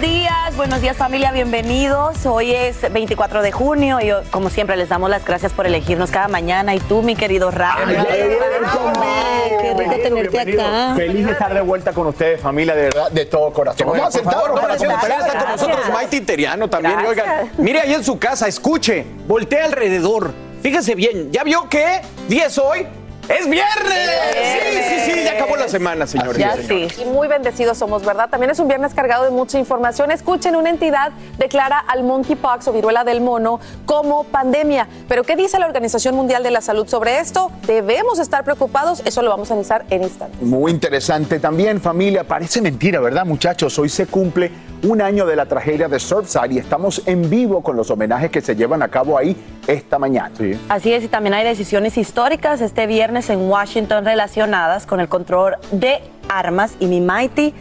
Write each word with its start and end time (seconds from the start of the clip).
Buenos 0.00 0.18
días, 0.18 0.56
buenos 0.56 0.80
días 0.80 0.96
familia, 0.96 1.30
bienvenidos. 1.30 2.24
Hoy 2.24 2.52
es 2.52 2.90
24 2.90 3.42
de 3.42 3.52
junio 3.52 3.98
y 4.00 4.10
como 4.30 4.48
siempre 4.48 4.76
les 4.76 4.88
damos 4.88 5.10
las 5.10 5.24
gracias 5.26 5.52
por 5.52 5.66
elegirnos 5.66 6.10
cada 6.10 6.28
mañana. 6.28 6.74
Y 6.74 6.80
tú, 6.80 7.02
mi 7.02 7.14
querido 7.14 7.50
Rafa. 7.50 7.86
Qué 7.86 9.74
rico 9.76 9.94
tenerte 10.02 10.40
acá. 10.40 10.94
Feliz 10.96 11.26
de 11.26 11.32
estar 11.32 11.52
de 11.52 11.60
vuelta 11.60 11.92
con 11.92 12.06
ustedes, 12.06 12.40
familia, 12.40 12.74
de 12.74 12.82
verdad, 12.84 13.10
de 13.10 13.26
todo 13.26 13.52
corazón. 13.52 13.88
Vamos 13.88 14.06
a 14.06 14.10
sentarnos 14.10 14.58
para 14.58 14.74
hacer 14.74 14.90
está 14.90 15.38
con 15.38 15.48
nosotros 15.50 15.80
Maite 15.92 16.20
Teriano 16.22 16.70
también. 16.70 16.98
Oigan, 17.06 17.50
mire 17.58 17.80
ahí 17.80 17.92
en 17.92 18.04
su 18.04 18.18
casa, 18.18 18.48
escuche, 18.48 19.04
voltea 19.26 19.66
alrededor. 19.66 20.32
Fíjese 20.62 20.94
bien, 20.94 21.30
¿ya 21.30 21.44
vio 21.44 21.68
qué? 21.68 22.00
¿10 22.28 22.62
hoy? 22.62 22.86
¡Es 23.30 23.48
viernes! 23.48 24.10
Sí, 24.42 24.82
sí, 24.82 25.12
sí, 25.12 25.24
ya 25.24 25.32
acabó 25.34 25.54
la 25.54 25.68
semana, 25.68 26.04
señores. 26.04 26.38
Ya 26.38 26.56
sí. 26.56 26.88
Y 27.00 27.04
muy 27.04 27.28
bendecidos 27.28 27.78
somos, 27.78 28.04
¿verdad? 28.04 28.28
También 28.28 28.50
es 28.50 28.58
un 28.58 28.66
viernes 28.66 28.92
cargado 28.92 29.22
de 29.22 29.30
mucha 29.30 29.56
información. 29.56 30.10
Escuchen, 30.10 30.56
una 30.56 30.68
entidad 30.68 31.12
declara 31.38 31.78
al 31.78 32.02
monkeypox 32.02 32.66
o 32.66 32.72
viruela 32.72 33.04
del 33.04 33.20
mono 33.20 33.60
como 33.86 34.24
pandemia. 34.24 34.88
Pero 35.06 35.22
¿qué 35.22 35.36
dice 35.36 35.60
la 35.60 35.66
Organización 35.66 36.16
Mundial 36.16 36.42
de 36.42 36.50
la 36.50 36.60
Salud 36.60 36.88
sobre 36.88 37.20
esto? 37.20 37.52
¿Debemos 37.68 38.18
estar 38.18 38.42
preocupados? 38.42 39.00
Eso 39.04 39.22
lo 39.22 39.30
vamos 39.30 39.48
a 39.50 39.54
analizar 39.54 39.84
en 39.90 40.02
instantes. 40.02 40.42
Muy 40.42 40.72
interesante 40.72 41.38
también, 41.38 41.80
familia. 41.80 42.24
Parece 42.24 42.60
mentira, 42.60 42.98
¿verdad, 42.98 43.24
muchachos? 43.24 43.78
Hoy 43.78 43.90
se 43.90 44.06
cumple 44.06 44.50
un 44.82 45.00
año 45.02 45.24
de 45.26 45.36
la 45.36 45.46
tragedia 45.46 45.88
de 45.88 46.00
Surfside 46.00 46.52
y 46.52 46.58
estamos 46.58 47.02
en 47.06 47.28
vivo 47.28 47.62
con 47.62 47.76
los 47.76 47.90
homenajes 47.90 48.30
que 48.30 48.40
se 48.40 48.56
llevan 48.56 48.82
a 48.82 48.88
cabo 48.88 49.16
ahí 49.18 49.36
esta 49.66 49.98
mañana. 49.98 50.30
Así 50.68 50.92
es, 50.92 51.04
y 51.04 51.08
también 51.08 51.34
hay 51.34 51.44
decisiones 51.44 51.96
históricas 51.98 52.60
este 52.60 52.86
viernes 52.86 53.30
en 53.30 53.48
Washington 53.48 54.04
relacionadas 54.04 54.86
con 54.86 55.00
el 55.00 55.08
control 55.08 55.56
de 55.72 56.00
armas 56.28 56.76
y 56.80 56.86
mi 56.86 57.00
Mighty 57.00 57.54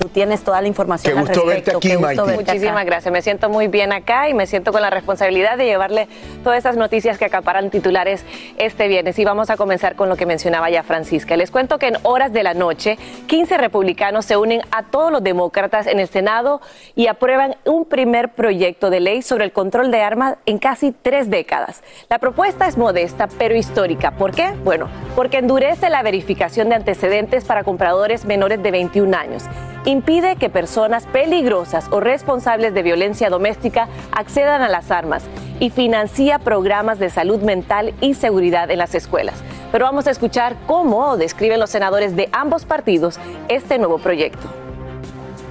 Tú 0.00 0.08
tienes 0.08 0.42
toda 0.42 0.62
la 0.62 0.66
información 0.66 1.12
Qué 1.12 1.20
gusto 1.20 1.40
al 1.42 1.46
respecto. 1.48 1.72
verte 1.72 1.76
aquí, 1.76 1.88
Qué 1.88 1.96
gusto 1.96 2.06
Maite. 2.06 2.22
verte 2.22 2.42
acá. 2.42 2.52
Muchísimas 2.54 2.86
gracias. 2.86 3.12
Me 3.12 3.20
siento 3.20 3.50
muy 3.50 3.68
bien 3.68 3.92
acá 3.92 4.30
y 4.30 4.34
me 4.34 4.46
siento 4.46 4.72
con 4.72 4.80
la 4.80 4.88
responsabilidad 4.88 5.58
de 5.58 5.66
llevarle 5.66 6.08
todas 6.42 6.58
esas 6.58 6.78
noticias 6.78 7.18
que 7.18 7.26
acaparan 7.26 7.68
titulares 7.68 8.24
este 8.56 8.88
viernes. 8.88 9.18
Y 9.18 9.26
vamos 9.26 9.50
a 9.50 9.58
comenzar 9.58 9.96
con 9.96 10.08
lo 10.08 10.16
que 10.16 10.24
mencionaba 10.24 10.70
ya 10.70 10.84
Francisca. 10.84 11.36
Les 11.36 11.50
cuento 11.50 11.78
que 11.78 11.88
en 11.88 11.98
horas 12.04 12.32
de 12.32 12.42
la 12.42 12.54
noche, 12.54 12.96
15 13.26 13.58
republicanos 13.58 14.24
se 14.24 14.38
unen 14.38 14.62
a 14.70 14.84
todos 14.84 15.12
los 15.12 15.22
demócratas 15.22 15.86
en 15.86 16.00
el 16.00 16.08
Senado 16.08 16.62
y 16.96 17.08
aprueban 17.08 17.56
un 17.66 17.84
primer 17.84 18.30
proyecto 18.30 18.88
de 18.88 19.00
ley 19.00 19.20
sobre 19.20 19.44
el 19.44 19.52
control 19.52 19.90
de 19.90 20.00
armas 20.00 20.36
en 20.46 20.56
casi 20.56 20.92
tres 20.92 21.28
décadas. 21.28 21.82
La 22.08 22.18
propuesta 22.18 22.66
es 22.66 22.78
modesta, 22.78 23.28
pero 23.36 23.54
histórica. 23.54 24.12
¿Por 24.12 24.34
qué? 24.34 24.52
Bueno, 24.64 24.88
porque 25.14 25.36
endurece 25.36 25.90
la 25.90 26.02
verificación 26.02 26.70
de 26.70 26.76
antecedentes 26.76 27.44
para 27.44 27.64
compradores 27.64 28.24
menores 28.24 28.62
de 28.62 28.70
21 28.70 29.14
años 29.14 29.44
impide 29.84 30.36
que 30.36 30.50
personas 30.50 31.06
peligrosas 31.06 31.86
o 31.90 32.00
responsables 32.00 32.74
de 32.74 32.82
violencia 32.82 33.30
doméstica 33.30 33.88
accedan 34.12 34.62
a 34.62 34.68
las 34.68 34.90
armas 34.90 35.24
y 35.58 35.70
financia 35.70 36.38
programas 36.38 36.98
de 36.98 37.10
salud 37.10 37.40
mental 37.40 37.94
y 38.00 38.14
seguridad 38.14 38.70
en 38.70 38.78
las 38.78 38.94
escuelas. 38.94 39.36
Pero 39.72 39.84
vamos 39.84 40.06
a 40.06 40.10
escuchar 40.10 40.56
cómo 40.66 41.16
describen 41.16 41.60
los 41.60 41.70
senadores 41.70 42.16
de 42.16 42.28
ambos 42.32 42.64
partidos 42.64 43.18
este 43.48 43.78
nuevo 43.78 43.98
proyecto. 43.98 44.48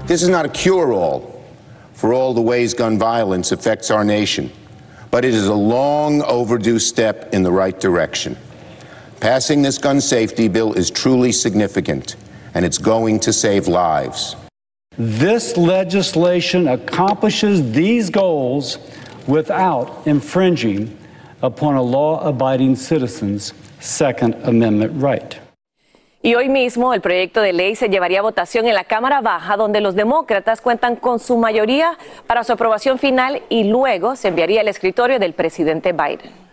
This 0.08 0.22
is 0.22 0.30
not 0.30 0.46
a 0.46 0.50
cure 0.50 0.92
all 0.92 1.22
for 1.94 2.14
all 2.14 2.34
the 2.34 2.42
ways 2.42 2.74
gun 2.74 2.98
violence 2.98 3.52
affects 3.52 3.92
our 3.92 4.04
nation, 4.04 4.52
but 5.12 5.24
it 5.24 5.34
is 5.34 5.48
a 5.48 5.54
long 5.54 6.22
overdue 6.24 6.80
step 6.80 7.34
in 7.34 7.44
the 7.44 7.52
right 7.52 7.80
direction. 7.80 8.36
Passing 9.20 9.62
this 9.62 9.78
gun 9.78 10.00
safety 10.00 10.48
bill 10.48 10.74
is 10.74 10.90
truly 10.90 11.32
significant, 11.32 12.16
and 12.54 12.66
it's 12.66 12.78
going 12.78 13.20
to 13.20 13.32
save 13.32 13.68
lives. 13.68 14.36
This 14.98 15.56
legislation 15.56 16.68
accomplishes 16.68 17.72
these 17.72 18.10
goals 18.10 18.80
without 19.28 20.02
infringing 20.06 20.98
upon 21.42 21.76
a 21.76 21.82
law 21.82 22.20
abiding 22.28 22.76
citizen's 22.76 23.54
Second 23.80 24.36
Amendment 24.44 25.02
right. 25.02 25.40
Y 26.22 26.36
hoy 26.36 26.50
mismo 26.50 26.94
el 26.94 27.00
proyecto 27.00 27.42
de 27.42 27.54
ley 27.54 27.76
se 27.76 27.88
llevaría 27.88 28.20
a 28.20 28.24
votación 28.24 28.68
en 28.68 28.76
la 28.76 28.84
Cámara 28.84 29.22
Baja, 29.22 29.56
donde 29.56 29.80
los 29.80 29.96
demócratas 29.96 30.60
cuentan 30.60 30.98
con 30.98 31.18
su 31.20 31.38
mayoría 31.38 31.98
para 32.28 32.44
su 32.44 32.52
aprobación 32.52 33.00
final 33.00 33.42
y 33.48 33.64
luego 33.64 34.18
se 34.18 34.28
enviaría 34.28 34.60
al 34.60 34.68
escritorio 34.68 35.18
del 35.18 35.32
presidente 35.32 35.94
Biden. 35.94 36.49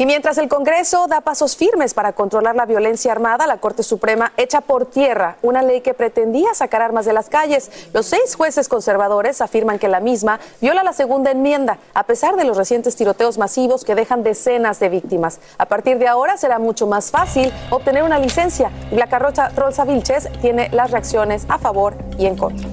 Y 0.00 0.06
mientras 0.06 0.38
el 0.38 0.48
Congreso 0.48 1.08
da 1.08 1.20
pasos 1.20 1.56
firmes 1.56 1.92
para 1.92 2.14
controlar 2.14 2.56
la 2.56 2.64
violencia 2.64 3.12
armada, 3.12 3.46
la 3.46 3.58
Corte 3.58 3.82
Suprema 3.82 4.32
echa 4.38 4.62
por 4.62 4.86
tierra 4.86 5.36
una 5.42 5.60
ley 5.60 5.82
que 5.82 5.92
pretendía 5.92 6.54
sacar 6.54 6.80
armas 6.80 7.04
de 7.04 7.12
las 7.12 7.28
calles. 7.28 7.70
Los 7.92 8.06
seis 8.06 8.34
jueces 8.34 8.70
conservadores 8.70 9.42
afirman 9.42 9.78
que 9.78 9.88
la 9.88 10.00
misma 10.00 10.40
viola 10.62 10.82
la 10.82 10.94
segunda 10.94 11.32
enmienda, 11.32 11.76
a 11.92 12.04
pesar 12.04 12.36
de 12.36 12.44
los 12.44 12.56
recientes 12.56 12.96
tiroteos 12.96 13.36
masivos 13.36 13.84
que 13.84 13.94
dejan 13.94 14.22
decenas 14.22 14.80
de 14.80 14.88
víctimas. 14.88 15.38
A 15.58 15.66
partir 15.66 15.98
de 15.98 16.08
ahora 16.08 16.38
será 16.38 16.58
mucho 16.58 16.86
más 16.86 17.10
fácil 17.10 17.52
obtener 17.68 18.02
una 18.02 18.18
licencia. 18.18 18.70
Y 18.90 18.94
la 18.94 19.06
carrocha 19.06 19.50
Rolsa 19.50 19.84
Vilches 19.84 20.30
tiene 20.40 20.70
las 20.72 20.92
reacciones 20.92 21.44
a 21.50 21.58
favor 21.58 21.94
y 22.18 22.24
en 22.24 22.38
contra. 22.38 22.66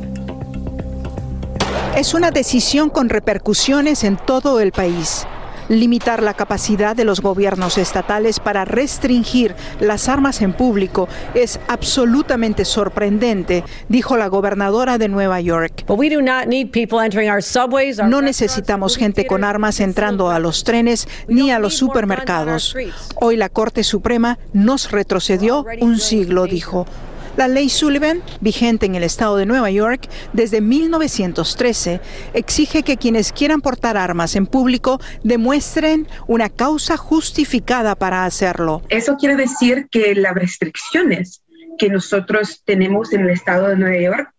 Es 1.97 2.13
una 2.13 2.31
decisión 2.31 2.89
con 2.89 3.09
repercusiones 3.09 4.05
en 4.05 4.15
todo 4.15 4.61
el 4.61 4.71
país. 4.71 5.27
Limitar 5.69 6.23
la 6.23 6.33
capacidad 6.33 6.95
de 6.95 7.05
los 7.05 7.21
gobiernos 7.21 7.77
estatales 7.77 8.39
para 8.39 8.65
restringir 8.65 9.55
las 9.79 10.07
armas 10.07 10.41
en 10.41 10.53
público 10.53 11.07
es 11.33 11.59
absolutamente 11.67 12.65
sorprendente, 12.65 13.63
dijo 13.89 14.17
la 14.17 14.27
gobernadora 14.27 14.97
de 14.97 15.09
Nueva 15.09 15.41
York. 15.41 15.85
No 18.07 18.21
necesitamos 18.21 18.97
gente 18.97 19.27
con 19.27 19.43
armas 19.43 19.79
entrando 19.79 20.29
a 20.29 20.39
los 20.39 20.63
trenes 20.63 21.07
ni 21.27 21.51
a 21.51 21.59
los 21.59 21.75
supermercados. 21.75 22.75
Hoy 23.15 23.37
la 23.37 23.49
Corte 23.49 23.83
Suprema 23.83 24.37
nos 24.53 24.91
retrocedió 24.91 25.65
un 25.81 25.99
siglo, 25.99 26.45
dijo. 26.45 26.85
La 27.37 27.47
ley 27.47 27.69
Sullivan, 27.69 28.23
vigente 28.41 28.87
en 28.87 28.95
el 28.95 29.03
estado 29.03 29.37
de 29.37 29.45
Nueva 29.45 29.69
York 29.69 30.09
desde 30.33 30.59
1913, 30.59 32.01
exige 32.33 32.81
que 32.81 32.97
quienes 32.97 33.31
quieran 33.31 33.61
portar 33.61 33.95
armas 33.95 34.35
en 34.35 34.47
público 34.47 34.99
demuestren 35.23 36.07
una 36.25 36.49
causa 36.49 36.97
justificada 36.97 37.93
para 37.93 38.25
hacerlo. 38.25 38.81
Eso 38.89 39.17
quiere 39.17 39.35
decir 39.35 39.87
que 39.91 40.15
las 40.15 40.33
restricciones 40.33 41.43
que 41.77 41.89
nosotros 41.89 42.63
tenemos 42.65 43.13
en 43.13 43.21
el 43.21 43.29
estado 43.29 43.67
de 43.67 43.77
Nueva 43.77 44.01
York, 44.01 44.33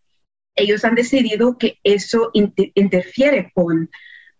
ellos 0.56 0.84
han 0.84 0.96
decidido 0.96 1.56
que 1.56 1.78
eso 1.84 2.32
interfiere 2.34 3.52
con 3.54 3.88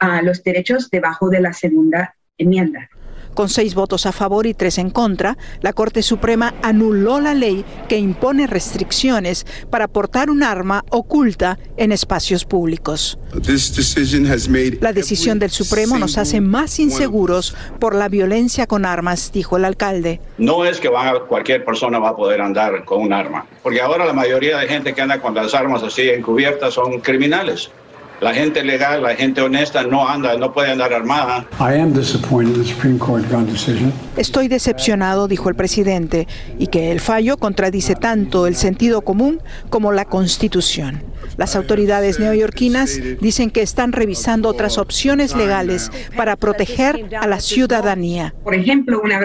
ah, 0.01 0.21
los 0.21 0.43
derechos 0.43 0.91
debajo 0.91 1.31
de 1.31 1.41
la 1.41 1.53
segunda 1.53 2.17
enmienda. 2.37 2.91
Con 3.35 3.49
seis 3.49 3.75
votos 3.75 4.07
a 4.07 4.13
favor 4.13 4.47
y 4.47 4.55
tres 4.55 4.79
en 4.79 4.91
contra, 4.91 5.37
la 5.61 5.73
Corte 5.73 6.03
Suprema 6.03 6.55
anuló 6.63 7.21
la 7.21 7.35
ley 7.35 7.65
que 7.89 7.99
impone 7.99 8.47
restricciones 8.47 9.47
para 9.71 9.89
portar 9.89 10.31
un 10.31 10.43
arma 10.43 10.85
oculta 10.91 11.59
en 11.77 11.93
espacios 11.93 12.45
públicos. 12.45 13.19
La 14.81 14.93
decisión 14.93 15.39
del 15.39 15.51
Supremo 15.51 15.99
nos 15.99 16.19
hace 16.19 16.41
más 16.41 16.79
inseguros 16.79 17.55
por 17.79 17.95
la 17.95 18.09
violencia 18.09 18.67
con 18.67 18.85
armas, 18.85 19.31
dijo 19.33 19.57
el 19.57 19.65
alcalde. 19.65 20.21
No 20.39 20.65
es 20.65 20.81
que 20.81 20.91
cualquier 21.29 21.65
persona 21.65 21.99
va 21.99 22.11
a 22.11 22.17
poder 22.17 22.41
andar 22.41 22.85
con 22.85 23.03
un 23.03 23.13
arma, 23.13 23.47
porque 23.63 23.81
ahora 23.81 24.05
la 24.05 24.13
mayoría 24.13 24.59
de 24.59 24.67
gente 24.67 24.95
que 24.95 25.01
anda 25.01 25.21
con 25.21 25.35
las 25.35 25.55
armas 25.55 25.83
así 25.83 26.09
encubiertas 26.09 26.75
son 26.75 27.01
criminales. 27.01 27.71
La 28.21 28.35
gente 28.35 28.65
legal, 28.65 29.01
la 29.01 29.15
gente 29.15 29.41
honesta 29.41 29.85
no 29.85 30.09
anda, 30.09 30.37
no 30.37 30.53
puede 30.53 30.73
andar 30.73 30.93
armada. 30.93 31.47
Estoy 34.17 34.49
decepcionado, 34.49 35.29
dijo 35.29 35.49
el 35.49 35.55
presidente, 35.55 36.27
y 36.59 36.67
que 36.67 36.91
el 36.91 36.99
fallo 36.99 37.37
contradice 37.37 37.95
tanto 37.95 38.49
el 38.49 38.57
sentido 38.57 39.03
común 39.03 39.41
como 39.71 39.93
la 39.93 40.05
Constitución. 40.05 41.05
Las 41.37 41.55
autoridades 41.55 42.19
neoyorquinas 42.19 42.99
dicen 43.21 43.53
que 43.53 43.63
están 43.63 43.93
revisando 43.93 44.49
otras 44.49 44.79
opciones 44.79 45.37
legales 45.37 45.93
para 46.17 46.35
proteger 46.35 47.09
a 47.21 47.29
la 47.29 47.39
ciudadanía. 47.39 48.35
Por 48.43 48.57
ejemplo, 48.57 49.01
una, 49.01 49.21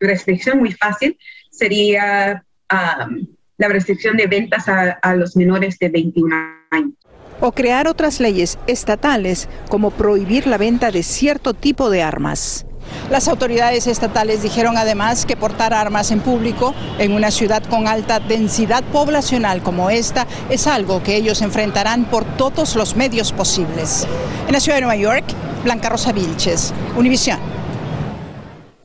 restricción 0.00 0.58
muy 0.58 0.72
fácil 0.72 1.18
sería 1.50 2.42
um, 2.72 3.26
la 3.58 3.68
restricción 3.68 4.16
de 4.16 4.26
ventas 4.26 4.68
a, 4.70 4.92
a 4.92 5.14
los 5.14 5.36
menores 5.36 5.78
de 5.78 5.90
21 5.90 6.34
años 6.70 6.94
o 7.40 7.52
crear 7.52 7.88
otras 7.88 8.20
leyes 8.20 8.58
estatales 8.66 9.48
como 9.68 9.90
prohibir 9.90 10.46
la 10.46 10.58
venta 10.58 10.90
de 10.90 11.02
cierto 11.02 11.54
tipo 11.54 11.90
de 11.90 12.02
armas. 12.02 12.66
Las 13.10 13.28
autoridades 13.28 13.86
estatales 13.86 14.42
dijeron 14.42 14.76
además 14.76 15.26
que 15.26 15.36
portar 15.36 15.74
armas 15.74 16.10
en 16.10 16.20
público 16.20 16.74
en 16.98 17.12
una 17.12 17.30
ciudad 17.30 17.62
con 17.64 17.86
alta 17.86 18.20
densidad 18.20 18.82
poblacional 18.84 19.62
como 19.62 19.90
esta 19.90 20.26
es 20.50 20.66
algo 20.66 21.02
que 21.02 21.16
ellos 21.16 21.42
enfrentarán 21.42 22.04
por 22.04 22.24
todos 22.24 22.76
los 22.76 22.96
medios 22.96 23.32
posibles. 23.32 24.06
En 24.46 24.52
la 24.52 24.60
ciudad 24.60 24.76
de 24.76 24.82
Nueva 24.82 24.96
York, 24.96 25.24
Blanca 25.64 25.88
Rosa 25.88 26.12
Vilches, 26.12 26.72
Univisión. 26.96 27.53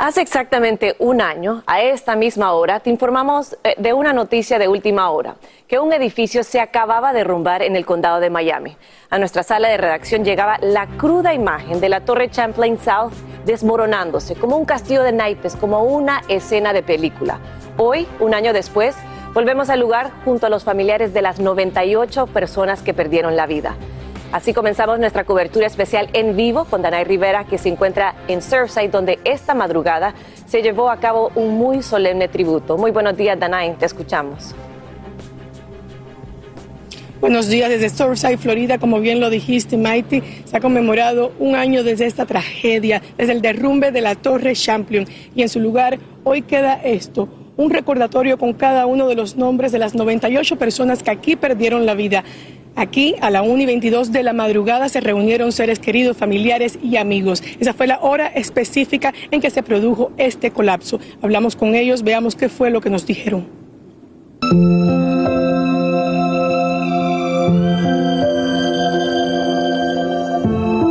Hace 0.02 0.22
exactamente 0.22 0.96
un 1.00 1.20
año, 1.20 1.62
a 1.68 1.82
esta 1.82 2.16
misma 2.16 2.54
hora, 2.54 2.80
te 2.80 2.90
informamos 2.90 3.58
eh, 3.66 3.76
de 3.78 3.92
una 3.92 4.14
noticia 4.14 4.58
de 4.58 4.70
última 4.70 5.10
hora, 5.10 5.36
que 5.68 5.78
un 5.78 5.92
edificio 5.92 6.46
se 6.46 6.62
acababa 6.62 7.12
de 7.12 7.20
derrumbar 7.20 7.64
en 7.64 7.76
el 7.76 7.86
condado 7.86 8.22
de 8.22 8.30
Miami. 8.30 8.78
A 9.10 9.20
nuestra 9.20 9.44
sala 9.44 9.68
de 9.68 9.76
redacción 9.76 10.24
llegaba 10.24 10.58
la 10.62 10.88
cruda 10.88 11.34
imagen 11.34 11.82
de 11.82 11.90
la 11.90 12.06
Torre 12.06 12.30
Champlain 12.30 12.80
South 12.80 13.12
desmoronándose, 13.44 14.36
como 14.36 14.56
un 14.56 14.64
castillo 14.64 15.04
de 15.04 15.12
naipes, 15.12 15.58
como 15.58 15.84
una 15.84 16.22
escena 16.30 16.72
de 16.72 16.82
película. 16.82 17.40
Hoy, 17.76 18.08
un 18.22 18.34
año 18.34 18.54
después, 18.54 18.96
volvemos 19.34 19.70
al 19.70 19.82
lugar 19.82 20.12
junto 20.24 20.46
a 20.46 20.50
los 20.50 20.64
familiares 20.64 21.14
de 21.14 21.24
las 21.24 21.42
98 21.42 22.28
personas 22.28 22.84
que 22.84 22.94
perdieron 22.94 23.36
la 23.36 23.48
vida. 23.48 23.76
Así 24.32 24.54
comenzamos 24.54 25.00
nuestra 25.00 25.24
cobertura 25.24 25.66
especial 25.66 26.08
en 26.14 26.36
vivo 26.36 26.66
con 26.66 26.84
Danay 26.84 27.04
Rivera, 27.04 27.46
que 27.46 27.58
se 27.58 27.68
encuentra 27.68 28.14
en 28.28 28.44
Surfside, 28.44 28.92
donde 28.92 29.18
esta 29.24 29.56
madrugada 29.56 30.14
se 30.46 30.62
llevó 30.62 30.92
a 30.92 30.98
cabo 30.98 31.32
un 31.34 31.58
muy 31.58 31.82
solemne 31.82 32.28
tributo. 32.28 32.78
Muy 32.78 32.92
buenos 32.92 33.18
días, 33.18 33.40
Danay, 33.40 33.74
te 33.74 33.88
escuchamos. 33.88 34.54
Buenos 37.20 37.48
días 37.48 37.70
desde 37.70 37.90
Surfside, 37.90 38.38
Florida. 38.38 38.78
Como 38.78 39.00
bien 39.00 39.20
lo 39.20 39.32
dijiste, 39.32 39.78
Mighty, 39.78 40.22
se 40.46 40.56
ha 40.56 40.60
conmemorado 40.60 41.32
un 41.40 41.56
año 41.56 41.84
desde 41.84 42.06
esta 42.06 42.28
tragedia, 42.28 43.02
desde 43.18 43.34
el 43.34 43.42
derrumbe 43.42 43.92
de 43.92 44.02
la 44.02 44.14
Torre 44.14 44.54
Champlain. 44.54 45.08
Y 45.36 45.42
en 45.42 45.50
su 45.50 45.60
lugar, 45.60 45.98
hoy 46.24 46.44
queda 46.44 46.76
esto, 46.76 47.28
un 47.58 47.72
recordatorio 47.72 48.38
con 48.38 48.54
cada 48.54 48.86
uno 48.86 49.08
de 49.08 49.16
los 49.16 49.36
nombres 49.36 49.72
de 49.72 49.80
las 49.80 49.96
98 49.96 50.56
personas 50.58 51.02
que 51.02 51.10
aquí 51.10 51.36
perdieron 51.36 51.88
la 51.88 51.96
vida. 51.96 52.24
Aquí 52.80 53.16
a 53.20 53.30
la 53.30 53.42
1 53.42 53.62
y 53.62 53.66
22 53.66 54.14
de 54.14 54.24
la 54.24 54.32
madrugada 54.32 54.88
se 54.88 55.02
reunieron 55.02 55.52
seres 55.52 55.80
queridos, 55.80 56.16
familiares 56.16 56.80
y 56.82 56.96
amigos. 56.96 57.44
Esa 57.60 57.74
fue 57.74 57.88
la 57.88 58.00
hora 58.00 58.28
específica 58.28 59.14
en 59.32 59.42
que 59.42 59.50
se 59.50 59.64
produjo 59.64 60.14
este 60.16 60.52
colapso. 60.52 60.98
Hablamos 61.22 61.58
con 61.58 61.76
ellos, 61.76 62.04
veamos 62.04 62.38
qué 62.38 62.48
fue 62.48 62.70
lo 62.70 62.80
que 62.80 62.90
nos 62.90 63.06
dijeron. 63.06 63.50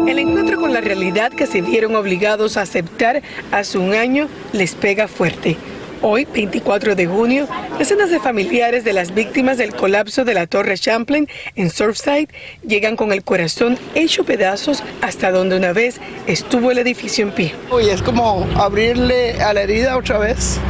El 0.06 0.18
encuentro 0.18 0.60
con 0.60 0.74
la 0.74 0.82
realidad 0.82 1.32
que 1.32 1.46
se 1.46 1.62
vieron 1.62 1.96
obligados 1.96 2.58
a 2.58 2.62
aceptar 2.62 3.22
hace 3.50 3.78
un 3.78 3.94
año 3.94 4.28
les 4.52 4.74
pega 4.74 5.08
fuerte. 5.08 5.56
Hoy, 6.00 6.26
24 6.32 6.94
de 6.94 7.06
junio, 7.06 7.48
decenas 7.76 8.10
de 8.10 8.20
familiares 8.20 8.84
de 8.84 8.92
las 8.92 9.14
víctimas 9.14 9.58
del 9.58 9.74
colapso 9.74 10.24
de 10.24 10.32
la 10.32 10.46
Torre 10.46 10.78
Champlain 10.78 11.28
en 11.56 11.70
Surfside 11.70 12.28
llegan 12.64 12.94
con 12.94 13.12
el 13.12 13.24
corazón 13.24 13.76
hecho 13.96 14.22
pedazos 14.22 14.84
hasta 15.02 15.32
donde 15.32 15.56
una 15.56 15.72
vez 15.72 16.00
estuvo 16.28 16.70
el 16.70 16.78
edificio 16.78 17.24
en 17.24 17.32
pie. 17.32 17.54
Hoy 17.70 17.88
es 17.88 18.02
como 18.02 18.46
abrirle 18.56 19.42
a 19.42 19.52
la 19.52 19.62
herida 19.62 19.96
otra 19.96 20.18
vez, 20.18 20.60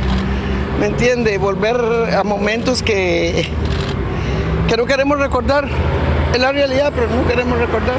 ¿me 0.80 0.86
entiende? 0.86 1.36
Volver 1.36 1.76
a 2.14 2.24
momentos 2.24 2.82
que, 2.82 3.46
que 4.66 4.76
no 4.78 4.86
queremos 4.86 5.18
recordar. 5.18 5.68
Es 6.32 6.40
la 6.40 6.52
realidad, 6.52 6.90
pero 6.94 7.06
no 7.08 7.26
queremos 7.28 7.58
recordar. 7.58 7.98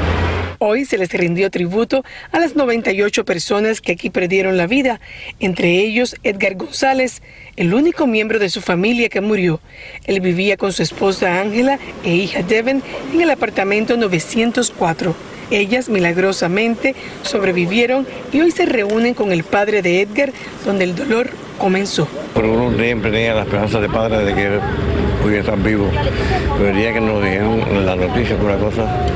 Hoy 0.62 0.84
se 0.84 0.98
les 0.98 1.10
rindió 1.10 1.50
tributo 1.50 2.04
a 2.32 2.38
las 2.38 2.54
98 2.54 3.24
personas 3.24 3.80
que 3.80 3.92
aquí 3.92 4.10
perdieron 4.10 4.58
la 4.58 4.66
vida, 4.66 5.00
entre 5.38 5.78
ellos 5.78 6.16
Edgar 6.22 6.54
González, 6.54 7.22
el 7.56 7.72
único 7.72 8.06
miembro 8.06 8.38
de 8.38 8.50
su 8.50 8.60
familia 8.60 9.08
que 9.08 9.22
murió. 9.22 9.62
Él 10.04 10.20
vivía 10.20 10.58
con 10.58 10.74
su 10.74 10.82
esposa 10.82 11.40
Ángela 11.40 11.78
e 12.04 12.14
hija 12.14 12.42
Devon 12.42 12.82
en 13.10 13.20
el 13.22 13.30
apartamento 13.30 13.96
904. 13.96 15.14
Ellas 15.50 15.88
milagrosamente 15.88 16.94
sobrevivieron 17.22 18.06
y 18.30 18.42
hoy 18.42 18.50
se 18.50 18.66
reúnen 18.66 19.14
con 19.14 19.32
el 19.32 19.44
padre 19.44 19.80
de 19.80 20.02
Edgar, 20.02 20.30
donde 20.66 20.84
el 20.84 20.94
dolor 20.94 21.30
comenzó. 21.56 22.06
Por 22.34 22.44
uno 22.44 22.76
siempre 22.78 23.10
tenía 23.10 23.32
la 23.32 23.44
esperanza 23.44 23.80
de 23.80 23.88
padre 23.88 24.26
de 24.26 24.34
que 24.34 24.58
pudiera 25.22 25.40
estar 25.40 25.58
vivo, 25.58 25.90
pero 26.58 26.68
el 26.68 26.76
día 26.76 26.92
que 26.92 27.00
nos 27.00 27.24
dijeron 27.24 27.86
la 27.86 27.96
noticia 27.96 28.36
fue 28.36 28.44
una 28.44 28.58
cosa 28.58 29.06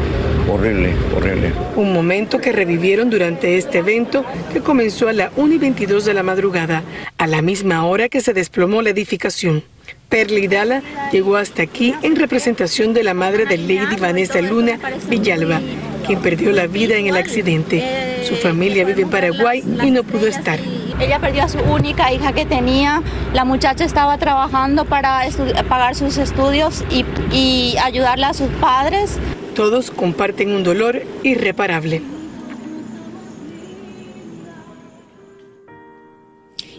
horrible, 0.49 0.95
horrible. 1.17 1.53
Un 1.77 1.93
momento 1.93 2.41
que 2.41 2.53
revivieron 2.53 3.11
durante 3.11 3.57
este 3.57 3.79
evento 3.79 4.25
que 4.53 4.61
comenzó 4.61 5.09
a 5.09 5.13
la 5.13 5.31
1 5.37 5.55
y 5.55 5.59
22 5.59 6.05
de 6.05 6.15
la 6.15 6.23
madrugada, 6.23 6.83
a 7.19 7.27
la 7.27 7.43
misma 7.43 7.85
hora 7.87 8.09
que 8.09 8.21
se 8.21 8.35
desplomó 8.35 8.83
la 8.83 8.91
edificación. 8.91 9.63
Perli 10.09 10.47
Dala 10.47 10.83
llegó 11.13 11.37
hasta 11.37 11.63
aquí 11.63 11.95
en 12.03 12.17
representación 12.17 12.95
de 12.95 13.03
la 13.03 13.15
madre 13.15 13.47
de 13.47 13.59
Lady 13.59 13.97
Vanessa 13.97 14.41
Luna 14.41 14.79
Villalba, 15.09 15.61
quien 16.07 16.21
perdió 16.21 16.53
la 16.53 16.67
vida 16.67 16.97
en 16.97 17.07
el 17.07 17.17
accidente. 17.17 18.23
Su 18.25 18.37
familia 18.37 18.85
vive 18.85 19.03
en 19.03 19.11
Paraguay 19.11 19.65
y 19.83 19.91
no 19.91 20.05
pudo 20.05 20.27
estar. 20.27 20.59
Ella 21.01 21.19
perdió 21.19 21.43
a 21.43 21.49
su 21.49 21.59
única 21.59 22.13
hija 22.13 22.33
que 22.33 22.47
tenía. 22.47 23.03
La 23.33 23.45
muchacha 23.45 23.85
estaba 23.85 24.17
trabajando 24.19 24.85
para 24.85 25.23
pagar 25.69 25.97
sus 25.97 26.19
estudios 26.19 26.85
y, 26.91 27.05
y 27.33 27.77
ayudarle 27.83 28.27
a 28.27 28.35
sus 28.35 28.49
padres. 28.61 29.19
Todos 29.55 29.93
comparten 29.93 30.51
un 30.51 30.65
dolor 30.65 31.03
irreparable. 31.23 32.03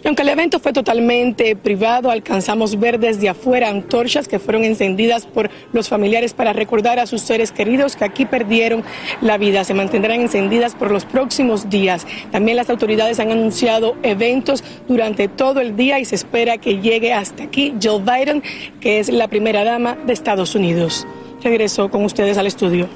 Y 0.04 0.08
aunque 0.08 0.22
el 0.22 0.30
evento 0.30 0.60
fue 0.60 0.72
totalmente 0.72 1.56
privado, 1.56 2.12
alcanzamos 2.12 2.80
ver 2.80 3.00
desde 3.00 3.28
afuera 3.28 3.70
antorchas 3.70 4.28
que 4.28 4.38
fueron 4.38 4.64
encendidas 4.64 5.26
por 5.26 5.50
los 5.74 5.90
familiares 5.90 6.34
para 6.34 6.54
recordar 6.54 7.00
a 7.00 7.08
sus 7.08 7.22
seres 7.22 7.52
queridos 7.52 7.96
que 7.96 8.04
aquí 8.04 8.26
perdieron 8.26 8.84
la 9.22 9.40
vida. 9.40 9.64
Se 9.64 9.74
mantendrán 9.74 10.22
encendidas 10.22 10.76
por 10.76 10.92
los 10.92 11.06
próximos 11.06 11.72
días. 11.72 12.06
También 12.32 12.58
las 12.58 12.70
autoridades 12.70 13.20
han 13.20 13.32
anunciado 13.32 13.96
eventos 14.04 14.64
durante 14.88 15.28
todo 15.28 15.60
el 15.60 15.76
día 15.76 16.00
y 16.00 16.06
se 16.06 16.14
espera 16.14 16.60
que 16.60 16.82
llegue 16.82 17.12
hasta 17.12 17.46
aquí 17.46 17.74
Jill 17.80 18.04
Biden, 18.04 18.44
que 18.82 19.00
es 19.00 19.10
la 19.10 19.28
primera 19.28 19.64
dama 19.64 19.98
de 20.06 20.14
Estados 20.14 20.54
Unidos 20.54 21.08
regreso 21.46 21.90
con 21.90 22.04
ustedes 22.04 22.38
al 22.38 22.48
estudio. 22.48 22.90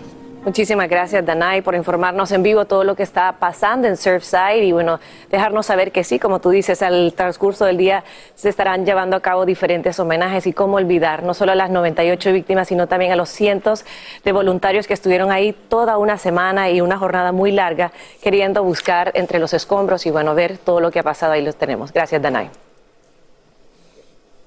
Muchísimas 0.44 0.90
gracias, 0.90 1.26
Danay, 1.26 1.62
por 1.62 1.76
informarnos 1.76 2.32
en 2.32 2.42
vivo 2.42 2.66
todo 2.66 2.84
lo 2.84 2.96
que 2.96 3.04
está 3.04 3.34
pasando 3.34 3.88
en 3.88 3.98
Surfside 3.98 4.64
y 4.64 4.72
bueno, 4.72 5.00
dejarnos 5.30 5.66
saber 5.66 5.92
que 5.92 6.04
sí, 6.04 6.18
como 6.18 6.40
tú 6.40 6.50
dices, 6.50 6.82
al 6.82 7.14
transcurso 7.14 7.66
del 7.66 7.78
día 7.78 8.06
se 8.36 8.50
estarán 8.50 8.86
llevando 8.86 9.18
a 9.18 9.20
cabo 9.20 9.46
diferentes 9.46 10.00
homenajes 10.00 10.48
y 10.48 10.54
cómo 10.54 10.78
olvidar 10.78 11.24
no 11.24 11.34
solo 11.34 11.52
a 11.52 11.56
las 11.56 11.70
98 11.70 12.32
víctimas, 12.32 12.70
sino 12.70 12.88
también 12.88 13.12
a 13.12 13.18
los 13.18 13.30
cientos 13.30 13.86
de 14.24 14.32
voluntarios 14.32 14.88
que 14.88 14.94
estuvieron 14.94 15.30
ahí 15.30 15.54
toda 15.68 15.98
una 15.98 16.18
semana 16.18 16.70
y 16.72 16.80
una 16.80 16.98
jornada 16.98 17.34
muy 17.34 17.52
larga 17.52 17.92
queriendo 18.22 18.64
buscar 18.64 19.12
entre 19.14 19.40
los 19.40 19.54
escombros 19.54 20.06
y 20.06 20.10
bueno, 20.10 20.34
ver 20.36 20.58
todo 20.58 20.80
lo 20.80 20.90
que 20.90 21.00
ha 21.00 21.04
pasado 21.04 21.34
ahí 21.34 21.44
los 21.44 21.58
tenemos. 21.58 21.92
Gracias, 21.92 22.22
Danay. 22.22 22.50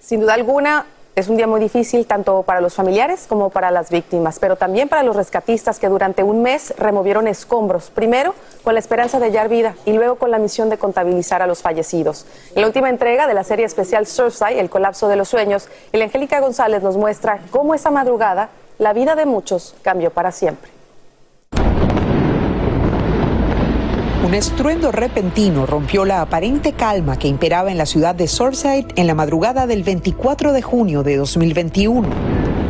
Sin 0.00 0.20
duda 0.20 0.34
alguna, 0.34 0.86
es 1.14 1.28
un 1.28 1.36
día 1.36 1.46
muy 1.46 1.60
difícil 1.60 2.06
tanto 2.06 2.42
para 2.42 2.62
los 2.62 2.74
familiares 2.74 3.26
como 3.28 3.50
para 3.50 3.70
las 3.70 3.90
víctimas, 3.90 4.38
pero 4.38 4.56
también 4.56 4.88
para 4.88 5.02
los 5.02 5.14
rescatistas 5.14 5.78
que 5.78 5.88
durante 5.88 6.22
un 6.22 6.40
mes 6.40 6.72
removieron 6.78 7.28
escombros, 7.28 7.90
primero 7.90 8.34
con 8.64 8.72
la 8.72 8.80
esperanza 8.80 9.18
de 9.18 9.26
hallar 9.26 9.50
vida 9.50 9.74
y 9.84 9.92
luego 9.92 10.16
con 10.16 10.30
la 10.30 10.38
misión 10.38 10.70
de 10.70 10.78
contabilizar 10.78 11.42
a 11.42 11.46
los 11.46 11.60
fallecidos. 11.60 12.24
En 12.54 12.62
la 12.62 12.66
última 12.66 12.88
entrega 12.88 13.26
de 13.26 13.34
la 13.34 13.44
serie 13.44 13.66
especial 13.66 14.06
Surfside, 14.06 14.58
El 14.58 14.70
colapso 14.70 15.08
de 15.08 15.16
los 15.16 15.28
sueños, 15.28 15.68
el 15.92 16.00
Angélica 16.00 16.40
González 16.40 16.82
nos 16.82 16.96
muestra 16.96 17.40
cómo 17.50 17.74
esa 17.74 17.90
madrugada 17.90 18.48
la 18.78 18.94
vida 18.94 19.14
de 19.14 19.26
muchos 19.26 19.74
cambió 19.82 20.10
para 20.10 20.32
siempre. 20.32 20.70
Un 24.24 24.34
estruendo 24.34 24.92
repentino 24.92 25.66
rompió 25.66 26.04
la 26.04 26.20
aparente 26.20 26.72
calma 26.74 27.18
que 27.18 27.26
imperaba 27.26 27.72
en 27.72 27.76
la 27.76 27.86
ciudad 27.86 28.14
de 28.14 28.28
Surfside 28.28 28.86
en 28.94 29.08
la 29.08 29.16
madrugada 29.16 29.66
del 29.66 29.82
24 29.82 30.52
de 30.52 30.62
junio 30.62 31.02
de 31.02 31.16
2021. 31.16 32.61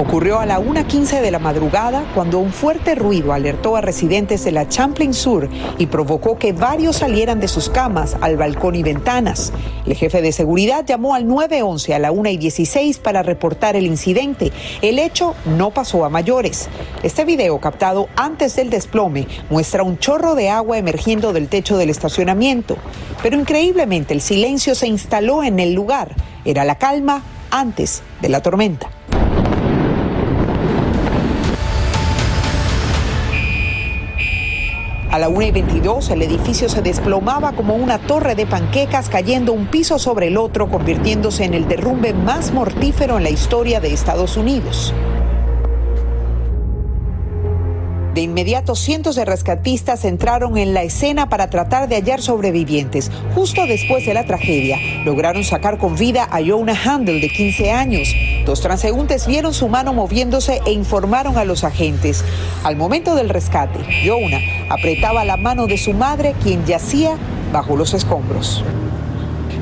Ocurrió 0.00 0.40
a 0.40 0.46
la 0.46 0.58
1.15 0.58 1.20
de 1.20 1.30
la 1.30 1.38
madrugada 1.38 2.10
cuando 2.14 2.38
un 2.38 2.54
fuerte 2.54 2.94
ruido 2.94 3.34
alertó 3.34 3.76
a 3.76 3.82
residentes 3.82 4.42
de 4.44 4.50
la 4.50 4.66
Champlain 4.66 5.12
Sur 5.12 5.50
y 5.76 5.88
provocó 5.88 6.38
que 6.38 6.54
varios 6.54 6.96
salieran 6.96 7.38
de 7.38 7.48
sus 7.48 7.68
camas 7.68 8.16
al 8.22 8.38
balcón 8.38 8.76
y 8.76 8.82
ventanas. 8.82 9.52
El 9.84 9.94
jefe 9.94 10.22
de 10.22 10.32
seguridad 10.32 10.86
llamó 10.86 11.14
al 11.14 11.28
911 11.28 11.94
a 11.94 11.98
la 11.98 12.12
1.16 12.12 12.98
para 12.98 13.22
reportar 13.22 13.76
el 13.76 13.84
incidente. 13.84 14.52
El 14.80 14.98
hecho 14.98 15.34
no 15.44 15.70
pasó 15.70 16.06
a 16.06 16.08
mayores. 16.08 16.70
Este 17.02 17.26
video 17.26 17.60
captado 17.60 18.08
antes 18.16 18.56
del 18.56 18.70
desplome 18.70 19.28
muestra 19.50 19.82
un 19.82 19.98
chorro 19.98 20.34
de 20.34 20.48
agua 20.48 20.78
emergiendo 20.78 21.34
del 21.34 21.48
techo 21.48 21.76
del 21.76 21.90
estacionamiento. 21.90 22.78
Pero 23.22 23.38
increíblemente 23.38 24.14
el 24.14 24.22
silencio 24.22 24.74
se 24.74 24.86
instaló 24.86 25.44
en 25.44 25.60
el 25.60 25.74
lugar. 25.74 26.16
Era 26.46 26.64
la 26.64 26.76
calma 26.76 27.22
antes 27.50 28.02
de 28.22 28.30
la 28.30 28.40
tormenta. 28.40 28.88
A 35.10 35.18
la 35.18 35.28
1 35.28 35.42
y 35.42 35.50
22 35.50 36.10
el 36.10 36.22
edificio 36.22 36.68
se 36.68 36.82
desplomaba 36.82 37.50
como 37.52 37.74
una 37.74 37.98
torre 37.98 38.36
de 38.36 38.46
panquecas 38.46 39.08
cayendo 39.08 39.52
un 39.52 39.66
piso 39.66 39.98
sobre 39.98 40.28
el 40.28 40.36
otro, 40.36 40.70
convirtiéndose 40.70 41.44
en 41.44 41.54
el 41.54 41.66
derrumbe 41.66 42.14
más 42.14 42.52
mortífero 42.52 43.16
en 43.16 43.24
la 43.24 43.30
historia 43.30 43.80
de 43.80 43.92
Estados 43.92 44.36
Unidos. 44.36 44.94
De 48.20 48.24
inmediato, 48.24 48.74
cientos 48.74 49.16
de 49.16 49.24
rescatistas 49.24 50.04
entraron 50.04 50.58
en 50.58 50.74
la 50.74 50.82
escena 50.82 51.30
para 51.30 51.48
tratar 51.48 51.88
de 51.88 51.96
hallar 51.96 52.20
sobrevivientes. 52.20 53.10
Justo 53.34 53.64
después 53.64 54.04
de 54.04 54.12
la 54.12 54.26
tragedia, 54.26 54.76
lograron 55.06 55.42
sacar 55.42 55.78
con 55.78 55.96
vida 55.96 56.28
a 56.30 56.42
Jonah 56.44 56.76
Handel, 56.84 57.22
de 57.22 57.30
15 57.30 57.70
años. 57.70 58.14
Dos 58.44 58.60
transeúntes 58.60 59.26
vieron 59.26 59.54
su 59.54 59.70
mano 59.70 59.94
moviéndose 59.94 60.60
e 60.66 60.72
informaron 60.72 61.38
a 61.38 61.46
los 61.46 61.64
agentes. 61.64 62.22
Al 62.62 62.76
momento 62.76 63.14
del 63.14 63.30
rescate, 63.30 63.78
Jonah 64.04 64.42
apretaba 64.68 65.24
la 65.24 65.38
mano 65.38 65.66
de 65.66 65.78
su 65.78 65.94
madre, 65.94 66.34
quien 66.42 66.66
yacía 66.66 67.16
bajo 67.54 67.74
los 67.74 67.94
escombros. 67.94 68.62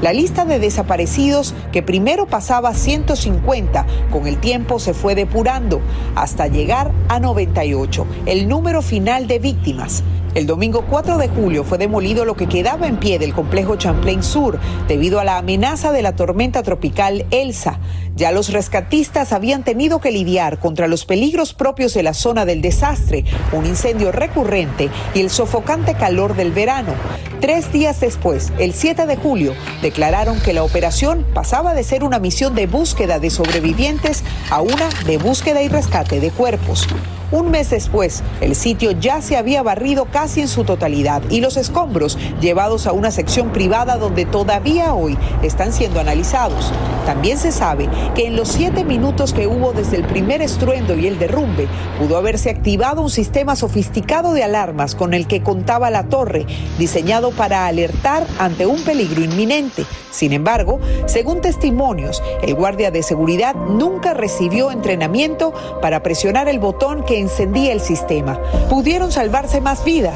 La 0.01 0.13
lista 0.13 0.45
de 0.45 0.61
desaparecidos, 0.61 1.55
que 1.73 1.83
primero 1.83 2.27
pasaba 2.27 2.69
a 2.69 2.75
150, 2.75 3.85
con 4.13 4.29
el 4.29 4.39
tiempo 4.39 4.79
se 4.79 4.95
fue 4.95 5.17
depurando 5.17 5.81
hasta 6.15 6.47
llegar 6.47 6.93
a 7.09 7.19
98, 7.19 8.07
el 8.27 8.47
número 8.47 8.81
final 8.81 9.27
de 9.27 9.41
víctimas. 9.41 10.05
El 10.39 10.47
domingo 10.47 10.85
4 10.89 11.19
de 11.19 11.29
julio 11.29 11.65
fue 11.65 11.79
demolido 11.79 12.25
lo 12.25 12.37
que 12.37 12.47
quedaba 12.47 12.87
en 12.87 13.01
pie 13.01 13.19
del 13.19 13.35
complejo 13.35 13.75
Champlain 13.75 14.23
Sur 14.23 14.61
debido 14.87 15.19
a 15.19 15.25
la 15.25 15.37
amenaza 15.37 15.91
de 15.91 16.01
la 16.01 16.15
tormenta 16.15 16.63
tropical 16.63 17.27
Elsa. 17.33 17.81
Ya 18.15 18.31
los 18.31 18.53
rescatistas 18.53 19.33
habían 19.33 19.65
tenido 19.65 20.01
que 20.01 20.13
lidiar 20.13 20.61
contra 20.61 20.87
los 20.87 21.07
peligros 21.07 21.55
propios 21.55 21.93
de 21.93 22.05
la 22.05 22.15
zona 22.15 22.45
del 22.45 22.63
desastre, 22.63 23.25
un 23.51 23.67
incendio 23.67 24.13
recurrente 24.13 24.91
y 25.13 25.23
el 25.23 25.31
sofocante 25.31 25.95
calor 25.95 26.37
del 26.37 26.53
verano. 26.53 26.93
Tres 27.41 27.73
días 27.73 27.99
después, 27.99 28.53
el 28.61 28.75
7 28.75 29.07
de 29.07 29.17
julio, 29.17 29.55
declararon 29.83 30.39
que 30.39 30.53
la 30.53 30.63
operación 30.63 31.27
pasaba 31.35 31.75
de 31.75 31.83
ser 31.83 32.05
una 32.05 32.21
misión 32.21 32.55
de 32.55 32.69
búsqueda 32.69 33.19
de 33.19 33.31
sobrevivientes 33.31 34.23
a 34.51 34.61
una 34.61 34.89
de 35.05 35.19
búsqueda 35.19 35.63
y 35.63 35.69
rescate 35.69 36.21
de 36.21 36.31
cuerpos. 36.31 36.87
Un 37.31 37.51
mes 37.51 37.69
después, 37.69 38.23
el 38.41 38.55
sitio 38.57 38.93
ya 38.93 39.21
se 39.21 39.37
había 39.37 39.63
barrido 39.63 40.07
casi 40.07 40.28
en 40.37 40.49
su 40.49 40.65
totalidad 40.65 41.23
y 41.31 41.41
los 41.41 41.57
escombros 41.57 42.19
llevados 42.41 42.87
a 42.87 42.93
una 42.93 43.11
sección 43.11 43.51
privada 43.51 43.97
donde 43.97 44.27
todavía 44.27 44.93
hoy 44.93 45.17
están 45.43 45.73
siendo 45.73 46.01
analizados. 46.01 46.73
También 47.07 47.39
se 47.39 47.51
sabe 47.51 47.89
que 48.15 48.27
en 48.27 48.37
los 48.37 48.49
siete 48.49 48.85
minutos 48.85 49.33
que 49.33 49.47
hubo 49.47 49.73
desde 49.73 49.97
el 49.97 50.05
primer 50.05 50.43
estruendo 50.43 50.95
y 50.97 51.07
el 51.07 51.19
derrumbe, 51.19 51.67
pudo 51.99 52.19
haberse 52.19 52.51
activado 52.51 53.01
un 53.01 53.09
sistema 53.11 53.57
sofisticado 53.57 54.35
de 54.35 54.45
alarmas 54.45 54.95
con 54.95 55.15
el 55.15 55.27
que 55.27 55.43
contaba 55.43 55.91
la 55.91 56.05
torre, 56.05 56.47
diseñado 56.79 57.31
para 57.31 57.67
alertar 57.67 58.27
ante 58.39 58.67
un 58.67 58.83
peligro 58.85 59.23
inminente. 59.25 59.87
Sin 60.11 60.33
embargo, 60.33 60.81
según 61.07 61.41
testimonios, 61.41 62.23
el 62.43 62.55
guardia 62.55 62.91
de 62.91 63.03
seguridad 63.03 63.55
nunca 63.55 64.15
recibió 64.15 64.71
entrenamiento 64.71 65.53
para 65.81 66.03
presionar 66.03 66.49
el 66.49 66.59
botón 66.59 67.05
que 67.05 67.19
encendía 67.19 67.73
el 67.73 67.81
sistema. 67.81 68.41
¿Pudieron 68.69 69.13
salvarse 69.13 69.61
más 69.61 69.85
vidas? 69.85 70.08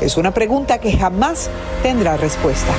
Es 0.00 0.16
una 0.16 0.32
pregunta 0.32 0.78
que 0.78 0.92
jamás 0.96 1.50
tendrá 1.82 2.16
respuesta. 2.16 2.72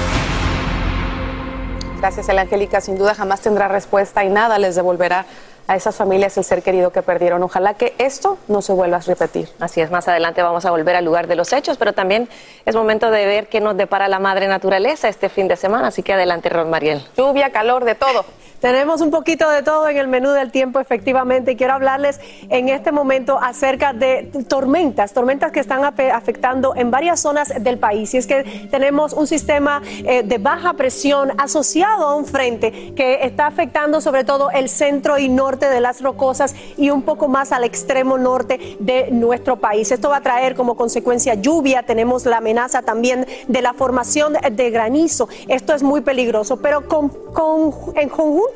Gracias, 1.99 2.29
El 2.29 2.39
Angélica. 2.39 2.81
Sin 2.81 2.97
duda 2.97 3.13
jamás 3.13 3.41
tendrá 3.41 3.67
respuesta 3.67 4.23
y 4.23 4.29
nada 4.29 4.57
les 4.57 4.75
devolverá 4.75 5.25
a 5.67 5.75
esas 5.75 5.95
familias 5.95 6.35
el 6.37 6.43
ser 6.43 6.63
querido 6.63 6.91
que 6.91 7.01
perdieron. 7.01 7.43
Ojalá 7.43 7.75
que 7.75 7.93
esto 7.97 8.37
no 8.47 8.61
se 8.61 8.73
vuelva 8.73 8.97
a 8.97 9.01
repetir. 9.01 9.49
Así 9.59 9.81
es, 9.81 9.91
más 9.91 10.07
adelante 10.07 10.41
vamos 10.41 10.65
a 10.65 10.71
volver 10.71 10.95
al 10.95 11.05
lugar 11.05 11.27
de 11.27 11.35
los 11.35 11.53
hechos, 11.53 11.77
pero 11.77 11.93
también 11.93 12.27
es 12.65 12.75
momento 12.75 13.11
de 13.11 13.25
ver 13.25 13.47
qué 13.47 13.61
nos 13.61 13.77
depara 13.77 14.07
la 14.07 14.19
madre 14.19 14.47
naturaleza 14.47 15.07
este 15.09 15.29
fin 15.29 15.47
de 15.47 15.55
semana. 15.57 15.87
Así 15.87 16.03
que 16.03 16.13
adelante, 16.13 16.49
Ron 16.49 16.69
Mariel. 16.69 17.05
Lluvia, 17.15 17.51
calor, 17.51 17.85
de 17.85 17.95
todo. 17.95 18.25
Tenemos 18.61 19.01
un 19.01 19.09
poquito 19.09 19.49
de 19.49 19.63
todo 19.63 19.89
en 19.89 19.97
el 19.97 20.07
menú 20.07 20.29
del 20.29 20.51
tiempo, 20.51 20.79
efectivamente. 20.79 21.53
Y 21.53 21.55
quiero 21.55 21.73
hablarles 21.73 22.19
en 22.47 22.69
este 22.69 22.91
momento 22.91 23.39
acerca 23.41 23.91
de 23.91 24.29
tormentas, 24.47 25.13
tormentas 25.13 25.51
que 25.51 25.59
están 25.59 25.83
afectando 25.83 26.75
en 26.75 26.91
varias 26.91 27.19
zonas 27.19 27.51
del 27.59 27.79
país. 27.79 28.13
Y 28.13 28.17
es 28.17 28.27
que 28.27 28.67
tenemos 28.69 29.13
un 29.13 29.25
sistema 29.25 29.81
eh, 30.05 30.21
de 30.21 30.37
baja 30.37 30.73
presión 30.73 31.31
asociado 31.39 32.05
a 32.05 32.15
un 32.15 32.27
frente 32.27 32.93
que 32.95 33.21
está 33.23 33.47
afectando 33.47 33.99
sobre 33.99 34.23
todo 34.25 34.51
el 34.51 34.69
centro 34.69 35.17
y 35.17 35.27
norte 35.27 35.67
de 35.67 35.81
las 35.81 36.01
rocosas 36.01 36.55
y 36.77 36.91
un 36.91 37.01
poco 37.01 37.27
más 37.27 37.51
al 37.51 37.63
extremo 37.63 38.19
norte 38.19 38.77
de 38.79 39.09
nuestro 39.09 39.55
país. 39.55 39.91
Esto 39.91 40.09
va 40.09 40.17
a 40.17 40.21
traer 40.21 40.53
como 40.53 40.75
consecuencia 40.75 41.33
lluvia. 41.33 41.81
Tenemos 41.81 42.27
la 42.27 42.37
amenaza 42.37 42.83
también 42.83 43.25
de 43.47 43.61
la 43.63 43.73
formación 43.73 44.33
de 44.51 44.69
granizo. 44.69 45.29
Esto 45.47 45.73
es 45.73 45.81
muy 45.81 46.01
peligroso, 46.01 46.57
pero 46.57 46.87
con, 46.87 47.09
con, 47.09 47.73
en 47.95 48.09
conjunto 48.09 48.50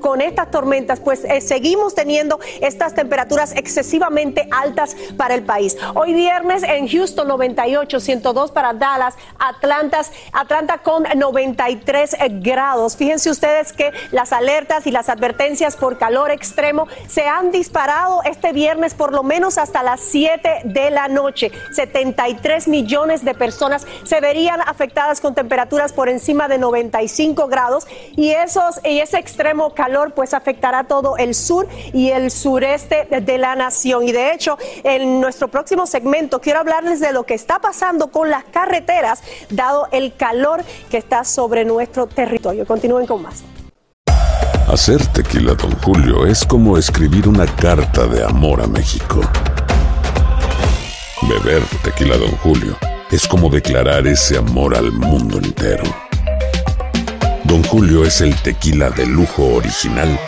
con 0.00 0.20
estas 0.20 0.50
tormentas, 0.50 1.00
pues 1.00 1.24
eh, 1.24 1.40
seguimos 1.40 1.94
teniendo 1.94 2.40
estas 2.60 2.94
temperaturas 2.94 3.52
excesivamente 3.54 4.48
altas 4.50 4.96
para 5.16 5.34
el 5.34 5.42
país. 5.42 5.76
Hoy 5.94 6.14
viernes 6.14 6.62
en 6.62 6.88
Houston 6.88 7.28
98, 7.28 8.00
102 8.00 8.50
para 8.50 8.72
Dallas, 8.72 9.14
Atlanta, 9.38 10.02
Atlanta 10.32 10.78
con 10.78 11.04
93 11.04 12.14
eh, 12.14 12.28
grados. 12.40 12.96
Fíjense 12.96 13.30
ustedes 13.30 13.72
que 13.72 13.92
las 14.10 14.32
alertas 14.32 14.86
y 14.86 14.90
las 14.90 15.08
advertencias 15.08 15.76
por 15.76 15.98
calor 15.98 16.30
extremo 16.30 16.86
se 17.08 17.26
han 17.26 17.50
disparado 17.50 18.22
este 18.24 18.52
viernes 18.52 18.94
por 18.94 19.12
lo 19.12 19.22
menos 19.22 19.58
hasta 19.58 19.82
las 19.82 20.00
7 20.00 20.62
de 20.64 20.90
la 20.90 21.08
noche. 21.08 21.52
73 21.72 22.68
millones 22.68 23.24
de 23.24 23.34
personas 23.34 23.86
se 24.04 24.20
verían 24.20 24.60
afectadas 24.62 25.20
con 25.20 25.34
temperaturas 25.34 25.92
por 25.92 26.08
encima 26.08 26.48
de 26.48 26.58
95 26.58 27.48
grados 27.48 27.86
y 28.16 28.30
esos 28.30 28.80
y 28.84 29.00
ese 29.00 29.15
extremo 29.18 29.74
calor 29.74 30.12
pues 30.14 30.34
afectará 30.34 30.84
todo 30.84 31.16
el 31.16 31.34
sur 31.34 31.68
y 31.92 32.10
el 32.10 32.30
sureste 32.30 33.08
de 33.20 33.38
la 33.38 33.56
nación. 33.56 34.08
Y 34.08 34.12
de 34.12 34.32
hecho, 34.32 34.58
en 34.84 35.20
nuestro 35.20 35.48
próximo 35.48 35.86
segmento 35.86 36.40
quiero 36.40 36.60
hablarles 36.60 37.00
de 37.00 37.12
lo 37.12 37.24
que 37.24 37.34
está 37.34 37.58
pasando 37.58 38.08
con 38.08 38.30
las 38.30 38.44
carreteras, 38.44 39.22
dado 39.50 39.88
el 39.92 40.14
calor 40.14 40.64
que 40.90 40.98
está 40.98 41.24
sobre 41.24 41.64
nuestro 41.64 42.06
territorio. 42.06 42.66
Continúen 42.66 43.06
con 43.06 43.22
más. 43.22 43.44
Hacer 44.68 45.06
tequila, 45.06 45.54
don 45.54 45.70
Julio, 45.80 46.26
es 46.26 46.44
como 46.44 46.76
escribir 46.76 47.28
una 47.28 47.46
carta 47.46 48.06
de 48.06 48.24
amor 48.24 48.60
a 48.60 48.66
México. 48.66 49.20
Beber 51.22 51.62
tequila, 51.82 52.16
Don 52.16 52.30
Julio, 52.38 52.76
es 53.10 53.26
como 53.26 53.48
declarar 53.48 54.06
ese 54.06 54.36
amor 54.36 54.76
al 54.76 54.92
mundo 54.92 55.38
entero. 55.38 56.05
Don 57.46 57.62
Julio 57.62 58.04
es 58.04 58.20
el 58.22 58.34
tequila 58.34 58.90
de 58.90 59.06
lujo 59.06 59.54
original, 59.54 60.18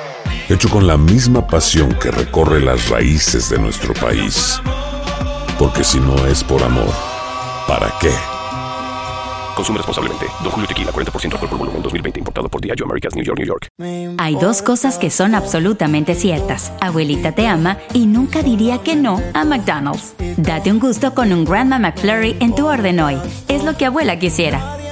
hecho 0.48 0.68
con 0.68 0.86
la 0.86 0.96
misma 0.96 1.44
pasión 1.48 1.92
que 2.00 2.12
recorre 2.12 2.60
las 2.60 2.88
raíces 2.90 3.50
de 3.50 3.58
nuestro 3.58 3.92
país. 3.94 4.60
Porque 5.58 5.82
si 5.82 5.98
no 5.98 6.14
es 6.26 6.44
por 6.44 6.62
amor, 6.62 6.94
¿para 7.66 7.92
qué? 8.00 8.12
Consume 9.56 9.78
responsablemente. 9.78 10.26
Don 10.44 10.52
Julio 10.52 10.68
Tequila, 10.68 10.92
40% 10.92 11.32
alcohol 11.32 11.48
por 11.48 11.58
volumen, 11.58 11.82
2020. 11.82 12.20
Importado 12.20 12.48
por 12.48 12.60
Diageo 12.60 12.86
Americas, 12.86 13.16
New 13.16 13.24
York, 13.24 13.38
New 13.38 13.48
York. 13.48 13.66
Hay 14.18 14.36
dos 14.36 14.62
cosas 14.62 14.96
que 14.96 15.10
son 15.10 15.34
absolutamente 15.34 16.14
ciertas. 16.14 16.70
Abuelita 16.80 17.32
te 17.32 17.48
ama 17.48 17.78
y 17.94 18.06
nunca 18.06 18.44
diría 18.44 18.78
que 18.78 18.94
no 18.94 19.20
a 19.34 19.44
McDonald's. 19.44 20.14
Date 20.36 20.70
un 20.70 20.78
gusto 20.78 21.12
con 21.14 21.32
un 21.32 21.44
Grandma 21.44 21.80
McFlurry 21.80 22.36
en 22.38 22.54
tu 22.54 22.68
orden 22.68 23.00
hoy. 23.00 23.16
Es 23.48 23.64
lo 23.64 23.76
que 23.76 23.86
abuela 23.86 24.20
quisiera. 24.20 24.87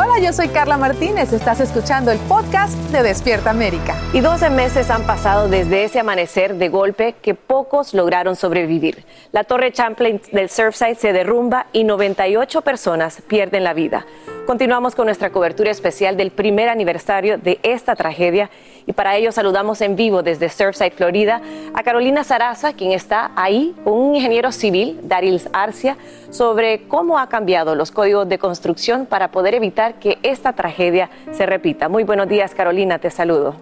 Hola, 0.00 0.20
yo 0.20 0.32
soy 0.32 0.46
Carla 0.46 0.76
Martínez. 0.76 1.32
Estás 1.32 1.58
escuchando 1.58 2.12
el 2.12 2.20
podcast 2.20 2.72
de 2.92 3.02
Despierta 3.02 3.50
América. 3.50 3.96
Y 4.12 4.20
12 4.20 4.48
meses 4.48 4.90
han 4.90 5.02
pasado 5.02 5.48
desde 5.48 5.82
ese 5.82 5.98
amanecer 5.98 6.54
de 6.54 6.68
golpe 6.68 7.16
que 7.20 7.34
pocos 7.34 7.94
lograron 7.94 8.36
sobrevivir. 8.36 9.04
La 9.32 9.42
torre 9.42 9.72
Champlain 9.72 10.20
del 10.30 10.50
Surfside 10.50 10.94
se 10.94 11.12
derrumba 11.12 11.66
y 11.72 11.82
98 11.82 12.62
personas 12.62 13.22
pierden 13.26 13.64
la 13.64 13.74
vida. 13.74 14.06
Continuamos 14.48 14.94
con 14.94 15.04
nuestra 15.04 15.28
cobertura 15.28 15.70
especial 15.70 16.16
del 16.16 16.30
primer 16.30 16.70
aniversario 16.70 17.36
de 17.36 17.60
esta 17.62 17.94
tragedia 17.94 18.48
y 18.86 18.94
para 18.94 19.14
ello 19.14 19.30
saludamos 19.30 19.82
en 19.82 19.94
vivo 19.94 20.22
desde 20.22 20.48
Surfside, 20.48 20.92
Florida, 20.92 21.42
a 21.74 21.82
Carolina 21.82 22.24
Saraza, 22.24 22.72
quien 22.72 22.92
está 22.92 23.30
ahí 23.36 23.74
con 23.84 23.92
un 23.92 24.14
ingeniero 24.14 24.50
civil, 24.50 25.00
Darils 25.02 25.50
Arcia, 25.52 25.98
sobre 26.30 26.88
cómo 26.88 27.18
ha 27.18 27.28
cambiado 27.28 27.74
los 27.74 27.90
códigos 27.90 28.26
de 28.26 28.38
construcción 28.38 29.04
para 29.04 29.30
poder 29.32 29.54
evitar 29.54 29.96
que 29.96 30.16
esta 30.22 30.54
tragedia 30.54 31.10
se 31.30 31.44
repita. 31.44 31.90
Muy 31.90 32.04
buenos 32.04 32.26
días, 32.26 32.54
Carolina, 32.54 32.98
te 32.98 33.10
saludo. 33.10 33.54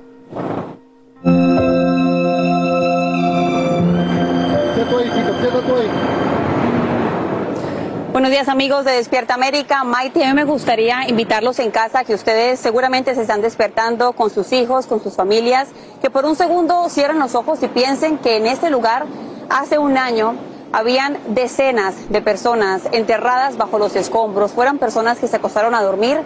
Buenos 8.17 8.31
días 8.31 8.49
amigos 8.49 8.87
de 8.87 8.93
Despierta 8.93 9.35
América. 9.35 9.85
Maite, 9.85 10.25
a 10.25 10.29
mí 10.29 10.33
me 10.33 10.45
gustaría 10.45 11.07
invitarlos 11.07 11.59
en 11.59 11.71
casa, 11.71 12.03
que 12.03 12.15
ustedes 12.15 12.59
seguramente 12.59 13.15
se 13.15 13.21
están 13.21 13.43
despertando 13.43 14.15
con 14.15 14.31
sus 14.31 14.55
hijos, 14.55 14.87
con 14.87 15.03
sus 15.03 15.15
familias, 15.15 15.69
que 16.01 16.09
por 16.09 16.25
un 16.25 16.35
segundo 16.35 16.89
cierren 16.89 17.19
los 17.19 17.35
ojos 17.35 17.63
y 17.63 17.69
piensen 17.69 18.17
que 18.17 18.39
en 18.39 18.47
este 18.47 18.71
lugar 18.71 19.05
hace 19.51 19.79
un 19.79 19.99
año 19.99 20.35
habían 20.73 21.19
decenas 21.35 21.95
de 22.09 22.23
personas 22.23 22.85
enterradas 22.91 23.59
bajo 23.59 23.79
los 23.79 23.95
escombros. 23.97 24.53
Fueron 24.53 24.79
personas 24.79 25.19
que 25.19 25.29
se 25.29 25.37
acostaron 25.37 25.75
a 25.75 25.83
dormir, 25.83 26.23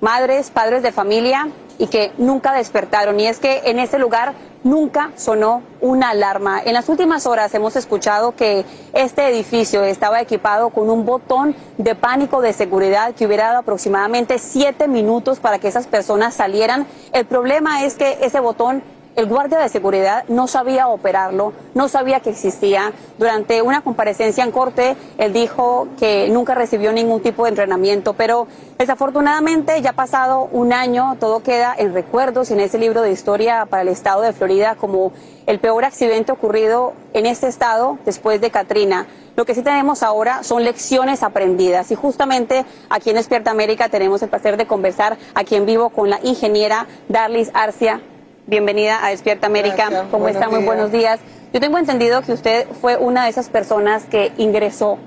madres, 0.00 0.50
padres 0.50 0.82
de 0.82 0.92
familia 0.92 1.48
y 1.78 1.86
que 1.86 2.12
nunca 2.18 2.52
despertaron. 2.52 3.18
Y 3.20 3.26
es 3.26 3.38
que 3.38 3.62
en 3.64 3.78
ese 3.78 3.98
lugar 3.98 4.34
nunca 4.64 5.10
sonó 5.16 5.62
una 5.80 6.10
alarma. 6.10 6.60
En 6.64 6.72
las 6.72 6.88
últimas 6.88 7.26
horas 7.26 7.54
hemos 7.54 7.76
escuchado 7.76 8.34
que 8.34 8.64
este 8.92 9.28
edificio 9.28 9.84
estaba 9.84 10.20
equipado 10.20 10.70
con 10.70 10.90
un 10.90 11.04
botón 11.04 11.54
de 11.76 11.94
pánico 11.94 12.40
de 12.40 12.52
seguridad 12.52 13.14
que 13.14 13.26
hubiera 13.26 13.48
dado 13.48 13.58
aproximadamente 13.60 14.38
siete 14.38 14.88
minutos 14.88 15.38
para 15.38 15.58
que 15.58 15.68
esas 15.68 15.86
personas 15.86 16.34
salieran. 16.34 16.86
El 17.12 17.26
problema 17.26 17.84
es 17.84 17.94
que 17.94 18.18
ese 18.22 18.40
botón 18.40 18.82
el 19.16 19.26
guardia 19.26 19.58
de 19.58 19.68
seguridad 19.68 20.24
no 20.28 20.48
sabía 20.48 20.88
operarlo, 20.88 21.52
no 21.74 21.88
sabía 21.88 22.20
que 22.20 22.30
existía. 22.30 22.92
Durante 23.18 23.62
una 23.62 23.82
comparecencia 23.82 24.42
en 24.42 24.50
corte, 24.50 24.96
él 25.18 25.32
dijo 25.32 25.88
que 25.98 26.28
nunca 26.30 26.54
recibió 26.54 26.92
ningún 26.92 27.20
tipo 27.20 27.44
de 27.44 27.50
entrenamiento, 27.50 28.14
pero 28.14 28.48
desafortunadamente 28.76 29.80
ya 29.82 29.90
ha 29.90 29.94
pasado 29.94 30.48
un 30.50 30.72
año, 30.72 31.16
todo 31.20 31.42
queda 31.42 31.74
en 31.76 31.94
recuerdos 31.94 32.50
en 32.50 32.60
ese 32.60 32.78
libro 32.78 33.02
de 33.02 33.12
historia 33.12 33.66
para 33.66 33.82
el 33.82 33.88
estado 33.88 34.22
de 34.22 34.32
Florida 34.32 34.74
como 34.74 35.12
el 35.46 35.60
peor 35.60 35.84
accidente 35.84 36.32
ocurrido 36.32 36.94
en 37.12 37.26
este 37.26 37.46
estado 37.46 37.98
después 38.04 38.40
de 38.40 38.50
Katrina. 38.50 39.06
Lo 39.36 39.44
que 39.44 39.54
sí 39.54 39.62
tenemos 39.62 40.02
ahora 40.02 40.42
son 40.42 40.64
lecciones 40.64 41.22
aprendidas 41.22 41.90
y 41.90 41.94
justamente 41.94 42.64
aquí 42.88 43.10
en 43.10 43.16
Despierta 43.16 43.50
América 43.50 43.88
tenemos 43.88 44.22
el 44.22 44.28
placer 44.28 44.56
de 44.56 44.66
conversar 44.66 45.18
aquí 45.34 45.54
en 45.56 45.66
vivo 45.66 45.90
con 45.90 46.08
la 46.08 46.20
ingeniera 46.22 46.86
Darlis 47.08 47.50
Arcia 47.52 48.00
Bienvenida 48.46 49.02
a 49.02 49.08
Despierta 49.08 49.46
América. 49.46 50.04
¿Cómo 50.10 50.28
está? 50.28 50.50
Muy 50.50 50.62
buenos 50.62 50.92
días. 50.92 51.18
Yo 51.54 51.60
tengo 51.60 51.78
entendido 51.78 52.20
que 52.20 52.32
usted 52.32 52.66
fue 52.78 52.98
una 52.98 53.24
de 53.24 53.30
esas 53.30 53.48
personas 53.48 54.04
que 54.04 54.32
ingresó 54.36 54.98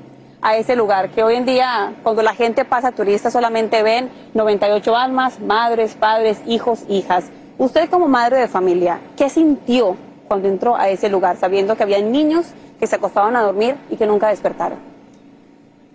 a 0.41 0.58
ese 0.58 0.76
lugar, 0.76 1.12
que 1.12 1.21
hoy 1.21 1.36
en 1.36 1.45
día, 1.45 1.93
cuando 2.02 2.23
la 2.23 2.34
gente 2.34 2.65
pasa 2.65 2.91
turista, 2.93 3.30
solamente 3.30 3.84
ven 3.84 4.10
98 4.34 4.95
almas, 4.95 5.39
madres, 5.39 5.93
padres, 5.93 6.39
hijos, 6.47 6.80
hijas. 6.89 7.26
Usted 7.60 7.91
como 7.91 8.08
madre 8.08 8.38
de 8.38 8.47
familia, 8.47 9.02
¿qué 9.15 9.30
sintió 9.30 9.95
cuando 10.28 10.47
entró 10.47 10.76
a 10.76 10.89
ese 10.89 11.08
lugar, 11.08 11.38
sabiendo 11.38 11.76
que 11.76 11.84
había 11.84 12.02
niños 12.02 12.47
que 12.80 12.88
se 12.88 12.95
acostaban 12.95 13.36
a 13.36 13.43
dormir 13.43 13.76
y 13.91 13.97
que 13.97 14.08
nunca 14.08 14.30
despertaron? 14.30 14.80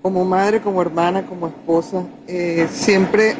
Como 0.00 0.24
madre, 0.24 0.60
como 0.60 0.80
hermana, 0.80 1.26
como 1.26 1.48
esposa, 1.48 2.04
eh, 2.28 2.68
siempre 2.70 3.34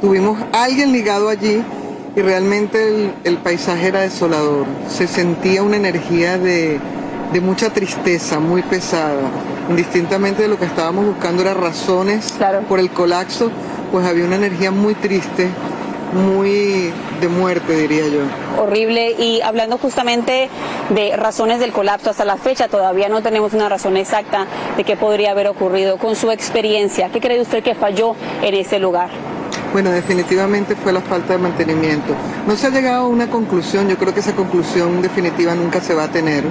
tuvimos 0.00 0.38
alguien 0.52 0.92
ligado 0.92 1.28
allí 1.28 1.60
y 2.16 2.20
realmente 2.20 3.12
el, 3.24 3.36
paisaje 3.38 3.88
era 3.88 4.00
desolador. 4.00 4.66
Se 4.88 5.06
sentía 5.06 5.62
una 5.62 5.76
energía 5.76 6.38
de, 6.38 6.80
mucha 7.40 7.70
tristeza, 7.70 8.40
muy 8.40 8.62
pesada. 8.62 9.20
Indistintamente 9.68 10.42
de 10.42 10.48
lo 10.48 10.58
que 10.58 10.64
estábamos 10.64 11.06
buscando 11.06 11.42
era 11.42 11.54
razones 11.54 12.34
por 12.68 12.80
el 12.80 12.90
colapso, 12.90 13.50
pues 13.92 14.06
había 14.06 14.24
una 14.24 14.36
energía 14.36 14.70
muy 14.70 14.94
triste, 14.94 15.48
muy 16.12 16.92
de 17.20 17.28
muerte, 17.28 17.76
diría 17.76 18.08
yo. 18.08 18.62
Horrible. 18.62 19.12
Y 19.12 19.40
hablando 19.42 19.78
justamente 19.78 20.48
de 20.90 21.16
razones 21.16 21.60
del 21.60 21.72
colapso, 21.72 22.10
hasta 22.10 22.24
la 22.24 22.36
fecha 22.36 22.68
todavía 22.68 23.08
no 23.08 23.22
tenemos 23.22 23.52
una 23.52 23.68
razón 23.68 23.96
exacta 23.96 24.46
de 24.76 24.84
qué 24.84 24.96
podría 24.96 25.32
haber 25.32 25.48
ocurrido. 25.48 25.98
Con 25.98 26.16
su 26.16 26.30
experiencia, 26.30 27.10
¿qué 27.10 27.20
cree 27.20 27.40
usted 27.40 27.62
que 27.62 27.74
falló 27.74 28.14
en 28.42 28.54
ese 28.54 28.78
lugar? 28.78 29.10
Bueno, 29.72 29.90
definitivamente 29.90 30.74
fue 30.76 30.92
la 30.92 31.00
falta 31.00 31.34
de 31.34 31.38
mantenimiento. 31.38 32.14
No 32.46 32.56
se 32.56 32.68
ha 32.68 32.70
llegado 32.70 33.04
a 33.04 33.08
una 33.08 33.28
conclusión, 33.28 33.88
yo 33.88 33.98
creo 33.98 34.14
que 34.14 34.20
esa 34.20 34.34
conclusión 34.34 35.02
definitiva 35.02 35.54
nunca 35.54 35.80
se 35.80 35.94
va 35.94 36.04
a 36.04 36.08
tener, 36.08 36.44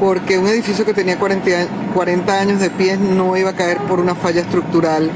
porque 0.00 0.38
un 0.38 0.48
edificio 0.48 0.84
que 0.84 0.92
tenía 0.92 1.18
40, 1.18 2.40
años 2.40 2.60
de 2.60 2.70
pie 2.70 2.96
no 2.96 3.36
iba 3.36 3.50
a 3.50 3.54
caer 3.54 3.78
por 3.78 4.00
una 4.00 4.16
falla 4.16 4.40
estructural 4.40 5.10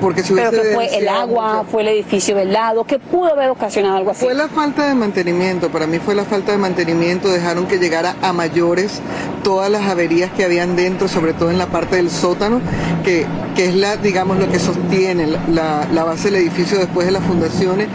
porque 0.00 0.22
si 0.22 0.34
Pero 0.34 0.50
que 0.50 0.74
fue 0.74 0.98
el 0.98 1.08
agua, 1.08 1.64
fue 1.70 1.82
el 1.82 1.88
edificio 1.88 2.36
del 2.36 2.52
lado, 2.52 2.84
¿qué 2.84 2.98
pudo 2.98 3.32
haber 3.32 3.50
ocasionado 3.50 3.96
algo 3.96 4.10
así? 4.10 4.24
Fue 4.24 4.34
la 4.34 4.48
falta 4.48 4.86
de 4.86 4.94
mantenimiento, 4.94 5.70
para 5.70 5.86
mí 5.86 5.98
fue 5.98 6.14
la 6.14 6.24
falta 6.24 6.52
de 6.52 6.58
mantenimiento, 6.58 7.28
dejaron 7.28 7.66
que 7.66 7.78
llegara 7.78 8.16
a 8.22 8.32
mayores 8.32 9.00
todas 9.42 9.70
las 9.70 9.82
averías 9.82 10.30
que 10.32 10.44
habían 10.44 10.76
dentro, 10.76 11.08
sobre 11.08 11.32
todo 11.32 11.50
en 11.50 11.58
la 11.58 11.66
parte 11.66 11.96
del 11.96 12.10
sótano, 12.10 12.60
que, 13.04 13.26
que 13.54 13.66
es 13.66 13.74
la, 13.74 13.96
digamos, 13.96 14.38
lo 14.38 14.50
que 14.50 14.58
sostiene 14.58 15.26
la, 15.26 15.86
la 15.92 16.04
base 16.04 16.30
del 16.30 16.42
edificio 16.42 16.78
después 16.78 17.06
de 17.06 17.12
las 17.12 17.22
fundaciones 17.24 17.88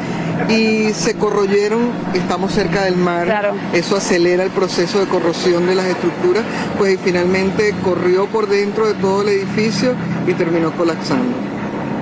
y 0.49 0.93
se 0.93 1.15
corroyeron, 1.15 1.89
estamos 2.13 2.53
cerca 2.53 2.83
del 2.83 2.95
mar, 2.95 3.53
eso 3.73 3.95
acelera 3.95 4.43
el 4.43 4.51
proceso 4.51 4.99
de 4.99 5.07
corrosión 5.07 5.65
de 5.65 5.75
las 5.75 5.87
estructuras, 5.87 6.43
pues 6.77 6.99
finalmente 7.03 7.73
corrió 7.83 8.27
por 8.27 8.47
dentro 8.47 8.87
de 8.87 8.93
todo 8.95 9.21
el 9.21 9.29
edificio 9.29 9.93
y 10.27 10.33
terminó 10.33 10.71
colapsando. 10.73 11.54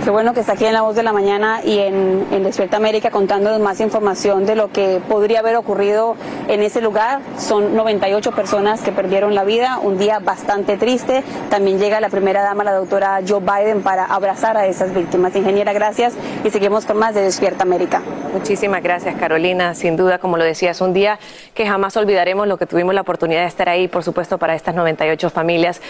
Qué 0.04 0.10
bueno 0.10 0.34
que 0.34 0.42
está 0.42 0.52
aquí 0.52 0.66
en 0.66 0.74
La 0.74 0.82
Voz 0.82 0.98
de 0.98 1.04
la 1.04 1.14
Mañana 1.14 1.62
y 1.64 1.80
en, 1.80 2.44
Despierta 2.44 2.76
América 2.76 3.10
contándonos 3.10 3.62
más 3.62 3.80
información 3.80 4.46
de 4.46 4.54
lo 4.54 4.70
que 4.70 5.00
podría 5.08 5.40
haber 5.40 5.56
ocurrido 5.56 6.18
en 6.50 6.62
ese 6.62 6.82
lugar. 6.82 7.22
Son 7.38 7.74
98 7.74 8.34
personas 8.34 8.82
que 8.82 8.92
perdieron 8.92 9.34
la 9.34 9.46
vida, 9.46 9.80
un 9.82 9.98
día 9.98 10.20
bastante 10.20 10.76
triste. 10.76 11.24
También 11.50 11.80
llega 11.80 12.02
la 12.02 12.10
primera 12.10 12.44
dama, 12.44 12.66
la 12.66 12.74
doctora 12.74 13.22
Joe 13.26 13.40
Biden, 13.40 13.82
para 13.82 14.04
abrazar 14.04 14.58
a 14.58 14.68
esas 14.68 14.94
víctimas. 14.94 15.38
Ingeniera, 15.38 15.72
gracias 15.72 16.16
y 16.44 16.50
seguimos 16.50 16.86
con 16.86 16.98
más 16.98 17.16
de 17.16 17.22
Despierta 17.22 17.64
América. 17.64 18.02
Muchísimas 18.34 18.84
gracias, 18.84 19.16
Carolina. 19.16 19.74
Sin 19.74 19.96
duda, 19.96 20.18
como 20.18 20.36
lo 20.36 20.44
decía, 20.44 20.72
es 20.72 20.82
un 20.82 20.92
día 20.92 21.18
que 21.54 21.66
jamás 21.66 21.96
olvidaremos 21.96 22.46
lo 22.48 22.58
que 22.58 22.66
tuvimos 22.66 22.94
la 22.94 23.02
oportunidad 23.02 23.42
de 23.42 23.48
estar 23.48 23.70
ahí, 23.70 23.88
por 23.88 24.04
supuesto, 24.04 24.38
para 24.38 24.54
estas 24.54 24.76
98 24.76 25.30
familias. 25.30 25.82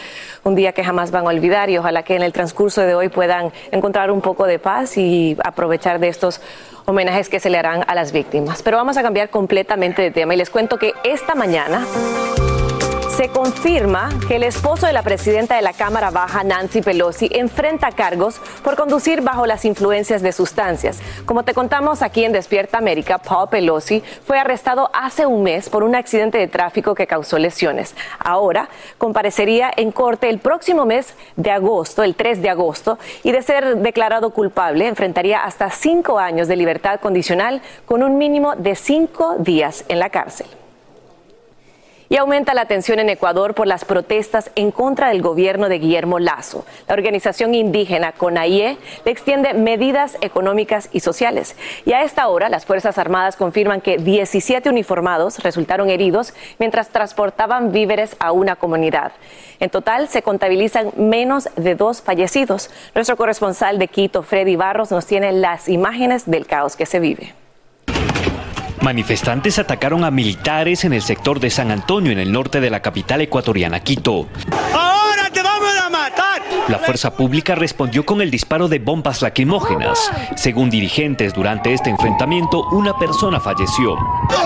Un 0.43 0.53
día 0.53 0.71
que 0.73 0.83
jamás 0.83 1.09
van 1.09 1.25
a 1.25 1.29
olvidar 1.29 1.71
y 1.71 1.79
ojalá 1.79 2.03
que 2.03 2.15
en 2.15 2.21
el 2.21 2.31
transcurso 2.31 2.81
de 2.81 2.93
hoy 2.93 3.09
puedan 3.09 3.51
encontrar 3.71 4.02
un 4.11 4.21
poco 4.21 4.45
de 4.45 4.59
paz 4.59 4.97
y 4.97 5.37
aprovechar 5.43 5.99
de 5.99 6.07
estos 6.07 6.41
homenajes 6.85 7.29
que 7.29 7.39
se 7.39 7.49
le 7.49 7.57
harán 7.57 7.83
a 7.87 7.95
las 7.95 8.11
víctimas. 8.11 8.61
Pero 8.63 8.77
vamos 8.77 8.97
a 8.97 9.01
cambiar 9.01 9.29
completamente 9.29 10.01
de 10.01 10.11
tema 10.11 10.33
y 10.33 10.37
les 10.37 10.49
cuento 10.49 10.77
que 10.77 10.93
esta 11.03 11.35
mañana 11.35 11.85
se 13.15 13.29
confirma 13.29 14.09
que 14.27 14.37
el 14.37 14.43
esposo 14.43 14.87
de 14.87 14.93
la 14.93 15.03
presidenta 15.03 15.55
de 15.55 15.61
la 15.61 15.73
Cámara 15.73 16.09
Baja, 16.09 16.43
Nancy 16.43 16.81
Pelosi, 16.81 17.29
enfrenta 17.31 17.91
cargos 17.91 18.39
por 18.63 18.75
conducir 18.75 19.21
bajo 19.21 19.45
las 19.45 19.65
influencias 19.65 20.23
de 20.23 20.31
sustancias. 20.31 20.99
Como 21.27 21.43
te 21.43 21.53
contamos 21.53 22.01
aquí 22.01 22.25
en 22.25 22.31
Despierta 22.31 22.79
América, 22.79 23.19
Paul 23.19 23.49
Pelosi 23.49 24.01
fue 24.25 24.39
arrestado 24.39 24.89
hace 24.93 25.27
un 25.27 25.43
mes 25.43 25.69
por 25.69 25.83
un 25.83 25.93
accidente 25.93 26.39
de 26.39 26.47
tráfico 26.47 26.95
que 26.95 27.05
causó 27.05 27.37
lesiones. 27.37 27.95
Ahora 28.17 28.67
comparecería 28.97 29.71
en 29.75 29.91
corte 29.91 30.27
el 30.29 30.39
próximo 30.39 30.85
mes 30.87 31.13
de 31.35 31.51
agosto, 31.51 32.01
el 32.01 32.15
3 32.15 32.41
de 32.41 32.49
agosto, 32.49 32.97
y 33.21 33.31
de 33.31 33.43
ser 33.43 33.77
declarado 33.77 34.31
culpable 34.31 34.87
enfrentaría 34.87 35.43
hasta 35.43 35.69
cinco 35.69 36.17
años 36.17 36.47
de 36.47 36.55
libertad 36.55 36.99
condicional 36.99 37.61
con 37.85 38.01
un 38.01 38.17
mínimo 38.17 38.55
de 38.55 38.73
cinco 38.73 39.35
días 39.37 39.85
en 39.87 39.99
la 39.99 40.09
cárcel. 40.09 40.47
Y 42.13 42.17
aumenta 42.17 42.53
la 42.53 42.67
tensión 42.67 42.99
en 42.99 43.09
Ecuador 43.09 43.55
por 43.55 43.65
las 43.65 43.85
protestas 43.85 44.51
en 44.53 44.69
contra 44.69 45.07
del 45.07 45.23
gobierno 45.23 45.67
de 45.67 45.79
Guillermo 45.79 46.19
Lazo. 46.19 46.63
La 46.87 46.93
organización 46.93 47.55
indígena 47.55 48.11
CONAIE 48.11 48.77
le 49.03 49.11
extiende 49.11 49.55
medidas 49.55 50.19
económicas 50.21 50.89
y 50.91 50.99
sociales. 50.99 51.55
Y 51.87 51.93
a 51.93 52.03
esta 52.03 52.27
hora, 52.27 52.49
las 52.49 52.67
Fuerzas 52.67 52.99
Armadas 52.99 53.35
confirman 53.35 53.81
que 53.81 53.97
17 53.97 54.69
uniformados 54.69 55.39
resultaron 55.39 55.89
heridos 55.89 56.35
mientras 56.59 56.89
transportaban 56.89 57.71
víveres 57.71 58.15
a 58.19 58.31
una 58.31 58.57
comunidad. 58.57 59.13
En 59.59 59.71
total, 59.71 60.07
se 60.07 60.21
contabilizan 60.21 60.91
menos 60.95 61.49
de 61.55 61.73
dos 61.73 62.03
fallecidos. 62.03 62.69
Nuestro 62.93 63.17
corresponsal 63.17 63.79
de 63.79 63.87
Quito, 63.87 64.21
Freddy 64.21 64.55
Barros, 64.55 64.91
nos 64.91 65.07
tiene 65.07 65.31
las 65.31 65.67
imágenes 65.67 66.29
del 66.29 66.45
caos 66.45 66.75
que 66.75 66.85
se 66.85 66.99
vive. 66.99 67.33
Manifestantes 68.83 69.59
atacaron 69.59 70.03
a 70.03 70.11
militares 70.11 70.83
en 70.83 70.91
el 70.91 71.01
sector 71.01 71.39
de 71.39 71.49
San 71.49 71.71
Antonio, 71.71 72.11
en 72.11 72.19
el 72.19 72.33
norte 72.33 72.59
de 72.59 72.69
la 72.69 72.81
capital 72.81 73.21
ecuatoriana, 73.21 73.79
Quito. 73.79 74.27
¡Ahora 74.73 75.29
te 75.31 75.41
vamos 75.41 75.71
a 75.81 75.89
matar! 75.89 76.41
La 76.67 76.79
fuerza 76.79 77.15
pública 77.15 77.55
respondió 77.55 78.05
con 78.05 78.21
el 78.21 78.29
disparo 78.29 78.67
de 78.67 78.79
bombas 78.79 79.21
lacrimógenas. 79.21 80.11
Según 80.35 80.69
dirigentes, 80.69 81.33
durante 81.33 81.73
este 81.73 81.91
enfrentamiento, 81.91 82.67
una 82.71 82.97
persona 82.97 83.39
falleció. 83.39 83.95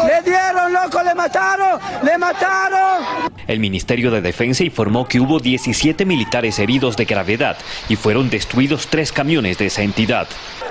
¡Le 0.06 0.22
dieron, 0.22 0.72
loco! 0.72 1.02
¡Le 1.02 1.16
mataron! 1.16 1.80
¡Le 2.04 2.18
mataron! 2.20 3.27
El 3.48 3.60
Ministerio 3.60 4.12
de 4.12 4.22
Defensa 4.22 4.64
informó 4.64 5.08
que 5.08 5.20
hubo 5.20 5.40
17 5.40 6.06
militares 6.06 6.60
heridos 6.60 6.98
de 6.98 7.06
gravedad 7.06 7.58
y 7.90 7.96
fueron 7.96 8.30
destruidos 8.30 8.88
tres 8.88 9.12
camiones 9.12 9.58
de 9.58 9.68
esa 9.68 9.84
entidad. 9.84 10.28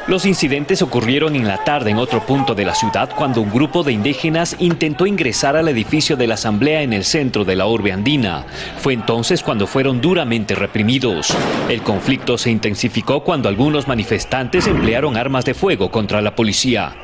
Los 0.07 0.25
incidentes 0.25 0.83
ocurrieron 0.83 1.35
en 1.35 1.49
la 1.49 1.65
tarde 1.65 1.91
en 1.91 1.99
otro 1.99 2.25
punto 2.25 2.55
de 2.55 2.65
la 2.65 2.75
ciudad 2.77 3.11
cuando 3.17 3.41
un 3.41 3.51
grupo 3.51 3.83
de 3.83 3.93
indígenas 3.93 4.55
intentó 4.61 5.07
ingresar 5.07 5.57
al 5.57 5.69
edificio 5.69 6.17
de 6.17 6.29
la 6.29 6.35
Asamblea 6.35 6.83
en 6.83 6.93
el 6.93 7.05
centro 7.05 7.45
de 7.45 7.57
la 7.57 7.67
urbe 7.67 7.93
andina. 7.93 8.47
Fue 8.79 8.93
entonces 8.93 9.43
cuando 9.43 9.67
fueron 9.67 10.01
duramente 10.01 10.55
reprimidos. 10.55 11.35
El 11.69 11.83
conflicto 11.83 12.39
se 12.39 12.51
intensificó 12.51 13.25
cuando 13.25 13.49
algunos 13.49 13.89
manifestantes 13.89 14.69
emplearon 14.69 15.17
armas 15.17 15.45
de 15.45 15.55
fuego 15.55 15.91
contra 15.91 16.21
la 16.21 16.37
policía. 16.37 16.95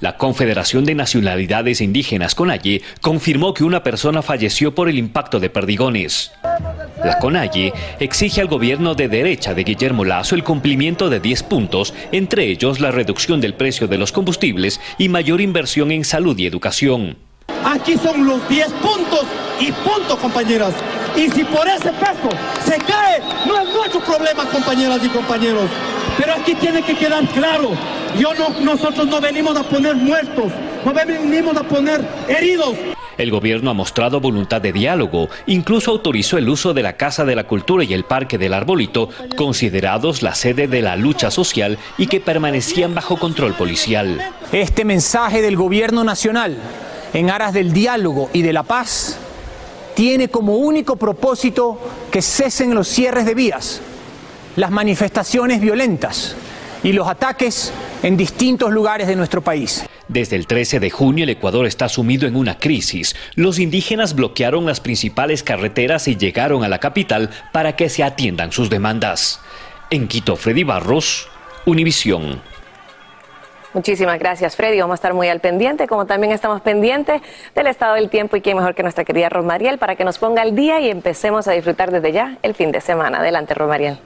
La 0.00 0.16
Confederación 0.16 0.84
de 0.84 0.94
Nacionalidades 0.94 1.80
Indígenas 1.80 2.34
CONAIE 2.34 2.82
confirmó 3.00 3.54
que 3.54 3.64
una 3.64 3.82
persona 3.82 4.22
falleció 4.22 4.74
por 4.74 4.88
el 4.88 4.98
impacto 4.98 5.40
de 5.40 5.50
perdigones. 5.50 6.32
La 7.04 7.18
CONAIE 7.18 7.72
exige 8.00 8.40
al 8.40 8.48
gobierno 8.48 8.94
de 8.94 9.08
derecha 9.08 9.54
de 9.54 9.64
Guillermo 9.64 10.04
Lazo 10.04 10.34
el 10.34 10.44
cumplimiento 10.44 11.10
de 11.10 11.20
10 11.20 11.42
puntos, 11.44 11.94
entre 12.12 12.46
ellos 12.46 12.80
la 12.80 12.90
reducción 12.90 13.40
del 13.40 13.54
precio 13.54 13.88
de 13.88 13.98
los 13.98 14.12
combustibles 14.12 14.80
y 14.98 15.08
mayor 15.08 15.40
inversión 15.40 15.90
en 15.90 16.04
salud 16.04 16.38
y 16.38 16.46
educación. 16.46 17.16
Aquí 17.64 17.96
son 17.96 18.26
los 18.26 18.46
10 18.48 18.68
puntos 18.72 19.26
y 19.60 19.72
punto, 19.72 20.18
compañeras. 20.18 20.74
Y 21.16 21.30
si 21.30 21.44
por 21.44 21.66
ese 21.68 21.92
peso 21.92 22.28
se 22.64 22.76
cae, 22.78 23.20
no 23.46 23.60
es 23.60 23.74
nuestro 23.74 24.00
problema, 24.00 24.44
compañeras 24.50 25.00
y 25.04 25.08
compañeros. 25.08 25.70
Pero 26.16 26.34
aquí 26.34 26.54
tiene 26.54 26.82
que 26.82 26.94
quedar 26.94 27.24
claro, 27.28 27.70
yo 28.18 28.34
no, 28.34 28.60
nosotros 28.60 29.06
no 29.06 29.20
venimos 29.20 29.56
a 29.56 29.62
poner 29.64 29.96
muertos, 29.96 30.52
no 30.84 30.92
venimos 30.92 31.56
a 31.56 31.62
poner 31.62 32.04
heridos. 32.28 32.76
El 33.16 33.30
gobierno 33.30 33.70
ha 33.70 33.74
mostrado 33.74 34.20
voluntad 34.20 34.60
de 34.60 34.72
diálogo, 34.72 35.28
incluso 35.46 35.92
autorizó 35.92 36.36
el 36.36 36.48
uso 36.48 36.74
de 36.74 36.82
la 36.82 36.94
Casa 36.94 37.24
de 37.24 37.36
la 37.36 37.44
Cultura 37.44 37.84
y 37.84 37.94
el 37.94 38.04
Parque 38.04 38.38
del 38.38 38.54
Arbolito, 38.54 39.08
considerados 39.36 40.22
la 40.22 40.34
sede 40.34 40.66
de 40.66 40.82
la 40.82 40.96
lucha 40.96 41.30
social 41.30 41.78
y 41.96 42.08
que 42.08 42.20
permanecían 42.20 42.94
bajo 42.94 43.16
control 43.16 43.54
policial. 43.54 44.20
Este 44.50 44.84
mensaje 44.84 45.42
del 45.42 45.56
gobierno 45.56 46.02
nacional 46.02 46.56
en 47.12 47.30
aras 47.30 47.52
del 47.52 47.72
diálogo 47.72 48.30
y 48.32 48.42
de 48.42 48.52
la 48.52 48.64
paz 48.64 49.20
tiene 49.94 50.28
como 50.28 50.56
único 50.56 50.96
propósito 50.96 51.78
que 52.10 52.22
cesen 52.22 52.74
los 52.74 52.88
cierres 52.88 53.26
de 53.26 53.34
vías, 53.34 53.80
las 54.56 54.70
manifestaciones 54.70 55.60
violentas 55.60 56.36
y 56.82 56.92
los 56.92 57.08
ataques 57.08 57.72
en 58.02 58.16
distintos 58.16 58.70
lugares 58.70 59.08
de 59.08 59.16
nuestro 59.16 59.42
país. 59.42 59.84
Desde 60.08 60.36
el 60.36 60.46
13 60.46 60.80
de 60.80 60.90
junio 60.90 61.24
el 61.24 61.30
Ecuador 61.30 61.66
está 61.66 61.88
sumido 61.88 62.28
en 62.28 62.36
una 62.36 62.58
crisis. 62.58 63.16
Los 63.34 63.58
indígenas 63.58 64.14
bloquearon 64.14 64.66
las 64.66 64.80
principales 64.80 65.42
carreteras 65.42 66.08
y 66.08 66.16
llegaron 66.16 66.62
a 66.62 66.68
la 66.68 66.78
capital 66.78 67.30
para 67.52 67.74
que 67.74 67.88
se 67.88 68.04
atiendan 68.04 68.52
sus 68.52 68.68
demandas. 68.68 69.40
En 69.90 70.08
Quito, 70.08 70.36
Freddy 70.36 70.64
Barros, 70.64 71.28
Univisión. 71.64 72.42
Muchísimas 73.74 74.20
gracias, 74.20 74.54
Freddy. 74.54 74.80
Vamos 74.80 74.94
a 74.94 74.96
estar 74.96 75.14
muy 75.14 75.28
al 75.28 75.40
pendiente, 75.40 75.88
como 75.88 76.06
también 76.06 76.32
estamos 76.32 76.60
pendientes 76.60 77.20
del 77.56 77.66
estado 77.66 77.94
del 77.96 78.08
tiempo 78.08 78.36
y 78.36 78.40
quién 78.40 78.56
mejor 78.56 78.76
que 78.76 78.84
nuestra 78.84 79.04
querida 79.04 79.28
Rosmariel 79.28 79.78
para 79.78 79.96
que 79.96 80.04
nos 80.04 80.18
ponga 80.18 80.42
al 80.42 80.54
día 80.54 80.80
y 80.80 80.90
empecemos 80.90 81.48
a 81.48 81.52
disfrutar 81.52 81.90
desde 81.90 82.12
ya 82.12 82.38
el 82.42 82.54
fin 82.54 82.70
de 82.70 82.80
semana. 82.80 83.18
Adelante, 83.18 83.52
Rosmariel. 83.52 83.98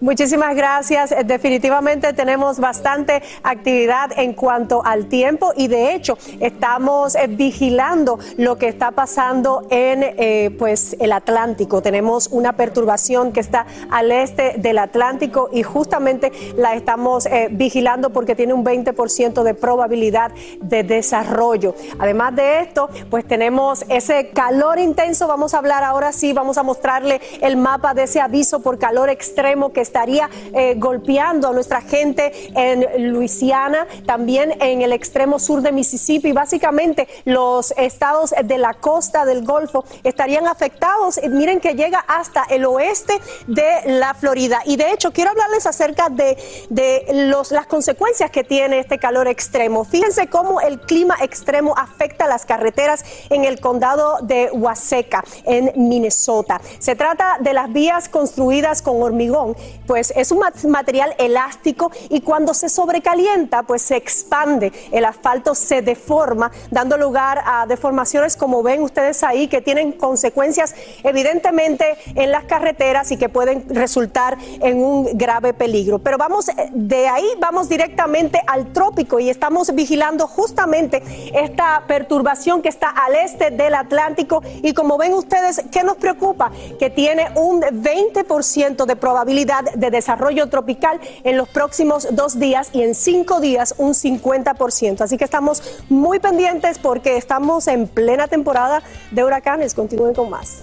Muchísimas 0.00 0.54
gracias. 0.54 1.10
Eh, 1.10 1.24
Definitivamente 1.24 2.12
tenemos 2.12 2.60
bastante 2.60 3.22
actividad 3.42 4.10
en 4.18 4.34
cuanto 4.34 4.84
al 4.84 5.06
tiempo 5.06 5.52
y 5.56 5.68
de 5.68 5.94
hecho 5.94 6.18
estamos 6.40 7.14
eh, 7.14 7.28
vigilando 7.28 8.18
lo 8.36 8.58
que 8.58 8.68
está 8.68 8.90
pasando 8.90 9.66
en 9.70 10.02
eh, 10.02 10.54
pues 10.58 10.96
el 11.00 11.12
Atlántico. 11.12 11.80
Tenemos 11.80 12.28
una 12.30 12.56
perturbación 12.56 13.32
que 13.32 13.40
está 13.40 13.66
al 13.90 14.12
este 14.12 14.56
del 14.58 14.76
Atlántico 14.78 15.48
y 15.50 15.62
justamente 15.62 16.30
la 16.56 16.74
estamos 16.74 17.26
vigilando 17.50 18.10
porque 18.10 18.34
tiene 18.34 18.52
un 18.52 18.64
20% 18.64 19.42
de 19.42 19.54
probabilidad 19.54 20.30
de 20.60 20.82
desarrollo. 20.82 21.74
Además 21.98 22.36
de 22.36 22.60
esto, 22.60 22.90
pues 23.10 23.26
tenemos 23.26 23.84
ese 23.88 24.28
calor 24.28 24.78
intenso. 24.78 25.26
Vamos 25.26 25.54
a 25.54 25.58
hablar 25.58 25.84
ahora 25.84 26.12
sí, 26.12 26.32
vamos 26.32 26.58
a 26.58 26.62
mostrarle 26.62 27.20
el 27.40 27.56
mapa 27.56 27.94
de 27.94 28.04
ese 28.04 28.20
aviso 28.20 28.60
por 28.60 28.78
calor 28.78 29.08
extremo 29.08 29.72
que 29.72 29.85
estaría 29.86 30.28
eh, 30.52 30.74
golpeando 30.76 31.48
a 31.48 31.52
nuestra 31.52 31.80
gente 31.80 32.32
en 32.54 33.12
Luisiana, 33.12 33.86
también 34.04 34.54
en 34.60 34.82
el 34.82 34.92
extremo 34.92 35.38
sur 35.38 35.62
de 35.62 35.72
Mississippi. 35.72 36.32
Básicamente 36.32 37.08
los 37.24 37.72
estados 37.76 38.34
de 38.44 38.58
la 38.58 38.74
costa 38.74 39.24
del 39.24 39.44
Golfo 39.44 39.84
estarían 40.04 40.46
afectados. 40.46 41.20
Miren 41.30 41.60
que 41.60 41.74
llega 41.74 42.00
hasta 42.06 42.44
el 42.50 42.64
oeste 42.64 43.14
de 43.46 43.68
la 43.86 44.14
Florida. 44.14 44.60
Y 44.64 44.76
de 44.76 44.92
hecho 44.92 45.12
quiero 45.12 45.30
hablarles 45.30 45.66
acerca 45.66 46.08
de, 46.10 46.36
de 46.68 47.06
los, 47.30 47.52
las 47.52 47.66
consecuencias 47.66 48.30
que 48.30 48.44
tiene 48.44 48.78
este 48.78 48.98
calor 48.98 49.28
extremo. 49.28 49.84
Fíjense 49.84 50.26
cómo 50.28 50.60
el 50.60 50.80
clima 50.80 51.16
extremo 51.22 51.74
afecta 51.76 52.26
las 52.26 52.44
carreteras 52.44 53.04
en 53.30 53.44
el 53.44 53.60
condado 53.60 54.18
de 54.22 54.50
Waseca, 54.52 55.24
en 55.44 55.72
Minnesota. 55.76 56.60
Se 56.78 56.96
trata 56.96 57.38
de 57.40 57.52
las 57.52 57.72
vías 57.72 58.08
construidas 58.08 58.82
con 58.82 59.02
hormigón 59.02 59.56
pues 59.86 60.12
es 60.16 60.32
un 60.32 60.42
material 60.68 61.14
elástico 61.18 61.90
y 62.08 62.20
cuando 62.20 62.54
se 62.54 62.68
sobrecalienta, 62.68 63.62
pues 63.62 63.82
se 63.82 63.96
expande, 63.96 64.72
el 64.92 65.04
asfalto 65.04 65.54
se 65.54 65.82
deforma, 65.82 66.50
dando 66.70 66.96
lugar 66.96 67.42
a 67.44 67.66
deformaciones 67.66 68.36
como 68.36 68.62
ven 68.62 68.82
ustedes 68.82 69.22
ahí 69.22 69.48
que 69.48 69.60
tienen 69.60 69.92
consecuencias 69.92 70.74
evidentemente 71.02 71.96
en 72.14 72.30
las 72.30 72.44
carreteras 72.44 73.10
y 73.12 73.16
que 73.16 73.28
pueden 73.28 73.64
resultar 73.68 74.38
en 74.60 74.82
un 74.82 75.16
grave 75.16 75.54
peligro. 75.54 75.98
Pero 75.98 76.18
vamos 76.18 76.48
eh, 76.48 76.70
de 76.72 77.08
ahí 77.08 77.26
vamos 77.38 77.68
directamente 77.68 78.40
al 78.46 78.72
trópico 78.72 79.18
y 79.18 79.30
estamos 79.30 79.74
vigilando 79.74 80.26
justamente 80.26 81.02
esta 81.34 81.84
perturbación 81.86 82.62
que 82.62 82.68
está 82.68 82.90
al 82.90 83.14
este 83.16 83.50
del 83.50 83.74
Atlántico 83.74 84.42
y 84.62 84.72
como 84.72 84.98
ven 84.98 85.14
ustedes, 85.14 85.62
¿qué 85.70 85.82
nos 85.82 85.96
preocupa? 85.96 86.50
Que 86.78 86.90
tiene 86.90 87.28
un 87.34 87.60
20% 87.60 88.84
de 88.84 88.96
probabilidad 88.96 89.64
de 89.74 89.90
desarrollo 89.90 90.48
tropical 90.48 91.00
en 91.24 91.36
los 91.36 91.48
próximos 91.48 92.08
dos 92.12 92.38
días 92.38 92.70
y 92.72 92.82
en 92.82 92.94
cinco 92.94 93.40
días 93.40 93.74
un 93.78 93.94
50%. 93.94 95.00
Así 95.00 95.16
que 95.16 95.24
estamos 95.24 95.62
muy 95.88 96.18
pendientes 96.18 96.78
porque 96.78 97.16
estamos 97.16 97.66
en 97.68 97.88
plena 97.88 98.28
temporada 98.28 98.82
de 99.10 99.24
huracanes. 99.24 99.74
Continúen 99.74 100.14
con 100.14 100.30
más. 100.30 100.62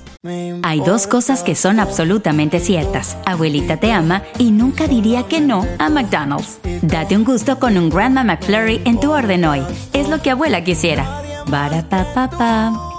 Hay 0.63 0.79
dos 0.79 1.05
cosas 1.05 1.43
que 1.43 1.53
son 1.53 1.79
absolutamente 1.79 2.59
ciertas. 2.59 3.17
Abuelita 3.25 3.77
te 3.77 3.91
ama 3.91 4.23
y 4.39 4.51
nunca 4.51 4.87
diría 4.87 5.23
que 5.23 5.41
no 5.41 5.67
a 5.79 5.89
McDonald's. 5.89 6.59
Date 6.81 7.17
un 7.17 7.25
gusto 7.25 7.59
con 7.59 7.77
un 7.77 7.89
Grandma 7.89 8.23
McFlurry 8.23 8.81
en 8.85 8.99
tu 8.99 9.11
orden 9.11 9.43
hoy. 9.43 9.61
Es 9.91 10.07
lo 10.07 10.21
que 10.21 10.31
abuela 10.31 10.63
quisiera. 10.63 11.21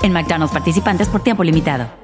En 0.03 0.13
McDonald's 0.13 0.53
participantes 0.53 1.09
por 1.09 1.23
tiempo 1.23 1.43
limitado. 1.43 2.04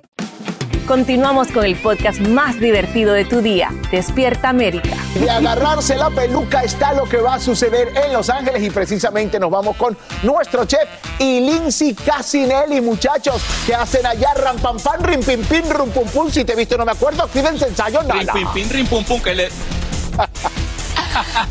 Continuamos 0.91 1.53
con 1.53 1.63
el 1.63 1.77
podcast 1.77 2.19
más 2.19 2.59
divertido 2.59 3.13
de 3.13 3.23
tu 3.23 3.41
día, 3.41 3.69
Despierta 3.91 4.49
América. 4.49 4.89
De 5.13 5.29
agarrarse 5.29 5.95
la 5.95 6.09
peluca 6.09 6.63
está 6.63 6.91
lo 6.91 7.07
que 7.07 7.15
va 7.15 7.35
a 7.35 7.39
suceder 7.39 7.93
en 7.95 8.11
Los 8.11 8.29
Ángeles 8.29 8.61
y 8.61 8.69
precisamente 8.69 9.39
nos 9.39 9.49
vamos 9.49 9.77
con 9.77 9.97
nuestro 10.21 10.65
chef 10.65 10.83
y 11.17 11.39
Lindsay 11.39 11.93
Casinelli, 11.93 12.81
muchachos, 12.81 13.41
que 13.65 13.73
hacen 13.73 14.05
allá 14.05 14.33
ram 14.33 14.57
pam 14.57 14.77
pam, 14.81 15.01
rim 15.01 15.23
pim 15.23 15.41
pim, 15.45 15.63
rum 15.69 15.91
pum 15.91 16.09
pum. 16.09 16.29
Si 16.29 16.43
te 16.43 16.51
he 16.51 16.55
visto 16.57 16.77
no 16.77 16.83
me 16.83 16.91
acuerdo, 16.91 17.25
fíjense 17.25 17.69
ensayo 17.69 18.03
nada. 18.03 18.33
Rim 18.33 18.47
pim 18.51 18.67
pim, 18.67 18.69
rim 18.69 18.87
pum 18.87 19.05
pum, 19.05 19.21
que 19.21 19.33
le... 19.33 19.49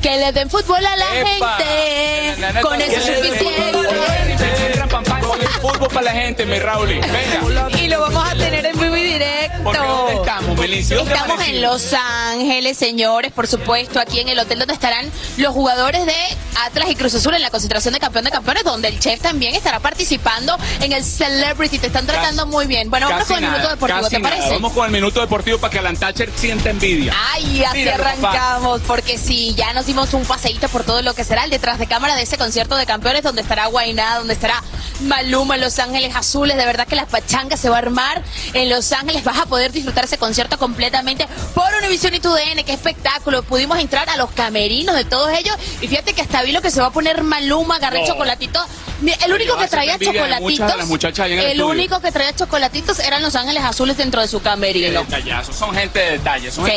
que 0.02 0.16
le 0.18 0.32
den 0.32 0.50
fútbol 0.50 0.84
a 0.84 0.96
la 0.96 1.06
gente. 1.06 2.60
Con 2.60 2.78
eso 2.78 2.94
es 2.94 3.04
suficiente. 3.06 3.88
Con 5.26 5.40
el 5.40 5.48
fútbol 5.48 5.88
para 5.88 6.02
la 6.02 6.12
gente, 6.12 6.44
mi 6.44 6.58
Raúl. 6.58 6.88
Venga. 6.88 7.78
Y 7.78 7.88
lo 7.88 8.00
vamos 8.00 8.22
a 8.30 8.34
tener 8.34 8.66
en 8.66 8.78
vivo 8.78 8.89
directo. 9.12 9.72
¿Dónde 9.72 10.14
estamos, 10.14 10.58
Melicio? 10.58 11.00
Estamos 11.00 11.46
en 11.46 11.62
Los 11.62 11.92
Ángeles, 11.92 12.76
señores, 12.76 13.32
por 13.32 13.46
supuesto, 13.46 14.00
aquí 14.00 14.20
en 14.20 14.28
el 14.28 14.38
hotel 14.38 14.58
donde 14.58 14.74
estarán 14.74 15.10
los 15.36 15.52
jugadores 15.52 16.06
de 16.06 16.14
Atlas 16.64 16.90
y 16.90 16.94
Cruz 16.94 17.14
Azul 17.14 17.34
en 17.34 17.42
la 17.42 17.50
concentración 17.50 17.94
de 17.94 18.00
campeón 18.00 18.24
de 18.24 18.30
campeones, 18.30 18.64
donde 18.64 18.88
el 18.88 18.98
chef 19.00 19.20
también 19.20 19.54
estará 19.54 19.80
participando 19.80 20.56
en 20.80 20.92
el 20.92 21.04
Celebrity. 21.04 21.78
Te 21.78 21.88
están 21.88 22.06
tratando 22.06 22.46
muy 22.46 22.66
bien. 22.66 22.90
Bueno, 22.90 23.08
vamos 23.08 23.26
con 23.26 23.42
el 23.42 23.50
minuto 23.50 23.68
deportivo, 23.68 24.08
¿te 24.08 24.20
parece? 24.20 24.52
Vamos 24.52 24.72
con 24.72 24.86
el 24.86 24.92
minuto 24.92 25.20
deportivo 25.20 25.58
para 25.58 25.70
que 25.70 25.78
Alan 25.78 25.96
Thatcher 25.96 26.30
sienta 26.34 26.70
envidia. 26.70 27.14
Ay, 27.32 27.64
así 27.64 27.88
arrancamos, 27.88 28.80
porque 28.86 29.18
sí, 29.18 29.54
ya 29.56 29.72
nos 29.72 29.86
dimos 29.86 30.14
un 30.14 30.24
paseíto 30.24 30.68
por 30.68 30.84
todo 30.84 31.02
lo 31.02 31.14
que 31.14 31.24
será 31.24 31.44
el 31.44 31.50
detrás 31.50 31.78
de 31.78 31.86
cámara 31.86 32.14
de 32.14 32.22
ese 32.22 32.38
concierto 32.38 32.76
de 32.76 32.86
campeones, 32.86 33.22
donde 33.22 33.42
estará 33.42 33.66
Guainá, 33.66 34.18
donde 34.18 34.34
estará 34.34 34.62
Maluma, 35.00 35.56
Los 35.56 35.78
Ángeles 35.78 36.14
Azules. 36.14 36.56
De 36.56 36.64
verdad 36.64 36.86
que 36.86 36.96
la 36.96 37.06
pachanga 37.06 37.56
se 37.56 37.68
va 37.68 37.76
a 37.76 37.78
armar 37.78 38.22
en 38.54 38.68
Los 38.68 38.92
Ángeles. 38.92 38.99
Vas 39.24 39.38
a 39.38 39.46
poder 39.46 39.72
disfrutar 39.72 40.04
ese 40.04 40.18
concierto 40.18 40.58
completamente 40.58 41.26
por 41.54 41.66
Univision 41.82 42.14
y 42.14 42.20
TUDN. 42.20 42.64
Qué 42.64 42.72
espectáculo. 42.72 43.42
Pudimos 43.42 43.78
entrar 43.78 44.08
a 44.08 44.16
los 44.16 44.30
camerinos 44.30 44.94
de 44.94 45.04
todos 45.04 45.30
ellos. 45.32 45.54
Y 45.80 45.88
fíjate 45.88 46.12
que 46.12 46.22
hasta 46.22 46.42
vi 46.42 46.52
lo 46.52 46.62
que 46.62 46.70
se 46.70 46.80
va 46.80 46.88
a 46.88 46.92
poner 46.92 47.22
Maluma, 47.22 47.76
agarré 47.76 48.04
chocolatito. 48.06 48.60
El 49.24 49.32
único 49.32 49.56
que 49.56 49.68
traía 49.68 49.98
chocolatitos. 49.98 50.72
El 51.28 51.62
único 51.62 52.00
que 52.00 52.12
traía 52.12 52.34
chocolatitos 52.34 52.98
eran 52.98 53.22
Los 53.22 53.34
Ángeles 53.34 53.62
Azules 53.64 53.96
dentro 53.96 54.20
de 54.20 54.28
su 54.28 54.40
camerino. 54.42 55.04
son 55.52 55.74
gente 55.74 55.98
de 55.98 56.10
detalles. 56.12 56.54
Son 56.54 56.66
sí, 56.66 56.72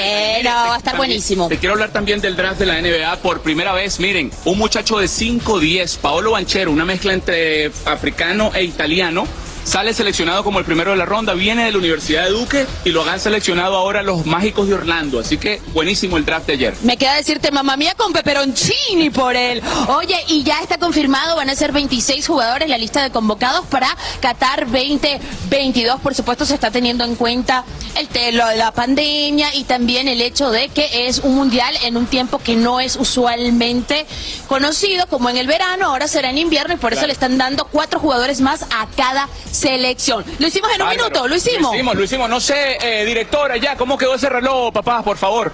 va 0.45 0.75
a 0.75 0.77
estar 0.77 0.95
buenísimo. 0.97 1.47
Te 1.49 1.57
quiero 1.57 1.73
hablar 1.73 1.91
también 1.91 2.21
del 2.21 2.35
draft 2.35 2.59
de 2.59 2.65
la 2.65 2.81
NBA 2.81 3.17
por 3.17 3.41
primera 3.41 3.73
vez. 3.73 3.99
Miren, 3.99 4.31
un 4.45 4.57
muchacho 4.57 4.97
de 4.99 5.07
5'10, 5.07 5.97
Paolo 5.97 6.31
Banchero, 6.31 6.71
una 6.71 6.85
mezcla 6.85 7.13
entre 7.13 7.71
africano 7.85 8.51
e 8.53 8.63
italiano 8.63 9.27
sale 9.63 9.93
seleccionado 9.93 10.43
como 10.43 10.59
el 10.59 10.65
primero 10.65 10.91
de 10.91 10.97
la 10.97 11.05
ronda, 11.05 11.33
viene 11.33 11.65
de 11.65 11.71
la 11.71 11.77
Universidad 11.77 12.25
de 12.25 12.31
Duque 12.31 12.67
y 12.85 12.89
lo 12.89 13.03
han 13.07 13.19
seleccionado 13.19 13.75
ahora 13.75 14.03
los 14.03 14.25
Mágicos 14.25 14.67
de 14.67 14.75
Orlando. 14.75 15.19
Así 15.19 15.37
que 15.37 15.61
buenísimo 15.73 16.17
el 16.17 16.25
draft 16.25 16.47
de 16.47 16.53
ayer. 16.53 16.75
Me 16.83 16.97
queda 16.97 17.15
decirte, 17.15 17.51
mamá 17.51 17.77
mía, 17.77 17.93
con 17.95 18.13
peperoncini 18.13 19.09
por 19.09 19.35
él. 19.35 19.61
Oye, 19.87 20.17
y 20.27 20.43
ya 20.43 20.61
está 20.61 20.77
confirmado, 20.77 21.35
van 21.35 21.49
a 21.49 21.55
ser 21.55 21.71
26 21.71 22.27
jugadores 22.27 22.69
la 22.69 22.77
lista 22.77 23.01
de 23.03 23.11
convocados 23.11 23.65
para 23.67 23.87
Qatar 24.21 24.65
2022. 24.65 25.99
Por 26.01 26.15
supuesto, 26.15 26.45
se 26.45 26.55
está 26.55 26.71
teniendo 26.71 27.03
en 27.03 27.15
cuenta 27.15 27.63
el 27.97 28.07
telo 28.07 28.47
de 28.47 28.57
la 28.57 28.71
pandemia 28.71 29.53
y 29.55 29.63
también 29.63 30.07
el 30.07 30.21
hecho 30.21 30.49
de 30.49 30.69
que 30.69 31.07
es 31.07 31.19
un 31.19 31.35
mundial 31.35 31.75
en 31.83 31.97
un 31.97 32.07
tiempo 32.07 32.39
que 32.39 32.55
no 32.55 32.79
es 32.79 32.95
usualmente 32.95 34.05
conocido, 34.47 35.07
como 35.07 35.29
en 35.29 35.37
el 35.37 35.47
verano, 35.47 35.87
ahora 35.87 36.07
será 36.07 36.29
en 36.29 36.37
invierno 36.37 36.73
y 36.73 36.77
por 36.77 36.93
eso 36.93 37.05
le 37.05 37.13
están 37.13 37.37
dando 37.37 37.65
cuatro 37.65 37.99
jugadores 37.99 38.41
más 38.41 38.63
a 38.63 38.87
cada 38.95 39.29
selección. 39.53 40.25
Lo 40.39 40.47
hicimos 40.47 40.71
en 40.75 40.81
un 40.81 40.89
minuto, 40.89 41.27
lo 41.27 41.35
hicimos. 41.35 41.71
Lo 41.71 41.75
hicimos, 41.75 41.95
lo 41.95 42.03
hicimos. 42.03 42.29
No 42.29 42.39
sé, 42.39 42.77
eh, 42.81 43.05
directora, 43.05 43.57
ya, 43.57 43.75
¿cómo 43.75 43.97
quedó 43.97 44.15
ese 44.15 44.29
reloj, 44.29 44.73
papá, 44.73 45.03
por 45.03 45.17
favor? 45.17 45.51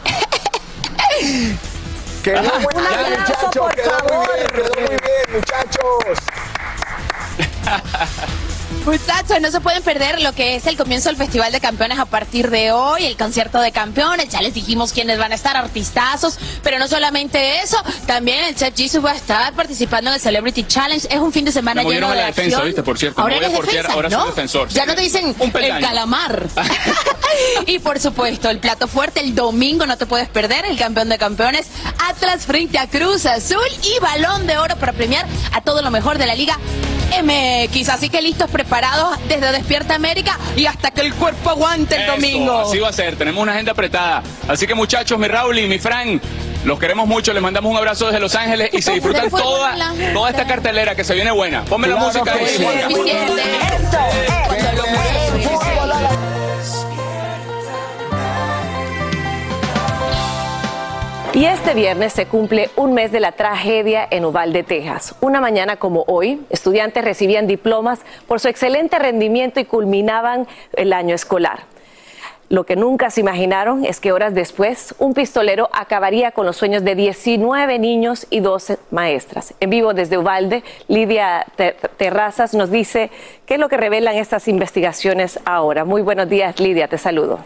quedó 2.24 2.42
muy 2.42 2.68
bien, 2.76 3.20
muchachos, 3.20 3.72
quedó 3.76 3.98
muy 4.16 4.28
bien, 4.36 4.48
quedó 4.54 4.74
muy 4.80 4.90
bien, 4.90 5.26
muchachos. 5.34 6.20
Muchachos, 8.90 9.40
no 9.40 9.52
se 9.52 9.62
pueden 9.62 9.84
perder 9.84 10.20
lo 10.20 10.34
que 10.34 10.56
es 10.56 10.66
el 10.66 10.76
comienzo 10.76 11.10
del 11.10 11.16
Festival 11.16 11.52
de 11.52 11.60
Campeones 11.60 12.00
a 12.00 12.06
partir 12.06 12.50
de 12.50 12.72
hoy, 12.72 13.06
el 13.06 13.18
concierto 13.18 13.62
de 13.62 13.72
campeones, 13.72 14.30
ya 14.30 14.42
les 14.42 14.56
dijimos 14.56 14.94
quiénes 14.94 15.20
van 15.20 15.32
a 15.32 15.36
estar, 15.36 15.56
artistazos, 15.56 16.40
pero 16.64 16.80
no 16.80 16.88
solamente 16.88 17.60
eso, 17.62 17.78
también 18.08 18.46
el 18.46 18.56
Chef 18.56 18.74
Jisoo 18.76 19.04
va 19.04 19.12
a 19.12 19.16
estar 19.16 19.54
participando 19.54 20.10
en 20.10 20.16
el 20.16 20.20
Celebrity 20.20 20.64
Challenge, 20.64 21.08
es 21.08 21.20
un 21.20 21.32
fin 21.32 21.46
de 21.46 21.52
semana 21.52 21.84
Me 21.84 21.92
lleno 21.92 22.10
de 22.10 22.16
la 22.16 22.26
defensa. 22.26 22.64
¿viste? 22.64 22.82
Por 22.82 22.98
cierto, 22.98 23.22
ahora 23.22 23.36
voy 23.36 23.46
a 23.46 23.50
portear, 23.52 23.76
defensa, 23.76 23.94
ahora 23.94 24.10
¿no? 24.10 24.22
soy 24.22 24.30
defensor. 24.30 24.70
Ya 24.70 24.88
no 24.88 24.96
te 24.96 25.02
dicen 25.02 25.36
el 25.40 25.80
calamar. 25.82 26.48
y 27.68 27.78
por 27.78 28.00
supuesto, 28.00 28.50
el 28.50 28.58
plato 28.58 28.88
fuerte, 28.88 29.20
el 29.20 29.36
domingo 29.36 29.86
no 29.86 29.98
te 30.00 30.08
puedes 30.08 30.30
perder, 30.30 30.66
el 30.66 30.80
campeón 30.80 31.10
de 31.10 31.20
campeones, 31.20 31.68
Atlas 32.10 32.48
frente 32.48 32.80
a 32.80 32.88
Cruz 32.88 33.28
Azul 33.28 33.60
y 33.84 34.00
balón 34.00 34.48
de 34.48 34.58
oro 34.58 34.76
para 34.78 34.94
premiar 34.94 35.28
a 35.52 35.62
todo 35.62 35.84
lo 35.84 35.92
mejor 35.92 36.18
de 36.18 36.26
la 36.26 36.34
Liga 36.34 36.58
MX. 37.24 37.90
Así 37.90 38.10
que 38.10 38.22
listos, 38.22 38.50
preparados 38.50 38.79
desde 39.28 39.52
Despierta 39.52 39.96
América 39.96 40.38
y 40.56 40.66
hasta 40.66 40.92
que 40.92 41.02
el 41.02 41.14
cuerpo 41.14 41.50
aguante 41.50 41.96
el 41.96 42.04
Eso, 42.04 42.12
domingo. 42.14 42.60
Así 42.60 42.80
va 42.80 42.90
a 42.90 42.94
ser, 42.94 43.16
tenemos 43.16 43.42
una 43.42 43.54
agenda 43.54 43.72
apretada. 43.74 44.24
Así 44.48 44.68
que 44.68 44.76
muchachos, 44.76 45.20
mi 45.20 45.28
Raúl 45.28 45.60
y 45.60 45.68
mi 45.68 45.80
Fran, 45.80 46.22
los 46.64 46.80
queremos 46.80 47.08
mucho, 47.08 47.34
les 47.34 47.42
mandamos 47.42 47.72
un 47.72 47.78
abrazo 47.78 48.08
desde 48.08 48.20
Los 48.20 48.36
Ángeles 48.36 48.70
y 48.74 48.82
se 48.82 48.92
disfrutan 48.96 49.30
toda, 49.30 49.94
toda 50.14 50.30
esta 50.30 50.46
cartelera 50.48 50.96
que 50.96 51.04
se 51.04 51.14
viene 51.14 51.32
buena. 51.32 51.64
Ponme 51.66 51.88
la 51.88 51.98
música 51.98 52.34
ahí. 52.34 52.46
Este 61.46 61.74
viernes 61.74 62.14
se 62.14 62.26
cumple 62.26 62.70
un 62.76 62.94
mes 62.94 63.12
de 63.12 63.20
la 63.20 63.32
tragedia 63.32 64.08
en 64.12 64.26
Uvalde, 64.26 64.64
Texas. 64.64 65.16
Una 65.22 65.40
mañana 65.40 65.78
como 65.78 66.04
hoy, 66.08 66.42
estudiantes 66.50 67.04
recibían 67.04 67.48
diplomas 67.48 68.00
por 68.28 68.40
su 68.40 68.48
excelente 68.48 69.00
rendimiento 69.00 69.60
y 69.60 69.66
culminaban 69.66 70.48
el 70.74 70.94
año 70.94 71.16
escolar. 71.16 71.64
Lo 72.50 72.66
que 72.66 72.76
nunca 72.76 73.10
se 73.10 73.22
imaginaron 73.22 73.86
es 73.86 74.00
que 74.00 74.12
horas 74.12 74.34
después 74.34 74.96
un 75.00 75.14
pistolero 75.14 75.70
acabaría 75.72 76.32
con 76.32 76.46
los 76.46 76.58
sueños 76.58 76.84
de 76.84 76.96
19 76.96 77.80
niños 77.80 78.28
y 78.30 78.40
12 78.40 78.78
maestras. 78.92 79.54
En 79.60 79.70
vivo 79.70 79.94
desde 79.94 80.18
Uvalde, 80.18 80.64
Lidia 80.88 81.46
Terrazas 81.98 82.54
nos 82.54 82.72
dice 82.72 83.12
qué 83.46 83.56
es 83.56 83.60
lo 83.60 83.70
que 83.70 83.78
revelan 83.78 84.16
estas 84.16 84.48
investigaciones 84.48 85.40
ahora. 85.46 85.86
Muy 85.86 86.02
buenos 86.02 86.30
días, 86.30 86.60
Lidia, 86.60 86.88
te 86.88 86.98
saludo. 86.98 87.40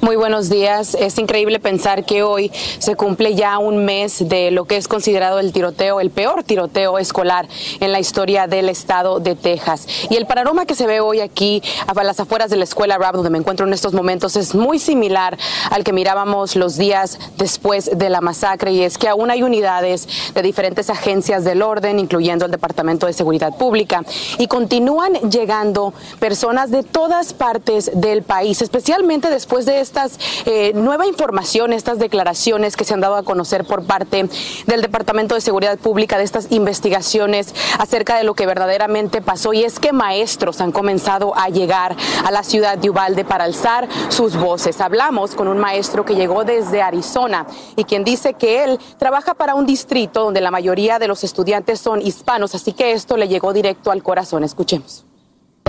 Muy 0.00 0.14
buenos 0.14 0.48
días. 0.48 0.94
Es 0.94 1.18
increíble 1.18 1.58
pensar 1.58 2.04
que 2.04 2.22
hoy 2.22 2.52
se 2.78 2.94
cumple 2.94 3.34
ya 3.34 3.58
un 3.58 3.84
mes 3.84 4.28
de 4.28 4.52
lo 4.52 4.64
que 4.64 4.76
es 4.76 4.86
considerado 4.86 5.40
el 5.40 5.52
tiroteo, 5.52 5.98
el 5.98 6.10
peor 6.10 6.44
tiroteo 6.44 6.98
escolar 6.98 7.48
en 7.80 7.90
la 7.90 7.98
historia 7.98 8.46
del 8.46 8.68
estado 8.68 9.18
de 9.18 9.34
Texas. 9.34 9.88
Y 10.08 10.14
el 10.14 10.26
panorama 10.26 10.66
que 10.66 10.76
se 10.76 10.86
ve 10.86 11.00
hoy 11.00 11.18
aquí 11.18 11.64
a 11.88 12.04
las 12.04 12.20
afueras 12.20 12.48
de 12.48 12.56
la 12.56 12.62
escuela 12.62 12.96
Rab, 12.96 13.16
donde 13.16 13.30
me 13.30 13.38
encuentro 13.38 13.66
en 13.66 13.72
estos 13.72 13.92
momentos, 13.92 14.36
es 14.36 14.54
muy 14.54 14.78
similar 14.78 15.36
al 15.68 15.82
que 15.82 15.92
mirábamos 15.92 16.54
los 16.54 16.76
días 16.76 17.18
después 17.36 17.90
de 17.92 18.08
la 18.08 18.20
masacre. 18.20 18.70
Y 18.70 18.82
es 18.84 18.98
que 18.98 19.08
aún 19.08 19.32
hay 19.32 19.42
unidades 19.42 20.06
de 20.32 20.42
diferentes 20.42 20.90
agencias 20.90 21.42
del 21.42 21.60
orden, 21.60 21.98
incluyendo 21.98 22.44
el 22.44 22.52
Departamento 22.52 23.08
de 23.08 23.14
Seguridad 23.14 23.56
Pública, 23.56 24.04
y 24.38 24.46
continúan 24.46 25.14
llegando 25.28 25.92
personas 26.20 26.70
de 26.70 26.84
todas 26.84 27.32
partes 27.32 27.90
del 27.94 28.22
país, 28.22 28.62
especialmente 28.62 29.28
después 29.28 29.66
de 29.66 29.87
esta 29.88 30.06
eh, 30.44 30.72
nueva 30.74 31.06
información, 31.06 31.72
estas 31.72 31.98
declaraciones 31.98 32.76
que 32.76 32.84
se 32.84 32.94
han 32.94 33.00
dado 33.00 33.16
a 33.16 33.22
conocer 33.22 33.64
por 33.64 33.84
parte 33.84 34.28
del 34.66 34.82
Departamento 34.82 35.34
de 35.34 35.40
Seguridad 35.40 35.78
Pública, 35.78 36.18
de 36.18 36.24
estas 36.24 36.52
investigaciones 36.52 37.54
acerca 37.78 38.16
de 38.16 38.24
lo 38.24 38.34
que 38.34 38.46
verdaderamente 38.46 39.22
pasó. 39.22 39.52
Y 39.52 39.64
es 39.64 39.80
que 39.80 39.92
maestros 39.92 40.60
han 40.60 40.72
comenzado 40.72 41.36
a 41.36 41.48
llegar 41.48 41.96
a 42.24 42.30
la 42.30 42.42
ciudad 42.42 42.76
de 42.76 42.90
Uvalde 42.90 43.24
para 43.24 43.44
alzar 43.44 43.88
sus 44.10 44.36
voces. 44.36 44.80
Hablamos 44.80 45.34
con 45.34 45.48
un 45.48 45.58
maestro 45.58 46.04
que 46.04 46.14
llegó 46.14 46.44
desde 46.44 46.82
Arizona 46.82 47.46
y 47.76 47.84
quien 47.84 48.04
dice 48.04 48.34
que 48.34 48.64
él 48.64 48.78
trabaja 48.98 49.34
para 49.34 49.54
un 49.54 49.64
distrito 49.64 50.24
donde 50.24 50.40
la 50.40 50.50
mayoría 50.50 50.98
de 50.98 51.08
los 51.08 51.24
estudiantes 51.24 51.80
son 51.80 52.02
hispanos, 52.02 52.54
así 52.54 52.72
que 52.72 52.92
esto 52.92 53.16
le 53.16 53.28
llegó 53.28 53.52
directo 53.52 53.90
al 53.90 54.02
corazón. 54.02 54.44
Escuchemos. 54.44 55.07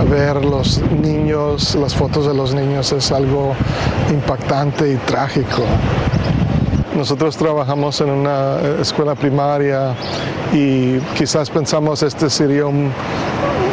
Ver 0.08 0.44
los 0.44 0.80
niños, 0.90 1.74
las 1.74 1.94
fotos 1.94 2.26
de 2.26 2.34
los 2.34 2.54
niños 2.54 2.90
es 2.92 3.12
algo 3.12 3.54
impactante 4.10 4.90
y 4.90 4.96
trágico. 4.96 5.62
Nosotros 6.96 7.36
trabajamos 7.36 8.00
en 8.00 8.10
una 8.10 8.58
escuela 8.80 9.14
primaria 9.14 9.94
y 10.52 10.98
quizás 11.16 11.50
pensamos 11.50 12.02
este 12.02 12.28
sería 12.28 12.64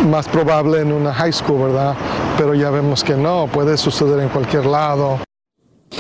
más 0.09 0.27
probable 0.27 0.81
en 0.81 0.91
una 0.91 1.13
high 1.13 1.33
school, 1.33 1.71
¿verdad? 1.71 1.95
Pero 2.37 2.53
ya 2.53 2.69
vemos 2.69 3.03
que 3.03 3.15
no, 3.15 3.47
puede 3.47 3.77
suceder 3.77 4.19
en 4.19 4.29
cualquier 4.29 4.65
lado. 4.65 5.19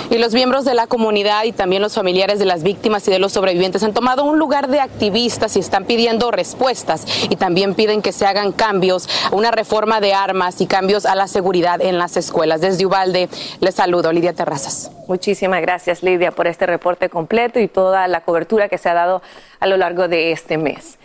Y 0.09 0.17
los 0.17 0.33
miembros 0.33 0.65
de 0.65 0.73
la 0.73 0.87
comunidad 0.87 1.43
y 1.45 1.51
también 1.51 1.81
los 1.81 1.93
familiares 1.93 2.39
de 2.39 2.45
las 2.45 2.63
víctimas 2.63 3.07
y 3.07 3.11
de 3.11 3.19
los 3.19 3.33
sobrevivientes 3.33 3.83
han 3.83 3.93
tomado 3.93 4.23
un 4.23 4.39
lugar 4.39 4.67
de 4.67 4.79
activistas 4.79 5.55
y 5.55 5.59
están 5.59 5.85
pidiendo 5.85 6.31
respuestas 6.31 7.05
y 7.29 7.35
también 7.35 7.73
piden 7.73 8.01
que 8.01 8.11
se 8.11 8.25
hagan 8.25 8.51
cambios, 8.51 9.09
una 9.31 9.51
reforma 9.51 9.99
de 9.99 10.13
armas 10.13 10.61
y 10.61 10.67
cambios 10.67 11.05
a 11.05 11.15
la 11.15 11.27
seguridad 11.27 11.81
en 11.81 11.97
las 11.97 12.17
escuelas. 12.17 12.61
Desde 12.61 12.85
Ubalde 12.85 13.29
les 13.59 13.75
saludo, 13.75 14.11
Lidia 14.11 14.33
Terrazas. 14.33 14.91
Muchísimas 15.07 15.61
gracias, 15.61 16.03
Lidia, 16.03 16.31
por 16.31 16.47
este 16.47 16.65
reporte 16.65 17.09
completo 17.09 17.59
y 17.59 17.67
toda 17.67 18.07
la 18.07 18.21
cobertura 18.21 18.69
que 18.69 18.77
se 18.77 18.89
ha 18.89 18.93
dado 18.93 19.21
a 19.59 19.67
lo 19.67 19.77
largo 19.77 20.07
de 20.07 20.31
este 20.31 20.57
mes. 20.57 20.97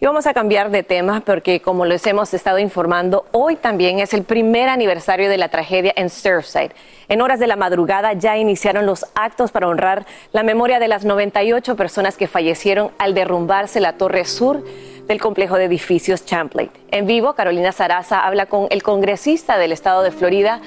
Y 0.00 0.06
vamos 0.06 0.26
a 0.26 0.34
cambiar 0.34 0.70
de 0.70 0.82
tema 0.82 1.20
porque 1.24 1.60
como 1.60 1.84
les 1.84 2.06
hemos 2.06 2.34
estado 2.34 2.58
informando, 2.58 3.26
hoy 3.30 3.56
también 3.56 4.00
es 4.00 4.12
el 4.12 4.24
primer 4.24 4.68
aniversario 4.68 5.28
de 5.28 5.38
la 5.38 5.48
tragedia 5.48 5.92
en 5.96 6.10
Surfside. 6.10 6.72
En 7.08 7.22
horas 7.22 7.38
de 7.38 7.46
la 7.46 7.56
madrugada 7.56 8.12
ya 8.12 8.36
iniciaron 8.36 8.86
los 8.86 9.06
actos 9.14 9.52
para 9.52 9.68
honrar 9.68 10.04
la 10.32 10.42
memoria 10.42 10.80
de 10.80 10.88
las 10.88 11.04
98 11.04 11.76
personas 11.76 12.16
que 12.16 12.26
fallecieron 12.26 12.90
al 12.98 13.14
derrumbarse 13.14 13.78
la 13.78 13.92
torre 13.92 14.24
sur 14.24 14.64
del 15.06 15.20
complejo 15.20 15.58
de 15.58 15.64
edificios 15.64 16.24
Champlain. 16.24 16.70
En 16.90 17.06
vivo, 17.06 17.34
Carolina 17.34 17.72
Saraza 17.72 18.26
habla 18.26 18.46
con 18.46 18.66
el 18.70 18.82
congresista 18.82 19.58
del 19.58 19.70
estado 19.70 20.02
de 20.02 20.10
Florida, 20.10 20.60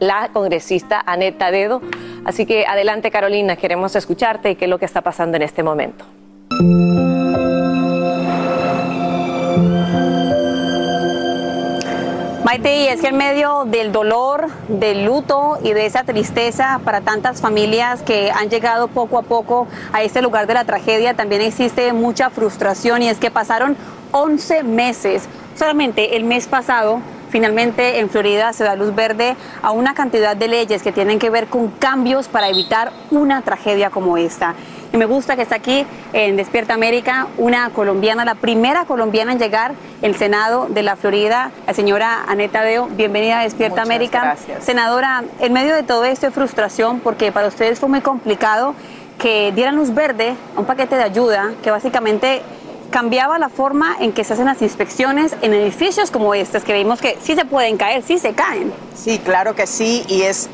la 0.00 0.30
congresista 0.32 1.02
Aneta 1.06 1.50
Dedo. 1.50 1.80
Así 2.24 2.46
que 2.46 2.66
adelante 2.66 3.10
Carolina, 3.10 3.56
queremos 3.56 3.94
escucharte 3.94 4.50
y 4.50 4.56
qué 4.56 4.64
es 4.64 4.70
lo 4.70 4.78
que 4.78 4.86
está 4.86 5.02
pasando 5.02 5.36
en 5.36 5.42
este 5.42 5.62
momento. 5.62 6.06
Y 12.62 12.86
es 12.86 13.00
que 13.00 13.08
en 13.08 13.16
medio 13.16 13.64
del 13.64 13.90
dolor, 13.90 14.46
del 14.68 15.04
luto 15.04 15.58
y 15.64 15.72
de 15.72 15.86
esa 15.86 16.04
tristeza 16.04 16.80
para 16.84 17.00
tantas 17.00 17.40
familias 17.40 18.02
que 18.02 18.30
han 18.30 18.48
llegado 18.48 18.86
poco 18.86 19.18
a 19.18 19.22
poco 19.22 19.66
a 19.92 20.04
este 20.04 20.22
lugar 20.22 20.46
de 20.46 20.54
la 20.54 20.64
tragedia, 20.64 21.14
también 21.14 21.42
existe 21.42 21.92
mucha 21.92 22.30
frustración 22.30 23.02
y 23.02 23.08
es 23.08 23.18
que 23.18 23.32
pasaron 23.32 23.76
11 24.12 24.62
meses. 24.62 25.28
Solamente 25.56 26.16
el 26.16 26.22
mes 26.22 26.46
pasado 26.46 27.00
finalmente 27.30 27.98
en 27.98 28.08
Florida 28.08 28.52
se 28.52 28.62
da 28.62 28.76
luz 28.76 28.94
verde 28.94 29.34
a 29.60 29.72
una 29.72 29.92
cantidad 29.92 30.36
de 30.36 30.46
leyes 30.46 30.84
que 30.84 30.92
tienen 30.92 31.18
que 31.18 31.30
ver 31.30 31.48
con 31.48 31.68
cambios 31.68 32.28
para 32.28 32.48
evitar 32.48 32.92
una 33.10 33.42
tragedia 33.42 33.90
como 33.90 34.16
esta. 34.16 34.54
Y 34.94 34.96
me 34.96 35.06
gusta 35.06 35.34
que 35.34 35.42
está 35.42 35.56
aquí 35.56 35.84
en 36.12 36.36
Despierta 36.36 36.72
América 36.72 37.26
una 37.36 37.70
colombiana, 37.70 38.24
la 38.24 38.36
primera 38.36 38.84
colombiana 38.84 39.32
en 39.32 39.40
llegar 39.40 39.74
al 40.00 40.14
Senado 40.14 40.68
de 40.70 40.84
la 40.84 40.94
Florida, 40.94 41.50
la 41.66 41.74
señora 41.74 42.22
Aneta 42.28 42.62
Deo. 42.62 42.86
Bienvenida 42.86 43.40
a 43.40 43.42
Despierta 43.42 43.82
América. 43.82 44.20
Gracias. 44.20 44.62
Senadora, 44.62 45.24
en 45.40 45.52
medio 45.52 45.74
de 45.74 45.82
todo 45.82 46.04
esto 46.04 46.26
de 46.26 46.30
frustración, 46.30 47.00
porque 47.00 47.32
para 47.32 47.48
ustedes 47.48 47.80
fue 47.80 47.88
muy 47.88 48.02
complicado 48.02 48.76
que 49.18 49.50
dieran 49.50 49.74
luz 49.74 49.92
verde 49.92 50.36
a 50.54 50.60
un 50.60 50.64
paquete 50.64 50.94
de 50.94 51.02
ayuda 51.02 51.54
que 51.64 51.72
básicamente 51.72 52.42
cambiaba 52.90 53.40
la 53.40 53.48
forma 53.48 53.96
en 53.98 54.12
que 54.12 54.22
se 54.22 54.34
hacen 54.34 54.46
las 54.46 54.62
inspecciones 54.62 55.34
en 55.42 55.54
edificios 55.54 56.12
como 56.12 56.34
estos, 56.34 56.62
que 56.62 56.72
vimos 56.72 57.00
que 57.00 57.18
sí 57.20 57.34
se 57.34 57.44
pueden 57.44 57.78
caer, 57.78 58.04
sí 58.04 58.20
se 58.20 58.34
caen. 58.34 58.72
Sí, 58.94 59.18
claro 59.18 59.56
que 59.56 59.66
sí, 59.66 60.04
y 60.06 60.22
es 60.22 60.48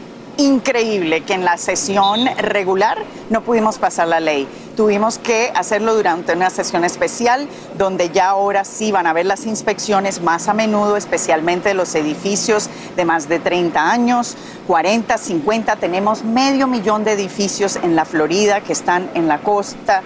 increíble 0.45 1.23
que 1.23 1.35
en 1.35 1.45
la 1.45 1.57
sesión 1.57 2.27
regular 2.39 2.99
no 3.29 3.43
pudimos 3.43 3.79
pasar 3.79 4.09
la 4.09 4.21
ley. 4.21 4.49
Tuvimos 4.77 5.19
que 5.19 5.53
hacerlo 5.55 5.95
durante 5.95 6.33
una 6.33 6.49
sesión 6.49 6.85
especial 6.85 7.49
donde 7.77 8.11
ya 8.11 8.31
ahora 8.31 8.65
sí 8.65 8.93
van 8.93 9.07
a 9.07 9.13
ver 9.13 9.27
las 9.27 9.45
inspecciones 9.45 10.23
más 10.23 10.49
a 10.49 10.55
menudo, 10.55 10.97
especialmente 10.97 11.75
los 11.75 11.95
edificios 11.95 12.71
de 12.97 13.05
más 13.05 13.29
de 13.29 13.41
30 13.41 13.91
años, 13.91 14.37
40, 14.67 15.19
50. 15.19 15.77
Tenemos 15.77 16.25
medio 16.25 16.67
millón 16.67 17.05
de 17.05 17.13
edificios 17.13 17.77
en 17.77 17.95
la 17.95 18.05
Florida 18.05 18.61
que 18.61 18.73
están 18.73 19.11
en 19.15 19.29
la 19.29 19.39
costa. 19.39 20.03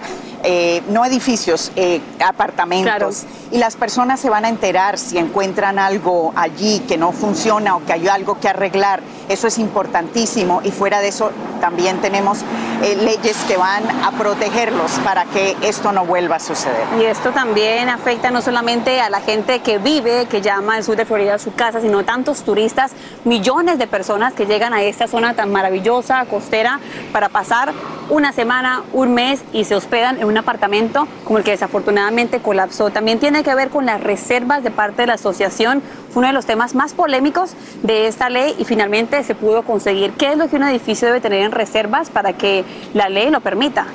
Eh, 0.47 0.83
no 0.89 1.03
edificios, 1.05 1.71
eh, 1.75 2.01
apartamentos. 2.23 3.23
Y 3.51 3.57
las 3.57 3.75
personas 3.75 4.19
se 4.19 4.29
van 4.29 4.45
a 4.45 4.49
enterar 4.49 4.99
si 4.99 5.17
encuentran 5.17 5.79
algo 5.79 6.33
allí 6.35 6.81
que 6.81 6.97
no 6.97 7.13
funciona 7.13 7.75
o 7.75 7.83
que 7.83 7.93
hay 7.93 8.07
algo 8.07 8.39
que 8.39 8.47
arreglar. 8.47 9.01
Eso 9.27 9.47
es 9.47 9.57
importantísimo. 9.57 10.24
Y 10.63 10.71
fuera 10.71 11.01
de 11.01 11.09
eso, 11.09 11.31
también 11.61 12.01
tenemos 12.01 12.39
eh, 12.83 12.95
leyes 12.95 13.37
que 13.47 13.57
van 13.57 13.83
a 14.03 14.11
protegerlos 14.11 14.91
para 15.03 15.25
que 15.25 15.55
esto 15.61 15.91
no 15.91 16.05
vuelva 16.05 16.37
a 16.37 16.39
suceder. 16.39 16.85
Y 16.99 17.05
esto 17.05 17.31
también 17.31 17.89
afecta 17.89 18.31
no 18.31 18.41
solamente 18.41 19.01
a 19.01 19.09
la 19.09 19.21
gente 19.21 19.59
que 19.59 19.77
vive, 19.77 20.25
que 20.25 20.41
llama 20.41 20.75
al 20.75 20.83
sur 20.83 20.95
de 20.95 21.05
Florida 21.05 21.37
su 21.37 21.53
casa, 21.53 21.79
sino 21.79 22.03
tantos 22.03 22.43
turistas, 22.43 22.91
millones 23.23 23.77
de 23.77 23.87
personas 23.87 24.33
que 24.33 24.45
llegan 24.45 24.73
a 24.73 24.81
esta 24.81 25.07
zona 25.07 25.35
tan 25.35 25.51
maravillosa, 25.51 26.25
costera, 26.25 26.79
para 27.11 27.29
pasar 27.29 27.73
una 28.09 28.31
semana, 28.31 28.83
un 28.93 29.13
mes 29.13 29.43
y 29.51 29.63
se 29.63 29.75
hospedan 29.75 30.19
en 30.19 30.25
un 30.25 30.37
apartamento 30.37 31.07
como 31.23 31.39
el 31.39 31.43
que 31.43 31.51
desafortunadamente 31.51 32.39
colapsó. 32.39 32.89
También 32.89 33.19
tiene 33.19 33.43
que 33.43 33.55
ver 33.55 33.69
con 33.69 33.85
las 33.85 34.01
reservas 34.01 34.63
de 34.63 34.71
parte 34.71 35.03
de 35.03 35.07
la 35.07 35.13
asociación. 35.13 35.81
Fue 36.11 36.19
uno 36.19 36.27
de 36.27 36.33
los 36.33 36.45
temas 36.45 36.75
más 36.75 36.93
polémicos 36.93 37.51
de 37.83 38.07
esta 38.07 38.29
ley 38.29 38.55
y 38.57 38.65
finalmente 38.65 39.23
se 39.23 39.35
pudo 39.35 39.63
conseguir. 39.63 40.04
¿Qué 40.13 40.31
es 40.31 40.37
lo 40.37 40.47
que 40.47 40.55
un 40.55 40.63
edificio 40.63 41.07
debe 41.07 41.21
tener 41.21 41.41
en 41.41 41.51
reservas 41.51 42.09
para 42.09 42.33
que 42.33 42.63
la 42.93 43.09
ley 43.09 43.29
lo 43.29 43.41
permita? 43.41 43.87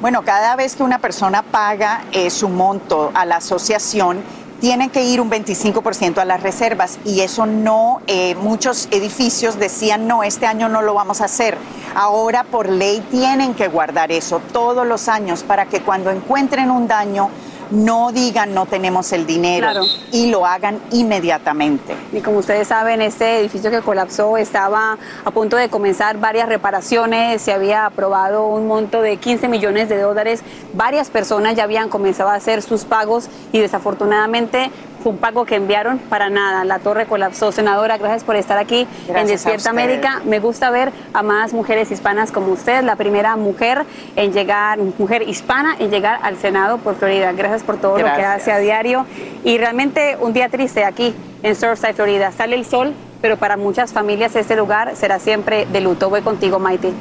Bueno, 0.00 0.22
cada 0.22 0.56
vez 0.56 0.76
que 0.76 0.82
una 0.82 0.98
persona 0.98 1.42
paga 1.42 2.04
eh, 2.12 2.30
su 2.30 2.48
monto 2.48 3.10
a 3.14 3.26
la 3.26 3.36
asociación, 3.36 4.22
tienen 4.60 4.90
que 4.90 5.02
ir 5.02 5.20
un 5.20 5.30
25% 5.30 6.18
a 6.18 6.24
las 6.24 6.42
reservas 6.42 6.98
y 7.04 7.20
eso 7.20 7.46
no, 7.46 8.02
eh, 8.06 8.34
muchos 8.36 8.88
edificios 8.90 9.58
decían, 9.58 10.06
no, 10.06 10.22
este 10.22 10.46
año 10.46 10.68
no 10.68 10.82
lo 10.82 10.94
vamos 10.94 11.22
a 11.22 11.24
hacer. 11.24 11.56
Ahora 11.94 12.44
por 12.44 12.68
ley 12.68 13.02
tienen 13.10 13.54
que 13.54 13.68
guardar 13.68 14.12
eso 14.12 14.40
todos 14.52 14.86
los 14.86 15.08
años 15.08 15.42
para 15.42 15.66
que 15.66 15.80
cuando 15.80 16.10
encuentren 16.10 16.70
un 16.70 16.86
daño 16.86 17.30
no 17.70 18.12
digan 18.12 18.54
no 18.54 18.66
tenemos 18.66 19.12
el 19.12 19.26
dinero 19.26 19.68
y 20.12 20.30
lo 20.30 20.46
hagan 20.46 20.80
inmediatamente. 20.90 21.94
Y 22.12 22.20
como 22.20 22.38
ustedes 22.38 22.68
saben, 22.68 23.00
este 23.02 23.40
edificio 23.40 23.70
que 23.70 23.80
colapsó 23.80 24.36
estaba 24.36 24.98
a 25.24 25.30
punto 25.30 25.56
de 25.56 25.68
comenzar 25.68 26.18
varias 26.18 26.48
reparaciones, 26.48 27.42
se 27.42 27.52
había 27.52 27.86
aprobado 27.86 28.46
un 28.46 28.66
monto 28.66 29.02
de 29.02 29.16
15 29.16 29.48
millones 29.48 29.88
de 29.88 29.98
dólares, 29.98 30.42
varias 30.74 31.10
personas 31.10 31.54
ya 31.54 31.64
habían 31.64 31.88
comenzado 31.88 32.30
a 32.30 32.34
hacer 32.34 32.62
sus 32.62 32.84
pagos 32.84 33.28
y 33.52 33.58
desafortunadamente 33.58 34.70
fue 35.00 35.12
un 35.12 35.18
pago 35.18 35.44
que 35.44 35.56
enviaron 35.56 35.98
para 35.98 36.30
nada. 36.30 36.64
La 36.64 36.78
torre 36.78 37.06
colapsó. 37.06 37.52
Senadora, 37.52 37.98
gracias 37.98 38.24
por 38.24 38.36
estar 38.36 38.58
aquí 38.58 38.86
en 39.08 39.26
Despierta 39.26 39.70
América. 39.70 40.22
Me 40.24 40.38
gusta 40.38 40.70
ver 40.70 40.92
a 41.12 41.22
más 41.22 41.52
mujeres 41.52 41.90
hispanas 41.90 42.32
como 42.32 42.52
usted, 42.52 42.82
la 42.82 42.96
primera 42.96 43.36
mujer 43.36 43.84
en 44.16 44.32
llegar, 44.32 44.78
mujer 44.98 45.28
hispana 45.28 45.76
en 45.78 45.90
llegar 45.90 46.20
al 46.22 46.36
Senado 46.36 46.78
por 46.78 46.96
Florida. 46.96 47.32
Gracias 47.32 47.62
por 47.62 47.78
todo 47.78 47.98
lo 47.98 48.04
que 48.04 48.22
hace 48.22 48.52
a 48.52 48.58
diario. 48.58 49.06
Y 49.44 49.58
realmente 49.58 50.16
un 50.20 50.32
día 50.32 50.48
triste 50.48 50.84
aquí 50.84 51.14
en 51.42 51.56
Surfside, 51.56 51.94
Florida. 51.94 52.32
Sale 52.32 52.56
el 52.56 52.64
sol, 52.64 52.94
pero 53.20 53.36
para 53.36 53.56
muchas 53.56 53.92
familias 53.92 54.36
este 54.36 54.56
lugar 54.56 54.96
será 54.96 55.18
siempre 55.18 55.66
de 55.66 55.80
luto. 55.80 56.10
Voy 56.10 56.22
contigo, 56.22 56.58
Maite. 56.58 56.92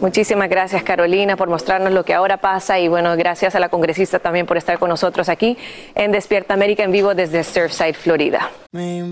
Muchísimas 0.00 0.48
gracias 0.48 0.82
Carolina 0.82 1.36
por 1.36 1.48
mostrarnos 1.48 1.92
lo 1.92 2.04
que 2.04 2.14
ahora 2.14 2.36
pasa 2.36 2.78
y 2.78 2.88
bueno, 2.88 3.16
gracias 3.16 3.54
a 3.54 3.60
la 3.60 3.68
congresista 3.68 4.18
también 4.18 4.46
por 4.46 4.56
estar 4.56 4.78
con 4.78 4.88
nosotros 4.88 5.28
aquí 5.28 5.56
en 5.94 6.12
Despierta 6.12 6.54
América 6.54 6.82
en 6.82 6.92
vivo 6.92 7.14
desde 7.14 7.42
Surfside, 7.44 7.94
Florida. 7.94 8.50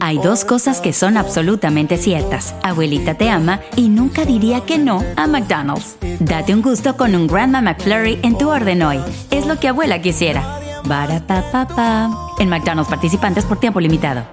Hay 0.00 0.18
dos 0.18 0.44
cosas 0.44 0.80
que 0.80 0.92
son 0.92 1.16
absolutamente 1.16 1.96
ciertas. 1.96 2.54
Abuelita 2.62 3.14
te 3.14 3.30
ama 3.30 3.60
y 3.76 3.88
nunca 3.88 4.24
diría 4.24 4.62
que 4.62 4.78
no 4.78 5.04
a 5.16 5.26
McDonald's. 5.26 5.96
Date 6.20 6.54
un 6.54 6.62
gusto 6.62 6.96
con 6.96 7.14
un 7.14 7.26
Grandma 7.26 7.60
McFlurry 7.60 8.18
en 8.22 8.36
tu 8.36 8.50
orden 8.50 8.82
hoy. 8.82 9.00
Es 9.30 9.46
lo 9.46 9.58
que 9.58 9.68
abuela 9.68 10.00
quisiera. 10.00 10.42
pa 10.86 12.10
En 12.38 12.48
McDonald's 12.48 12.90
participantes 12.90 13.44
por 13.44 13.58
tiempo 13.58 13.80
limitado. 13.80 14.24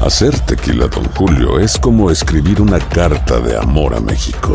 Hacer 0.00 0.38
tequila, 0.40 0.86
don 0.88 1.04
Julio, 1.14 1.58
es 1.58 1.78
como 1.78 2.10
escribir 2.10 2.60
una 2.60 2.78
carta 2.78 3.40
de 3.40 3.56
amor 3.56 3.94
a 3.94 4.00
México. 4.00 4.54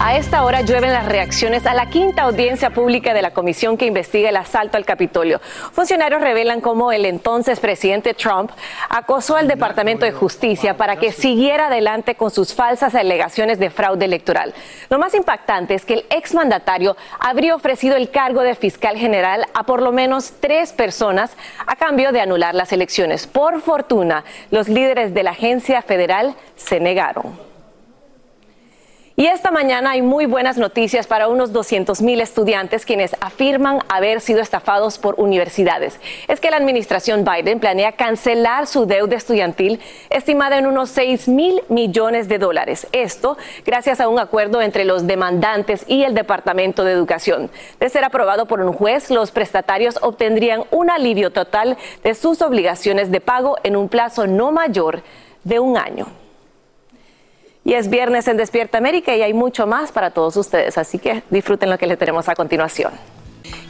A 0.00 0.16
esta 0.16 0.44
hora 0.44 0.60
llueven 0.62 0.92
las 0.92 1.06
reacciones 1.06 1.66
a 1.66 1.72
la 1.72 1.88
quinta 1.88 2.22
audiencia 2.22 2.70
pública 2.70 3.14
de 3.14 3.22
la 3.22 3.32
comisión 3.32 3.76
que 3.76 3.86
investiga 3.86 4.28
el 4.28 4.36
asalto 4.36 4.76
al 4.76 4.84
Capitolio. 4.84 5.40
Funcionarios 5.72 6.20
revelan 6.20 6.60
cómo 6.60 6.90
el 6.90 7.06
entonces 7.06 7.60
presidente 7.60 8.12
Trump 8.12 8.50
acosó 8.90 9.36
al 9.36 9.46
Departamento 9.46 10.04
de 10.04 10.12
Justicia 10.12 10.76
para 10.76 10.96
que 10.96 11.12
siguiera 11.12 11.68
adelante 11.68 12.16
con 12.16 12.32
sus 12.32 12.54
falsas 12.54 12.94
alegaciones 12.96 13.60
de 13.60 13.70
fraude 13.70 14.04
electoral. 14.04 14.52
Lo 14.90 14.98
más 14.98 15.14
impactante 15.14 15.74
es 15.74 15.84
que 15.84 15.94
el 15.94 16.06
exmandatario 16.10 16.96
habría 17.20 17.54
ofrecido 17.54 17.96
el 17.96 18.10
cargo 18.10 18.42
de 18.42 18.56
fiscal 18.56 18.96
general 18.96 19.46
a 19.54 19.62
por 19.62 19.80
lo 19.80 19.92
menos 19.92 20.34
tres 20.40 20.72
personas 20.72 21.36
a 21.66 21.76
cambio 21.76 22.10
de 22.10 22.20
anular 22.20 22.54
las 22.54 22.72
elecciones. 22.72 23.28
Por 23.28 23.62
fortuna, 23.62 24.24
los 24.50 24.68
líderes 24.68 25.14
de 25.14 25.22
la 25.22 25.30
agencia 25.30 25.82
federal 25.82 26.34
se 26.56 26.80
negaron. 26.80 27.53
Y 29.16 29.26
esta 29.26 29.52
mañana 29.52 29.92
hay 29.92 30.02
muy 30.02 30.26
buenas 30.26 30.58
noticias 30.58 31.06
para 31.06 31.28
unos 31.28 31.52
200 31.52 32.02
mil 32.02 32.20
estudiantes 32.20 32.84
quienes 32.84 33.14
afirman 33.20 33.78
haber 33.88 34.20
sido 34.20 34.40
estafados 34.40 34.98
por 34.98 35.14
universidades. 35.20 36.00
Es 36.26 36.40
que 36.40 36.50
la 36.50 36.56
administración 36.56 37.24
Biden 37.24 37.60
planea 37.60 37.92
cancelar 37.92 38.66
su 38.66 38.86
deuda 38.86 39.14
estudiantil 39.14 39.78
estimada 40.10 40.58
en 40.58 40.66
unos 40.66 40.90
6 40.90 41.28
mil 41.28 41.62
millones 41.68 42.26
de 42.26 42.38
dólares. 42.38 42.88
Esto 42.90 43.38
gracias 43.64 44.00
a 44.00 44.08
un 44.08 44.18
acuerdo 44.18 44.60
entre 44.60 44.84
los 44.84 45.06
demandantes 45.06 45.84
y 45.86 46.02
el 46.02 46.14
Departamento 46.14 46.82
de 46.82 46.90
Educación. 46.90 47.52
De 47.78 47.90
ser 47.90 48.02
aprobado 48.02 48.46
por 48.46 48.60
un 48.60 48.72
juez, 48.72 49.10
los 49.10 49.30
prestatarios 49.30 49.96
obtendrían 50.02 50.64
un 50.72 50.90
alivio 50.90 51.30
total 51.30 51.76
de 52.02 52.16
sus 52.16 52.42
obligaciones 52.42 53.12
de 53.12 53.20
pago 53.20 53.58
en 53.62 53.76
un 53.76 53.88
plazo 53.88 54.26
no 54.26 54.50
mayor 54.50 55.04
de 55.44 55.60
un 55.60 55.78
año. 55.78 56.23
Y 57.64 57.72
es 57.72 57.88
viernes 57.88 58.28
en 58.28 58.36
Despierta 58.36 58.76
América 58.76 59.16
y 59.16 59.22
hay 59.22 59.32
mucho 59.32 59.66
más 59.66 59.90
para 59.90 60.10
todos 60.10 60.36
ustedes, 60.36 60.76
así 60.76 60.98
que 60.98 61.22
disfruten 61.30 61.70
lo 61.70 61.78
que 61.78 61.86
les 61.86 61.98
tenemos 61.98 62.28
a 62.28 62.34
continuación. 62.34 62.92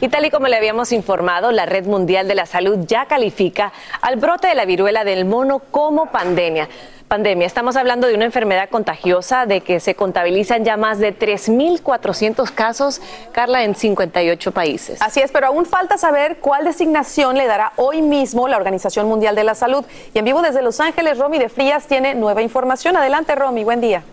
Y 0.01 0.09
tal 0.09 0.25
y 0.25 0.29
como 0.29 0.47
le 0.47 0.55
habíamos 0.55 0.91
informado, 0.91 1.51
la 1.51 1.65
Red 1.65 1.85
Mundial 1.85 2.27
de 2.27 2.35
la 2.35 2.45
Salud 2.45 2.79
ya 2.85 3.05
califica 3.05 3.73
al 4.01 4.17
brote 4.17 4.47
de 4.47 4.55
la 4.55 4.65
viruela 4.65 5.03
del 5.03 5.25
mono 5.25 5.59
como 5.59 6.07
pandemia 6.07 6.69
pandemia. 7.07 7.45
Estamos 7.45 7.75
hablando 7.75 8.07
de 8.07 8.15
una 8.15 8.25
enfermedad 8.25 8.69
contagiosa 8.69 9.45
de 9.45 9.61
que 9.61 9.79
se 9.79 9.95
contabilizan 9.95 10.65
ya 10.65 10.75
más 10.75 10.97
de 10.99 11.17
3.400 11.17 12.51
casos, 12.51 13.01
Carla, 13.31 13.63
en 13.63 13.75
58 13.75 14.51
países. 14.51 15.01
Así 15.01 15.19
es, 15.21 15.31
pero 15.31 15.47
aún 15.47 15.65
falta 15.65 15.97
saber 15.97 16.37
cuál 16.39 16.65
designación 16.65 17.37
le 17.37 17.45
dará 17.45 17.73
hoy 17.75 18.01
mismo 18.01 18.47
la 18.47 18.57
Organización 18.57 19.07
Mundial 19.07 19.35
de 19.35 19.43
la 19.43 19.55
Salud. 19.55 19.85
Y 20.13 20.19
en 20.19 20.25
vivo 20.25 20.41
desde 20.41 20.61
Los 20.61 20.79
Ángeles, 20.79 21.19
Romy 21.19 21.37
de 21.37 21.49
Frías 21.49 21.87
tiene 21.87 22.15
nueva 22.15 22.41
información. 22.41 22.97
Adelante, 22.97 23.35
Romy, 23.35 23.63
buen 23.63 23.81
día. 23.81 24.03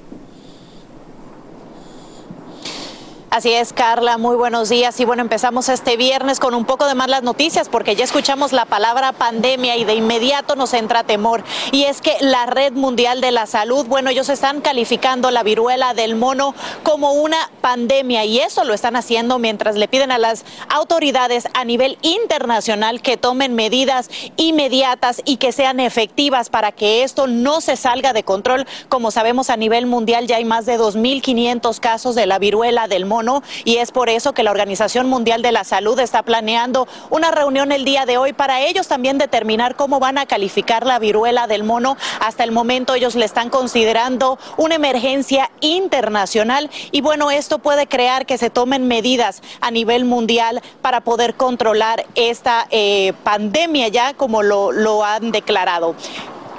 Así 3.33 3.51
es, 3.51 3.73
Carla, 3.73 4.19
muy 4.19 4.37
buenos 4.37 4.69
días. 4.69 5.01
Y 5.01 5.07
bueno, 5.07 5.23
empezamos 5.23 5.71
este 5.71 5.97
viernes 5.97 6.39
con 6.39 6.55
un 6.55 6.67
poco 6.67 6.87
de 6.87 6.95
malas 6.95 7.23
noticias 7.23 7.71
porque 7.71 7.97
ya 7.97 8.05
escuchamos 8.05 8.53
la 8.53 8.67
palabra 8.67 9.13
pandemia 9.13 9.75
y 9.79 9.85
de 9.87 9.95
inmediato 9.95 10.55
nos 10.55 10.75
entra 10.75 11.05
temor. 11.05 11.43
Y 11.71 11.85
es 11.85 12.03
que 12.03 12.15
la 12.21 12.45
Red 12.45 12.75
Mundial 12.75 13.23
de 13.23 13.31
la 13.31 13.47
Salud, 13.47 13.87
bueno, 13.87 14.11
ellos 14.11 14.29
están 14.29 14.61
calificando 14.61 15.31
la 15.31 15.43
viruela 15.45 15.95
del 15.95 16.15
mono 16.15 16.55
como 16.83 17.13
una 17.13 17.39
pandemia 17.63 18.27
y 18.27 18.39
eso 18.39 18.65
lo 18.65 18.75
están 18.75 18.97
haciendo 18.97 19.39
mientras 19.39 19.77
le 19.77 19.89
piden 19.89 20.13
a 20.13 20.19
las 20.19 20.45
autoridades 20.69 21.49
a 21.55 21.65
nivel 21.65 21.97
internacional 22.03 23.01
que 23.01 23.17
tomen 23.17 23.55
medidas 23.55 24.11
inmediatas 24.37 25.23
y 25.25 25.39
que 25.39 25.53
sean 25.53 25.81
efectivas 25.81 26.51
para 26.51 26.71
que 26.73 27.03
esto 27.03 27.27
no 27.29 27.63
se 27.63 27.77
salga 27.77 28.13
de 28.13 28.25
control. 28.25 28.67
Como 28.91 29.11
sabemos, 29.11 29.49
a 29.49 29.57
nivel 29.57 29.87
mundial 29.87 30.27
ya 30.27 30.37
hay 30.37 30.45
más 30.45 30.67
de 30.67 30.79
2.500 30.79 31.81
casos 31.81 32.15
de 32.15 32.27
la 32.27 32.39
viruela 32.39 32.89
del 32.89 33.07
mono 33.07 33.22
y 33.65 33.77
es 33.77 33.93
por 33.93 34.09
eso 34.09 34.33
que 34.33 34.43
la 34.43 34.51
Organización 34.51 35.09
Mundial 35.09 35.43
de 35.43 35.53
la 35.53 35.65
Salud 35.65 35.99
está 36.01 36.23
planeando 36.23 36.89
una 37.11 37.31
reunión 37.31 37.71
el 37.71 37.85
día 37.85 38.05
de 38.05 38.19
hoy 38.19 38.33
para 38.33 38.61
ellos 38.63 38.89
también 38.89 39.19
determinar 39.19 39.77
cómo 39.77 40.01
van 40.01 40.19
a 40.19 40.27
calificar 40.27 40.85
la 40.85 40.99
viruela 40.99 41.47
del 41.47 41.63
mono. 41.63 41.97
Hasta 42.21 42.45
el 42.45 42.53
momento 42.53 42.95
ellos 42.95 43.15
le 43.15 43.25
están 43.25 43.51
considerando 43.51 44.39
una 44.57 44.75
emergencia 44.75 45.51
internacional 45.61 46.71
y 46.91 47.01
bueno, 47.01 47.31
esto 47.31 47.59
puede 47.61 47.87
crear 47.87 48.27
que 48.27 48.39
se 48.39 48.51
tomen 48.51 48.89
medidas 48.89 49.43
a 49.61 49.71
nivel 49.71 50.05
mundial 50.05 50.61
para 50.81 51.03
poder 51.03 51.35
controlar 51.35 52.07
esta 52.15 52.67
eh, 52.71 53.13
pandemia 53.23 53.89
ya 53.89 54.15
como 54.15 54.43
lo, 54.43 54.73
lo 54.73 55.05
han 55.05 55.31
declarado. 55.31 55.95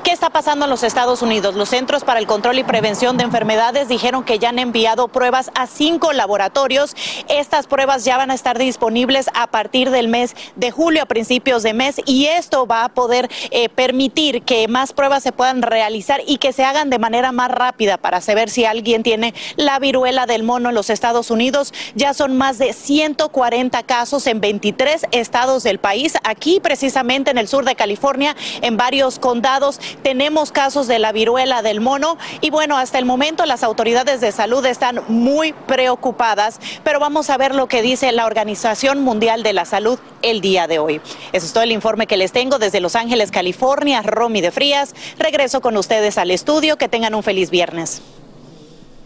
¿Qué 0.04 0.12
está 0.12 0.30
pasando 0.30 0.66
en 0.66 0.70
los 0.70 0.84
Estados 0.84 1.22
Unidos? 1.22 1.56
Los 1.56 1.70
Centros 1.70 2.04
para 2.04 2.20
el 2.20 2.28
Control 2.28 2.60
y 2.60 2.66
Prevención 2.66 3.16
de 3.16 3.24
Enfermedades 3.24 3.88
dijeron 3.88 4.26
que 4.26 4.38
ya 4.38 4.50
han 4.50 4.60
enviado 4.60 5.08
pruebas 5.08 5.50
a 5.56 5.66
cinco 5.66 6.12
laboratorios. 6.12 6.94
Estas 7.30 7.68
pruebas 7.68 8.04
ya 8.04 8.18
van 8.18 8.30
a 8.30 8.34
estar 8.34 8.58
disponibles 8.58 9.30
a 9.34 9.48
partir 9.48 9.92
del 9.92 10.10
mes 10.10 10.36
de 10.58 10.72
julio, 10.72 11.04
a 11.04 11.06
principios 11.06 11.64
de 11.64 11.74
mes, 11.74 12.02
y 12.06 12.26
esto 12.26 12.68
va 12.68 12.84
a 12.84 12.90
poder 12.90 13.30
eh, 13.52 13.70
permitir 13.70 14.42
que 14.42 14.68
más 14.68 14.92
pruebas 14.92 15.24
se 15.24 15.32
puedan 15.32 15.62
realizar 15.62 16.20
y 16.28 16.38
que 16.38 16.52
se 16.52 16.66
hagan 16.66 16.90
de 16.90 17.00
manera 17.00 17.32
más 17.32 17.50
rápida 17.50 17.98
para 17.98 18.20
saber 18.20 18.50
si 18.50 18.66
alguien 18.66 19.04
tiene 19.04 19.34
la 19.56 19.80
viruela 19.80 20.26
del 20.26 20.44
mono 20.44 20.68
en 20.68 20.76
los 20.76 20.90
Estados 20.90 21.32
Unidos. 21.32 21.74
Ya 21.96 22.14
son 22.14 22.36
más 22.36 22.58
de 22.58 22.74
140 22.74 23.84
casos 23.84 24.28
en 24.28 24.42
23 24.42 25.06
estados 25.12 25.64
del 25.64 25.80
país. 25.80 26.18
Aquí, 26.26 26.60
precisamente 26.60 27.32
en 27.32 27.38
el 27.38 27.48
sur 27.48 27.64
de 27.64 27.76
California, 27.76 28.36
en 28.62 28.76
varios 28.76 29.18
condados, 29.18 29.80
tenemos 30.02 30.52
casos 30.52 30.88
de 30.88 31.00
la 31.00 31.12
viruela 31.12 31.62
del 31.62 31.82
mono. 31.82 32.18
Y 32.42 32.50
bueno, 32.50 32.78
hasta 32.78 33.00
el 33.00 33.06
momento 33.06 33.46
las 33.46 33.64
autoridades 33.64 34.22
de 34.22 34.32
salud 34.32 34.66
están 34.66 35.02
muy 35.08 35.54
preocupadas, 35.54 36.60
pero 36.84 37.00
vamos 37.00 37.30
a 37.30 37.38
ver 37.38 37.54
lo 37.56 37.68
que 37.68 37.82
dice 37.82 38.12
la 38.12 38.26
Organización 38.26 39.02
Mundial 39.02 39.44
de 39.44 39.54
la 39.54 39.66
Salud 39.66 40.00
el 40.22 40.42
día 40.42 40.68
de 40.68 40.80
hoy. 40.80 41.02
Eso 41.32 41.46
es 41.46 41.54
todo 41.54 41.64
el 41.64 41.72
informe 41.72 42.08
que 42.08 42.18
les 42.18 42.32
tengo 42.32 42.60
desde 42.60 42.80
Los 42.80 42.96
Ángeles, 42.96 43.32
California. 43.32 44.02
Romy 44.02 44.42
de 44.42 44.52
Frías. 44.52 44.94
Regreso 45.18 45.62
con 45.62 45.78
ustedes 45.78 46.18
al 46.18 46.32
estudio. 46.32 46.78
Que 46.78 46.88
tengan 46.88 47.16
un 47.16 47.24
feliz 47.24 47.50
viernes. 47.50 48.02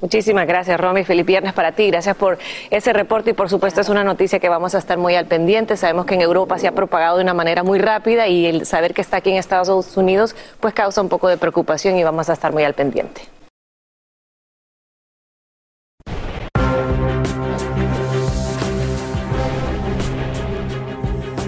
Muchísimas 0.01 0.45
gracias, 0.45 0.79
Romy. 0.79 1.03
Feliz 1.03 1.25
viernes 1.25 1.53
para 1.53 1.71
ti. 1.71 1.89
Gracias 1.89 2.15
por 2.15 2.37
ese 2.69 2.93
reporte 2.93 3.31
y, 3.31 3.33
por 3.33 3.49
supuesto, 3.49 3.81
es 3.81 3.89
una 3.89 4.03
noticia 4.03 4.39
que 4.39 4.47
vamos 4.47 4.75
a 4.75 4.77
estar 4.77 4.97
muy 4.97 5.15
al 5.15 5.25
pendiente. 5.25 5.75
Sabemos 5.75 6.05
que 6.05 6.13
en 6.13 6.21
Europa 6.21 6.57
se 6.59 6.67
ha 6.67 6.71
propagado 6.71 7.17
de 7.17 7.23
una 7.23 7.33
manera 7.33 7.63
muy 7.63 7.79
rápida 7.79 8.27
y 8.27 8.45
el 8.45 8.65
saber 8.65 8.93
que 8.93 9.01
está 9.01 9.17
aquí 9.17 9.31
en 9.31 9.37
Estados 9.37 9.97
Unidos, 9.97 10.35
pues 10.59 10.73
causa 10.73 11.01
un 11.01 11.09
poco 11.09 11.27
de 11.27 11.37
preocupación 11.37 11.97
y 11.97 12.03
vamos 12.03 12.29
a 12.29 12.33
estar 12.33 12.53
muy 12.53 12.63
al 12.63 12.73
pendiente. 12.73 13.21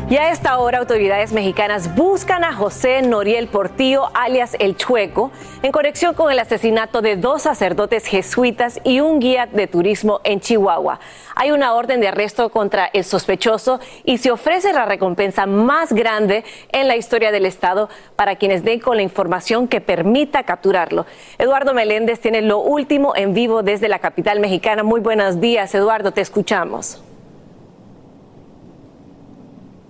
Y 0.10 0.18
a 0.18 0.32
esta 0.32 0.58
hora 0.58 0.80
autoridades 0.80 1.34
mexicanas 1.34 1.94
buscan 1.94 2.44
a 2.44 2.52
José 2.52 3.04
Noriel 3.04 3.48
Portillo, 3.48 4.10
alias 4.16 4.56
El 4.58 4.76
Chueco, 4.76 5.30
en 5.62 5.72
conexión 5.72 6.16
con 6.16 6.32
el 6.32 6.40
asesinato 6.40 7.04
de 7.04 7.16
dos 7.16 7.44
sacerdotes 7.44 8.08
jesuitas 8.08 8.80
y 8.84 9.02
un 9.02 9.20
guía 9.20 9.46
de 9.46 9.68
turismo 9.68 10.20
en 10.24 10.40
Chihuahua. 10.40 11.00
Hay 11.36 11.52
una 11.52 11.76
orden 11.76 12.02
de 12.02 12.08
arresto 12.08 12.50
contra 12.50 12.88
el 12.88 13.04
sospechoso 13.04 13.80
y 14.04 14.18
se 14.18 14.32
ofrece 14.32 14.74
la 14.74 14.86
recompensa 14.86 15.46
más 15.46 15.94
grande 15.94 16.44
en 16.72 16.88
la 16.88 16.96
historia 16.96 17.32
del 17.32 17.46
Estado 17.46 17.88
para 18.16 18.36
quienes 18.38 18.64
den 18.64 18.80
con 18.80 18.98
la 18.98 19.04
información 19.04 19.68
que 19.68 19.80
permita 19.80 20.42
capturarlo. 20.42 21.06
Eduardo 21.38 21.76
Meléndez 21.76 22.20
tiene 22.20 22.42
lo 22.42 22.58
último 22.58 23.16
en 23.16 23.36
vivo 23.36 23.62
desde 23.62 23.88
la 23.88 24.00
capital 24.00 24.40
mexicana. 24.40 24.82
Muy 24.82 25.02
buenos 25.02 25.40
días, 25.40 25.76
Eduardo, 25.76 26.12
te 26.14 26.22
escuchamos. 26.22 27.04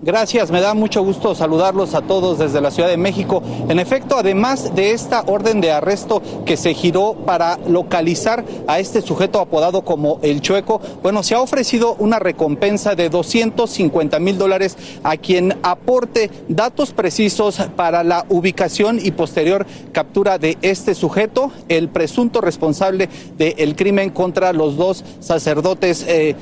Gracias, 0.01 0.49
me 0.49 0.61
da 0.61 0.73
mucho 0.75 1.03
gusto 1.03 1.35
saludarlos 1.35 1.93
a 1.93 1.99
todos 1.99 2.39
desde 2.39 2.61
la 2.61 2.71
Ciudad 2.71 2.87
de 2.87 2.95
México. 2.95 3.43
En 3.67 3.79
efecto, 3.79 4.15
además 4.17 4.73
de 4.73 4.91
esta 4.91 5.23
orden 5.27 5.59
de 5.59 5.73
arresto 5.73 6.21
que 6.45 6.55
se 6.55 6.73
giró 6.73 7.15
para 7.25 7.59
localizar 7.67 8.45
a 8.67 8.79
este 8.79 9.01
sujeto 9.01 9.41
apodado 9.41 9.81
como 9.81 10.19
el 10.21 10.39
Chueco, 10.39 10.79
bueno, 11.03 11.21
se 11.21 11.35
ha 11.35 11.41
ofrecido 11.41 11.97
una 11.99 12.17
recompensa 12.17 12.95
de 12.95 13.09
250 13.09 14.19
mil 14.19 14.37
dólares 14.37 14.77
a 15.03 15.17
quien 15.17 15.57
aporte 15.63 16.31
datos 16.47 16.93
precisos 16.93 17.57
para 17.75 18.05
la 18.05 18.25
ubicación 18.29 19.01
y 19.03 19.11
posterior 19.11 19.65
captura 19.91 20.37
de 20.37 20.57
este 20.61 20.95
sujeto, 20.95 21.51
el 21.67 21.89
presunto 21.89 22.39
responsable 22.39 23.09
del 23.37 23.75
crimen 23.75 24.11
contra 24.11 24.53
los 24.53 24.77
dos 24.77 25.03
sacerdotes. 25.19 26.05
Eh, 26.07 26.37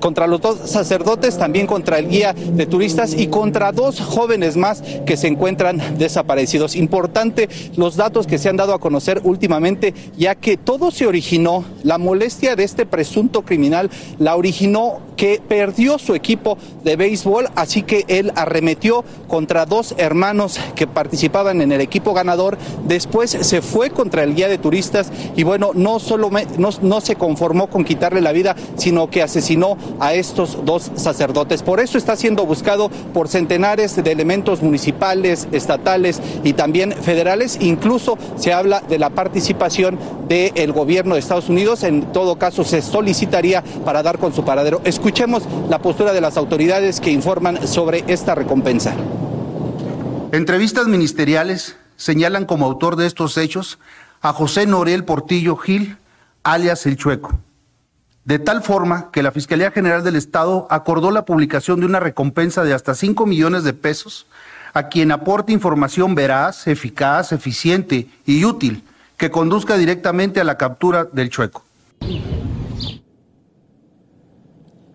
contra 0.00 0.26
los 0.26 0.40
dos 0.40 0.58
sacerdotes, 0.70 1.38
también 1.38 1.66
contra 1.66 1.98
el 1.98 2.08
guía 2.08 2.32
de 2.32 2.66
turistas 2.66 3.14
y 3.14 3.28
contra 3.28 3.72
dos 3.72 4.00
jóvenes 4.00 4.56
más 4.56 4.82
que 5.06 5.16
se 5.16 5.28
encuentran 5.28 5.98
desaparecidos. 5.98 6.76
Importante 6.76 7.48
los 7.76 7.96
datos 7.96 8.26
que 8.26 8.38
se 8.38 8.48
han 8.48 8.56
dado 8.56 8.74
a 8.74 8.80
conocer 8.80 9.20
últimamente, 9.24 9.94
ya 10.16 10.34
que 10.34 10.56
todo 10.56 10.90
se 10.90 11.06
originó, 11.06 11.64
la 11.82 11.98
molestia 11.98 12.56
de 12.56 12.64
este 12.64 12.86
presunto 12.86 13.42
criminal 13.42 13.90
la 14.18 14.36
originó 14.36 14.98
que 15.16 15.40
perdió 15.46 15.98
su 15.98 16.14
equipo 16.14 16.56
de 16.82 16.96
béisbol, 16.96 17.48
así 17.54 17.82
que 17.82 18.04
él 18.08 18.32
arremetió 18.36 19.04
contra 19.28 19.66
dos 19.66 19.94
hermanos 19.98 20.58
que 20.74 20.86
participaban 20.86 21.60
en 21.60 21.72
el 21.72 21.82
equipo 21.82 22.14
ganador, 22.14 22.56
después 22.86 23.30
se 23.30 23.60
fue 23.60 23.90
contra 23.90 24.24
el 24.24 24.34
guía 24.34 24.48
de 24.48 24.56
turistas 24.56 25.12
y 25.36 25.42
bueno, 25.42 25.72
no 25.74 25.98
solo 25.98 26.30
no, 26.56 26.70
no 26.80 27.00
se 27.00 27.16
conformó 27.16 27.68
con 27.68 27.84
quitarle 27.84 28.20
la 28.22 28.32
vida, 28.32 28.56
sino 28.76 29.10
que 29.10 29.22
asesinó 29.22 29.69
a 29.98 30.14
estos 30.14 30.64
dos 30.64 30.90
sacerdotes. 30.96 31.62
Por 31.62 31.80
eso 31.80 31.98
está 31.98 32.16
siendo 32.16 32.46
buscado 32.46 32.88
por 33.12 33.28
centenares 33.28 33.96
de 33.96 34.12
elementos 34.12 34.62
municipales, 34.62 35.48
estatales 35.52 36.20
y 36.44 36.52
también 36.52 36.92
federales. 36.92 37.58
Incluso 37.60 38.18
se 38.36 38.52
habla 38.52 38.80
de 38.80 38.98
la 38.98 39.10
participación 39.10 39.98
del 40.28 40.72
gobierno 40.72 41.14
de 41.14 41.20
Estados 41.20 41.48
Unidos. 41.48 41.82
En 41.82 42.12
todo 42.12 42.36
caso, 42.36 42.64
se 42.64 42.82
solicitaría 42.82 43.62
para 43.84 44.02
dar 44.02 44.18
con 44.18 44.32
su 44.32 44.44
paradero. 44.44 44.80
Escuchemos 44.84 45.42
la 45.68 45.80
postura 45.80 46.12
de 46.12 46.20
las 46.20 46.36
autoridades 46.36 47.00
que 47.00 47.10
informan 47.10 47.66
sobre 47.66 48.04
esta 48.06 48.34
recompensa. 48.34 48.94
Entrevistas 50.32 50.86
ministeriales 50.86 51.76
señalan 51.96 52.46
como 52.46 52.66
autor 52.66 52.96
de 52.96 53.06
estos 53.06 53.36
hechos 53.36 53.78
a 54.22 54.32
José 54.32 54.66
Norel 54.66 55.04
Portillo 55.04 55.56
Gil, 55.56 55.96
alias 56.44 56.86
El 56.86 56.96
Chueco 56.96 57.38
de 58.30 58.38
tal 58.38 58.62
forma 58.62 59.10
que 59.10 59.24
la 59.24 59.32
Fiscalía 59.32 59.72
General 59.72 60.04
del 60.04 60.14
Estado 60.14 60.68
acordó 60.70 61.10
la 61.10 61.24
publicación 61.24 61.80
de 61.80 61.86
una 61.86 61.98
recompensa 61.98 62.62
de 62.62 62.72
hasta 62.72 62.94
5 62.94 63.26
millones 63.26 63.64
de 63.64 63.72
pesos 63.72 64.28
a 64.72 64.84
quien 64.84 65.10
aporte 65.10 65.52
información 65.52 66.14
veraz, 66.14 66.68
eficaz, 66.68 67.32
eficiente 67.32 68.06
y 68.24 68.44
útil 68.44 68.84
que 69.16 69.32
conduzca 69.32 69.76
directamente 69.76 70.40
a 70.40 70.44
la 70.44 70.56
captura 70.56 71.06
del 71.06 71.28
chueco. 71.28 71.64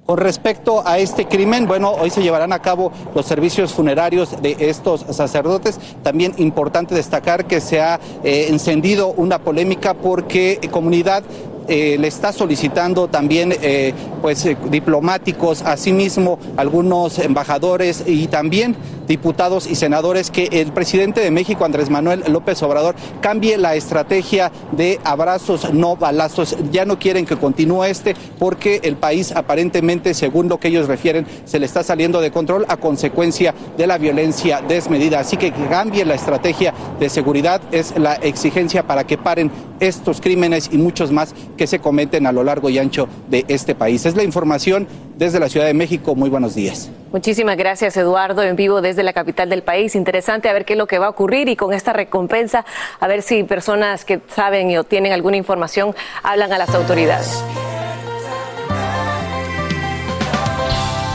Con 0.06 0.18
respecto 0.20 0.88
a 0.88 1.00
este 1.00 1.28
crimen, 1.28 1.68
bueno, 1.68 1.92
hoy 1.92 2.12
se 2.12 2.22
llevarán 2.22 2.54
a 2.54 2.60
cabo 2.60 2.94
los 3.16 3.26
servicios 3.26 3.74
funerarios 3.74 4.42
de 4.42 4.56
estos 4.60 5.02
sacerdotes. 5.10 5.80
También 6.04 6.34
importante 6.38 6.94
destacar 6.94 7.48
que 7.48 7.60
se 7.60 7.82
ha 7.82 8.00
eh, 8.24 8.48
encendido 8.50 9.08
una 9.08 9.40
polémica 9.40 9.96
porque 9.96 10.60
comunidad 10.72 11.24
eh, 11.68 11.97
le 11.99 12.07
está 12.07 12.32
solicitando 12.32 13.07
también 13.07 13.53
eh, 13.61 13.93
pues 14.22 14.45
eh, 14.45 14.55
diplomáticos, 14.70 15.61
asimismo 15.63 16.38
algunos 16.57 17.18
embajadores 17.20 18.03
y 18.05 18.28
también 18.28 18.76
diputados 19.08 19.68
y 19.68 19.76
senadores 19.76 20.32
que 20.32 20.49
el 20.51 20.72
presidente 20.72 21.22
de 21.22 21.32
México, 21.32 21.66
Andrés 21.66 21.89
Manuel 21.89 22.24
López 22.28 22.62
Obrador, 22.64 22.95
cambie 23.22 23.58
la 23.58 23.76
estrategia 23.76 24.51
de 24.72 24.99
abrazos, 25.03 25.74
no 25.74 25.95
balazos. 25.95 26.56
Ya 26.72 26.86
no 26.86 26.99
quieren 26.99 27.26
que 27.26 27.38
continúe 27.38 27.86
este 27.86 28.16
porque 28.39 28.82
el 28.84 28.95
país 28.95 29.32
aparentemente, 29.32 30.14
según 30.14 30.49
lo 30.49 30.60
que 30.60 30.70
ellos 30.70 30.88
refieren, 30.88 31.26
se 31.45 31.60
le 31.60 31.66
está 31.66 31.84
saliendo 31.84 32.22
de 32.22 32.32
control 32.32 32.66
a 32.68 32.78
consecuencia 32.78 33.53
de 33.78 33.88
la 33.88 33.97
violencia 33.97 34.62
desmedida. 34.62 35.20
Así 35.20 35.38
que 35.38 35.51
cambie 35.51 36.06
la 36.06 36.16
estrategia 36.16 36.74
de 36.99 37.10
seguridad 37.10 37.62
es 37.72 37.97
la 37.97 38.16
exigencia 38.16 38.84
para 38.84 39.06
que 39.06 39.18
paren 39.18 39.51
estos 39.80 40.22
crímenes 40.22 40.70
y 40.72 40.78
muchos 40.78 41.12
más 41.12 41.34
que 41.58 41.68
se 41.68 41.80
cometen 41.80 42.28
a 42.28 42.32
lo 42.32 42.43
largo 42.43 42.70
y 42.70 42.80
ancho 42.80 43.08
de 43.30 43.45
este 43.47 43.76
país. 43.76 44.06
Es 44.06 44.16
la 44.16 44.24
información 44.24 44.88
desde 45.18 45.39
la 45.39 45.49
Ciudad 45.49 45.66
de 45.66 45.74
México. 45.74 46.16
Muy 46.16 46.30
buenos 46.30 46.56
días. 46.56 46.89
Muchísimas 47.12 47.56
gracias, 47.56 47.95
Eduardo, 47.95 48.43
en 48.43 48.56
vivo 48.56 48.82
desde 48.82 48.95
la 49.04 49.14
capital 49.14 49.50
del 49.50 49.64
país. 49.64 49.96
Interesante 49.96 50.50
a 50.50 50.54
ver 50.54 50.66
qué 50.66 50.74
es 50.74 50.80
lo 50.80 50.88
que 50.88 51.00
va 51.00 51.08
a 51.08 51.10
ocurrir 51.10 51.50
y 51.50 51.56
con 51.56 51.74
esta 51.74 51.93
recompensa, 51.93 52.66
a 53.00 53.08
ver 53.08 53.22
si 53.22 53.43
personas 53.43 54.06
que 54.06 54.22
saben 54.28 54.78
o 54.78 54.84
tienen 54.84 55.14
alguna 55.14 55.38
información 55.38 55.96
hablan 56.24 56.52
a 56.54 56.58
las 56.58 56.74
autoridades. 56.74 57.43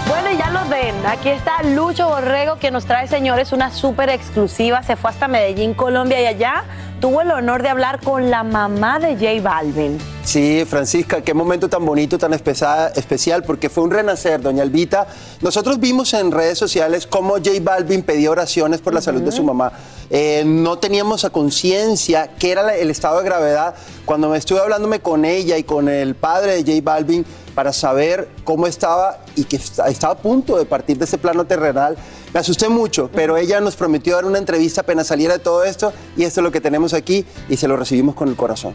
Bueno, 0.07 0.31
ya 0.39 0.51
lo 0.51 0.69
ven. 0.69 0.95
Aquí 1.07 1.29
está 1.29 1.63
Lucho 1.63 2.09
Borrego 2.09 2.59
que 2.59 2.71
nos 2.71 2.85
trae, 2.85 3.07
señores, 3.07 3.53
una 3.53 3.71
súper 3.71 4.11
exclusiva. 4.11 4.83
Se 4.83 4.97
fue 4.97 5.11
hasta 5.11 5.29
Medellín, 5.29 5.75
Colombia 5.75 6.21
y 6.21 6.27
allá 6.27 6.65
tuvo 7.01 7.23
el 7.23 7.31
honor 7.31 7.63
de 7.63 7.71
hablar 7.71 8.01
con 8.01 8.31
la 8.31 8.45
mamá 8.45 8.99
de 8.99 9.15
J 9.15 9.43
Balvin. 9.43 9.99
Sí, 10.23 10.65
Francisca, 10.69 11.23
qué 11.23 11.33
momento 11.33 11.69
tan 11.69 11.85
bonito, 11.85 12.19
tan 12.19 12.35
especial, 12.35 13.43
porque 13.45 13.71
fue 13.71 13.85
un 13.85 13.91
renacer, 13.91 14.41
doña 14.43 14.63
Albita. 14.63 15.07
Nosotros 15.41 15.81
vimos 15.81 16.13
en 16.13 16.31
redes 16.31 16.59
sociales 16.59 17.07
cómo 17.07 17.35
J 17.35 17.53
Balvin 17.63 18.03
pedía 18.03 18.31
oraciones 18.31 18.81
por 18.81 18.93
la 18.93 19.01
salud 19.01 19.23
de 19.23 19.33
su 19.33 19.43
mamá. 19.43 19.73
Eh, 20.11 20.43
no 20.45 20.79
teníamos 20.79 21.25
a 21.25 21.31
conciencia 21.31 22.33
qué 22.39 22.53
era 22.53 22.77
el 22.77 22.91
estado 22.91 23.19
de 23.19 23.25
gravedad. 23.25 23.75
Cuando 24.05 24.29
me 24.29 24.37
estuve 24.37 24.61
hablándome 24.61 25.01
con 25.01 25.25
ella 25.25 25.57
y 25.57 25.65
con 25.65 25.89
el 25.89 26.15
padre 26.15 26.63
de 26.63 26.75
J 26.75 26.85
Balvin 26.85 27.25
para 27.55 27.73
saber 27.73 28.29
cómo 28.45 28.67
estaba 28.67 29.19
y 29.37 29.45
que 29.45 29.57
estaba 29.57 30.13
a 30.15 30.19
punto 30.19 30.59
de 30.59 30.65
partir 30.65 30.99
de 30.99 31.05
ese 31.05 31.19
plano 31.19 31.45
terrenal, 31.45 31.97
me 32.33 32.41
asusté 32.41 32.69
mucho, 32.69 33.11
pero 33.13 33.37
ella 33.37 33.61
nos 33.61 33.77
prometió 33.77 34.15
dar 34.15 34.25
una 34.25 34.39
entrevista 34.39 34.83
apenas 34.83 35.09
saliera 35.09 35.35
de 35.35 35.41
todo 35.41 35.65
esto 35.65 35.93
y 36.17 36.25
esto 36.25 36.41
es 36.41 36.45
lo 36.45 36.53
que 36.53 36.61
tenemos 36.61 36.95
aquí 36.95 37.25
y 37.49 37.57
se 37.57 37.67
lo 37.67 37.77
recibimos 37.77 38.15
con 38.15 38.29
el 38.29 38.37
corazón. 38.37 38.75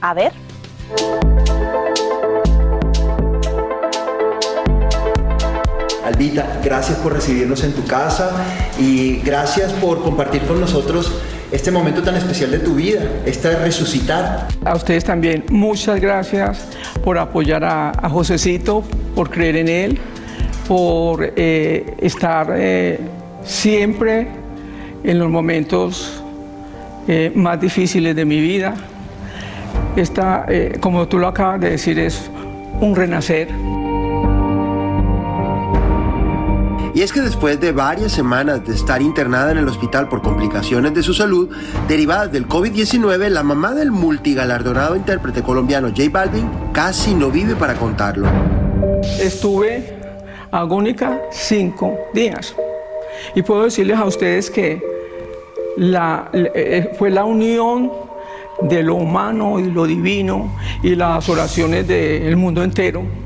A 0.00 0.14
ver. 0.14 0.32
Albita, 6.04 6.60
gracias 6.62 6.98
por 6.98 7.12
recibirnos 7.12 7.62
en 7.64 7.72
tu 7.72 7.84
casa 7.86 8.30
y 8.78 9.18
gracias 9.18 9.72
por 9.74 10.02
compartir 10.02 10.46
con 10.46 10.60
nosotros 10.60 11.12
este 11.52 11.70
momento 11.70 12.02
tan 12.02 12.16
especial 12.16 12.50
de 12.50 12.58
tu 12.58 12.74
vida, 12.74 13.02
esta 13.26 13.50
resucitar. 13.58 14.48
A 14.64 14.74
ustedes 14.74 15.04
también 15.04 15.44
muchas 15.50 16.00
gracias 16.00 16.66
por 17.04 17.18
apoyar 17.18 17.62
a, 17.62 17.90
a 17.90 18.08
Josecito, 18.08 18.82
por 19.14 19.30
creer 19.30 19.56
en 19.56 19.68
él, 19.68 19.98
por 20.66 21.32
eh, 21.36 21.94
estar 21.98 22.54
eh, 22.56 22.98
siempre 23.44 24.28
en 25.04 25.18
los 25.18 25.28
momentos 25.28 26.22
eh, 27.06 27.30
más 27.34 27.60
difíciles 27.60 28.16
de 28.16 28.24
mi 28.24 28.40
vida. 28.40 28.74
Esta, 29.96 30.46
como 30.80 31.06
tú 31.06 31.18
lo 31.18 31.28
acabas 31.28 31.60
de 31.60 31.70
decir, 31.70 31.98
es 31.98 32.30
un 32.80 32.96
renacer. 32.96 33.48
Es 37.02 37.12
que 37.12 37.20
después 37.20 37.58
de 37.58 37.72
varias 37.72 38.12
semanas 38.12 38.64
de 38.64 38.74
estar 38.74 39.02
internada 39.02 39.50
en 39.50 39.58
el 39.58 39.66
hospital 39.66 40.08
por 40.08 40.22
complicaciones 40.22 40.94
de 40.94 41.02
su 41.02 41.12
salud 41.12 41.48
derivadas 41.88 42.30
del 42.30 42.46
COVID-19, 42.46 43.28
la 43.28 43.42
mamá 43.42 43.74
del 43.74 43.90
multigalardonado 43.90 44.94
intérprete 44.94 45.42
colombiano 45.42 45.88
J 45.88 46.04
Balvin 46.12 46.48
casi 46.72 47.12
no 47.16 47.32
vive 47.32 47.56
para 47.56 47.74
contarlo. 47.74 48.28
Estuve 49.18 49.98
agónica 50.52 51.20
cinco 51.32 51.98
días. 52.14 52.54
Y 53.34 53.42
puedo 53.42 53.64
decirles 53.64 53.98
a 53.98 54.04
ustedes 54.04 54.48
que 54.48 54.80
eh, 55.76 56.92
fue 56.96 57.10
la 57.10 57.24
unión 57.24 57.90
de 58.60 58.80
lo 58.84 58.94
humano 58.94 59.58
y 59.58 59.72
lo 59.72 59.88
divino 59.88 60.56
y 60.84 60.94
las 60.94 61.28
oraciones 61.28 61.88
del 61.88 62.36
mundo 62.36 62.62
entero 62.62 63.21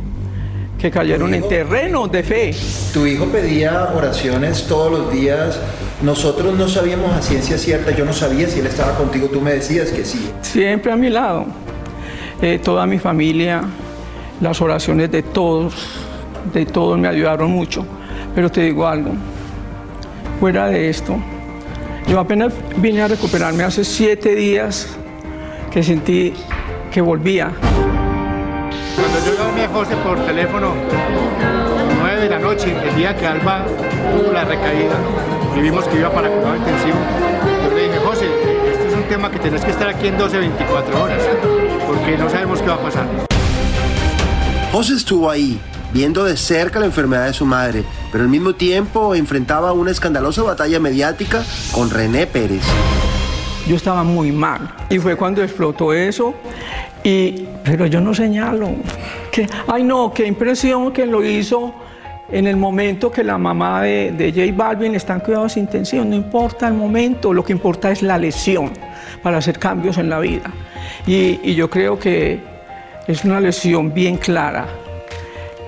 que 0.78 0.90
cayeron 0.90 1.34
en 1.34 1.48
terreno 1.48 2.06
de 2.06 2.22
fe. 2.22 2.54
Tu 2.92 3.06
hijo 3.06 3.26
pedía 3.26 3.90
oraciones 3.94 4.66
todos 4.66 4.92
los 4.92 5.12
días. 5.12 5.58
Nosotros 6.02 6.54
no 6.54 6.68
sabíamos 6.68 7.12
a 7.12 7.22
ciencia 7.22 7.56
cierta, 7.56 7.90
yo 7.92 8.04
no 8.04 8.12
sabía 8.12 8.48
si 8.48 8.60
él 8.60 8.66
estaba 8.66 8.96
contigo, 8.96 9.28
tú 9.28 9.40
me 9.40 9.52
decías 9.52 9.90
que 9.90 10.04
sí. 10.04 10.30
Siempre 10.42 10.92
a 10.92 10.96
mi 10.96 11.08
lado. 11.08 11.46
Eh, 12.42 12.60
toda 12.62 12.86
mi 12.86 12.98
familia, 12.98 13.62
las 14.42 14.60
oraciones 14.60 15.10
de 15.10 15.22
todos, 15.22 15.74
de 16.52 16.66
todos 16.66 16.98
me 16.98 17.08
ayudaron 17.08 17.50
mucho. 17.50 17.86
Pero 18.34 18.50
te 18.50 18.60
digo 18.60 18.86
algo, 18.86 19.12
fuera 20.38 20.66
de 20.66 20.90
esto, 20.90 21.16
yo 22.06 22.20
apenas 22.20 22.52
vine 22.76 23.00
a 23.00 23.08
recuperarme 23.08 23.64
hace 23.64 23.82
siete 23.82 24.34
días 24.34 24.88
que 25.70 25.82
sentí 25.82 26.34
que 26.92 27.00
volvía. 27.00 27.52
José 29.76 29.94
por 29.96 30.18
teléfono, 30.24 30.72
9 32.00 32.20
de 32.22 32.30
la 32.30 32.38
noche, 32.38 32.74
el 32.82 32.96
día 32.96 33.14
que 33.14 33.26
Alba 33.26 33.66
tuvo 34.10 34.32
la 34.32 34.42
recaída 34.42 34.94
y 35.54 35.60
vimos 35.60 35.84
que 35.84 35.98
iba 35.98 36.10
para 36.10 36.30
cuidado 36.30 36.56
intensivo, 36.56 36.96
yo 37.62 37.76
le 37.76 37.82
dije, 37.82 37.98
José, 37.98 38.24
este 38.72 38.88
es 38.88 38.94
un 38.94 39.02
tema 39.02 39.30
que 39.30 39.38
tenés 39.38 39.62
que 39.62 39.72
estar 39.72 39.90
aquí 39.90 40.06
en 40.06 40.16
12, 40.16 40.38
24 40.38 41.02
horas, 41.02 41.22
porque 41.86 42.16
no 42.16 42.30
sabemos 42.30 42.62
qué 42.62 42.68
va 42.68 42.76
a 42.76 42.80
pasar. 42.80 43.06
José 44.72 44.94
estuvo 44.94 45.28
ahí, 45.28 45.60
viendo 45.92 46.24
de 46.24 46.38
cerca 46.38 46.80
la 46.80 46.86
enfermedad 46.86 47.26
de 47.26 47.34
su 47.34 47.44
madre, 47.44 47.84
pero 48.10 48.24
al 48.24 48.30
mismo 48.30 48.54
tiempo 48.54 49.14
enfrentaba 49.14 49.74
una 49.74 49.90
escandalosa 49.90 50.42
batalla 50.42 50.80
mediática 50.80 51.44
con 51.72 51.90
René 51.90 52.26
Pérez. 52.26 52.62
Yo 53.68 53.76
estaba 53.76 54.04
muy 54.04 54.32
mal 54.32 54.74
y 54.88 54.98
fue 55.00 55.16
cuando 55.16 55.42
explotó 55.42 55.92
eso 55.92 56.34
y, 57.04 57.46
pero 57.66 57.86
yo 57.86 58.00
no 58.00 58.14
señalo. 58.14 58.70
Que, 59.30 59.46
ay 59.66 59.82
no, 59.82 60.12
qué 60.14 60.26
impresión 60.26 60.92
que 60.92 61.04
lo 61.04 61.24
hizo 61.24 61.74
en 62.30 62.46
el 62.46 62.56
momento 62.56 63.10
que 63.10 63.22
la 63.22 63.38
mamá 63.38 63.82
de, 63.82 64.12
de 64.12 64.32
J 64.32 64.52
Balvin 64.56 64.94
está 64.94 65.14
en 65.14 65.20
cuidados 65.20 65.56
intensivos. 65.56 66.06
No 66.06 66.14
importa 66.14 66.68
el 66.68 66.74
momento, 66.74 67.34
lo 67.34 67.44
que 67.44 67.52
importa 67.52 67.90
es 67.90 68.02
la 68.02 68.18
lesión 68.18 68.70
para 69.22 69.38
hacer 69.38 69.58
cambios 69.58 69.98
en 69.98 70.08
la 70.08 70.20
vida. 70.20 70.50
Y, 71.06 71.40
y 71.42 71.54
yo 71.54 71.68
creo 71.68 71.98
que 71.98 72.40
es 73.06 73.24
una 73.24 73.40
lesión 73.40 73.92
bien 73.92 74.16
clara. 74.16 74.66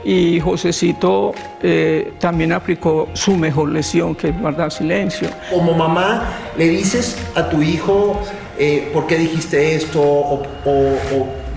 Y 0.04 0.40
Josecito 0.40 1.34
eh, 1.62 2.12
también 2.18 2.52
aplicó 2.52 3.08
su 3.12 3.36
mejor 3.36 3.70
lesión, 3.70 4.14
que 4.14 4.28
es 4.28 4.40
guardar 4.40 4.70
silencio. 4.70 5.28
Como 5.50 5.74
mamá, 5.74 6.22
le 6.56 6.68
dices 6.68 7.18
a 7.34 7.48
tu 7.48 7.60
hijo 7.62 8.18
eh, 8.58 8.90
por 8.92 9.06
qué 9.06 9.18
dijiste 9.18 9.74
esto 9.74 10.00
o, 10.02 10.42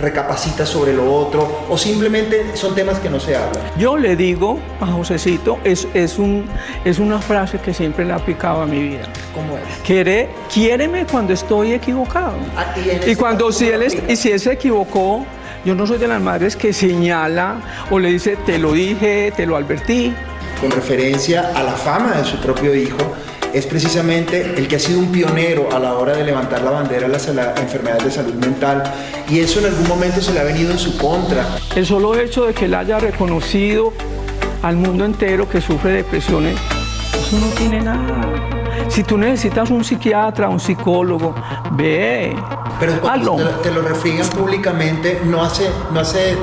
recapacitas 0.02 0.68
sobre 0.68 0.94
lo 0.94 1.14
otro 1.14 1.66
o 1.70 1.78
simplemente 1.78 2.56
son 2.56 2.76
temas 2.76 3.00
que 3.00 3.10
no 3.10 3.20
se 3.20 3.36
hablan? 3.36 3.64
Yo 3.78 3.98
le 3.98 4.16
digo 4.16 4.60
a 4.80 4.88
Josecito, 4.88 5.60
es, 5.64 5.88
es, 5.94 6.18
un, 6.20 6.46
es 6.86 7.00
una 7.00 7.20
frase 7.20 7.60
que 7.60 7.74
siempre 7.74 8.06
le 8.06 8.12
he 8.12 8.16
aplicado 8.16 8.62
a 8.62 8.66
mi 8.66 8.82
vida. 8.82 9.04
¿Cómo 9.34 9.58
es? 9.58 9.64
Quiere, 9.86 10.30
quiéreme 10.54 11.06
cuando 11.06 11.34
estoy 11.34 11.74
equivocado. 11.74 12.34
Ah, 12.58 12.74
y, 13.06 13.16
cuando 13.16 13.52
si 13.52 13.70
él, 13.70 13.86
y 14.08 14.16
si 14.16 14.32
él 14.32 14.40
se 14.40 14.54
equivocó, 14.54 15.26
yo 15.64 15.76
no 15.76 15.86
soy 15.86 16.00
de 16.00 16.08
las 16.08 16.22
madres 16.22 16.56
que 16.56 16.74
señala 16.74 17.62
o 17.90 18.00
le 18.00 18.10
dice, 18.10 18.36
te 18.46 18.58
lo 18.58 18.74
dije, 18.74 19.32
te 19.36 19.46
lo 19.46 19.56
advertí. 19.56 20.14
Con 20.60 20.72
referencia 20.72 21.52
a 21.56 21.64
la 21.64 21.74
fama 21.74 22.14
de 22.18 22.26
su 22.26 22.38
propio 22.38 22.74
hijo, 22.76 22.98
es 23.54 23.66
precisamente 23.66 24.54
el 24.58 24.68
que 24.68 24.78
ha 24.78 24.80
sido 24.80 25.00
un 25.00 25.12
pionero 25.12 25.70
a 25.72 25.80
la 25.80 25.96
hora 25.96 26.16
de 26.16 26.24
levantar 26.24 26.62
la 26.62 26.72
bandera 26.72 27.06
a 27.06 27.10
las 27.10 27.28
enfermedades 27.28 28.04
de 28.04 28.12
salud 28.12 28.34
mental 28.34 28.84
y 29.30 29.40
eso 29.40 29.60
en 29.60 29.66
algún 29.66 29.88
momento 29.88 30.22
se 30.22 30.34
le 30.34 30.40
ha 30.40 30.44
venido 30.44 30.72
en 30.72 30.80
su 30.80 30.98
contra. 30.98 31.46
El 31.76 31.86
solo 31.86 32.18
hecho 32.18 32.46
de 32.46 32.54
que 32.54 32.66
él 32.66 32.74
haya 32.74 33.00
reconocido 33.00 33.94
al 34.62 34.76
mundo 34.78 35.06
entero 35.06 35.50
que 35.50 35.62
sufre 35.62 35.92
depresiones, 35.92 36.58
eso 37.14 37.38
no 37.38 37.48
tiene 37.54 37.82
nada. 37.82 38.22
Si 38.90 39.04
tú 39.04 39.18
necesitas 39.18 39.70
un 39.70 39.84
psiquiatra, 39.84 40.50
un 40.50 40.60
psicólogo, 40.60 41.34
ve. 41.72 42.36
Pero 42.80 43.00
cuando 43.00 43.38
te, 43.38 43.70
te, 43.70 43.72
lo 43.72 43.82
refrigan 43.82 44.28
públicamente, 44.28 45.22
no 45.26 45.44
hace, 45.44 45.70
no 45.94 46.00
hace 46.00 46.36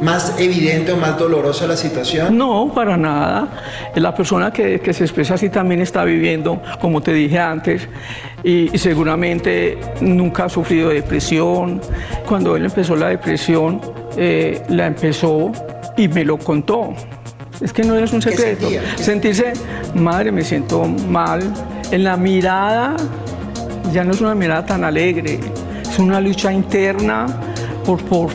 más 0.00 0.34
evidente 0.38 0.92
o 0.92 0.96
más 0.96 1.18
dolorosa 1.18 1.66
la 1.66 1.76
situación? 1.76 2.36
No, 2.36 2.72
para 2.74 2.96
nada. 2.96 3.48
La 3.94 4.14
persona 4.14 4.52
que, 4.52 4.80
que 4.80 4.92
se 4.92 5.04
expresa 5.04 5.34
así 5.34 5.50
también 5.50 5.80
está 5.80 6.04
viviendo, 6.04 6.60
como 6.80 7.00
te 7.00 7.12
dije 7.12 7.38
antes, 7.38 7.88
y, 8.42 8.74
y, 8.74 8.78
seguramente 8.78 9.78
nunca 10.00 10.44
ha 10.44 10.48
sufrido 10.48 10.88
depresión. 10.88 11.80
Cuando 12.26 12.56
él 12.56 12.64
empezó 12.64 12.96
la 12.96 13.08
depresión, 13.08 13.80
eh, 14.16 14.62
la 14.68 14.86
empezó 14.86 15.52
y 15.96 16.08
me 16.08 16.24
lo 16.24 16.38
contó. 16.38 16.94
Es 17.60 17.72
que 17.72 17.84
no 17.84 17.96
es 17.96 18.12
un 18.12 18.22
secreto. 18.22 18.68
Sentirse, 18.96 19.52
madre, 19.94 20.32
me 20.32 20.42
siento 20.42 20.84
mal. 20.84 21.42
En 21.90 22.04
la 22.04 22.16
mirada, 22.16 22.96
ya 23.92 24.04
no 24.04 24.12
es 24.12 24.20
una 24.20 24.34
mirada 24.34 24.64
tan 24.64 24.84
alegre, 24.84 25.40
es 25.82 25.98
una 25.98 26.20
lucha 26.20 26.52
interna 26.52 27.26
por, 27.84 28.02
por 28.04 28.30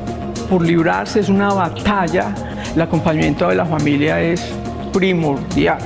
por 0.46 0.62
librarse, 0.62 1.20
es 1.20 1.30
una 1.30 1.54
batalla. 1.54 2.34
El 2.76 2.82
acompañamiento 2.82 3.48
de 3.48 3.56
la 3.56 3.66
familia 3.66 4.22
es 4.22 4.46
primordial, 4.93 5.80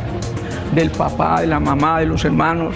del 0.74 0.92
papá, 0.92 1.42
de 1.42 1.48
la 1.48 1.60
mamá, 1.60 2.00
de 2.00 2.06
los 2.06 2.24
hermanos, 2.26 2.76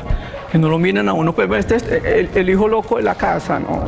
que 0.52 0.58
no 0.58 0.70
lo 0.70 0.80
miran 0.80 1.10
a 1.10 1.14
uno, 1.14 1.34
pues 1.34 1.50
este 1.60 1.76
es 1.76 1.84
el, 1.84 2.30
el 2.34 2.50
hijo 2.50 2.68
loco 2.68 2.98
de 2.98 3.04
la 3.04 3.16
casa, 3.16 3.60
¿no? 3.60 3.84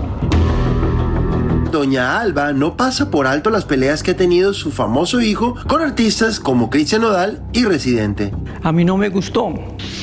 Doña 1.72 2.22
Alba 2.22 2.54
no 2.54 2.78
pasa 2.78 3.12
por 3.12 3.28
alto 3.28 3.50
las 3.50 3.66
peleas 3.66 4.02
que 4.02 4.12
ha 4.12 4.16
tenido 4.16 4.54
su 4.54 4.72
famoso 4.72 5.20
hijo 5.20 5.56
con 5.68 5.82
artistas 5.82 6.39
como 6.39 6.70
Cristian 6.70 7.02
Nodal 7.02 7.41
y 7.52 7.66
Residente. 7.66 8.32
A 8.64 8.72
mí 8.72 8.86
no 8.86 8.96
me 8.96 9.10
gustó. 9.10 9.54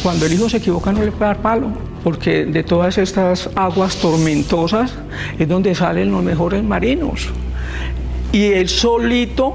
Cuando 0.03 0.26
el 0.26 0.34
hijo 0.34 0.51
se 0.51 0.59
equivoca 0.59 0.93
no 0.93 1.03
le 1.03 1.12
puede 1.12 1.26
dar 1.26 1.40
palo, 1.40 1.68
porque 2.05 2.45
de 2.45 2.62
todas 2.62 2.99
estas 2.99 3.49
aguas 3.55 3.97
tormentosas 3.97 4.93
es 5.38 5.49
donde 5.49 5.74
salen 5.74 6.12
los 6.12 6.22
mejores 6.22 6.62
marinos 6.62 7.30
y 8.32 8.46
él 8.46 8.68
solito 8.68 9.54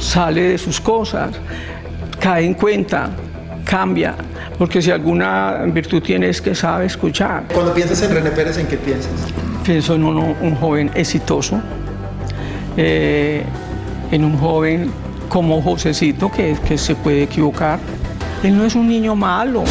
sale 0.00 0.42
de 0.42 0.58
sus 0.58 0.80
cosas, 0.80 1.36
cae 2.18 2.44
en 2.44 2.54
cuenta, 2.54 3.10
cambia, 3.64 4.14
porque 4.58 4.80
si 4.80 4.90
alguna 4.90 5.64
virtud 5.66 6.02
tiene 6.02 6.28
es 6.28 6.40
que 6.40 6.54
sabe 6.54 6.86
escuchar. 6.86 7.44
Cuando 7.52 7.74
piensas 7.74 8.02
en 8.02 8.14
René 8.14 8.30
Pérez, 8.30 8.58
¿en 8.58 8.66
qué 8.66 8.76
piensas? 8.76 9.12
Pienso 9.64 9.94
en 9.94 10.04
un 10.04 10.54
joven 10.56 10.90
exitoso, 10.94 11.60
eh, 12.76 13.42
en 14.10 14.24
un 14.24 14.38
joven 14.38 14.90
como 15.28 15.60
Josecito 15.62 16.30
que, 16.30 16.56
que 16.66 16.78
se 16.78 16.94
puede 16.94 17.22
equivocar. 17.22 17.78
Él 18.42 18.56
no 18.56 18.64
es 18.64 18.74
un 18.74 18.88
niño 18.88 19.14
malo. 19.14 19.64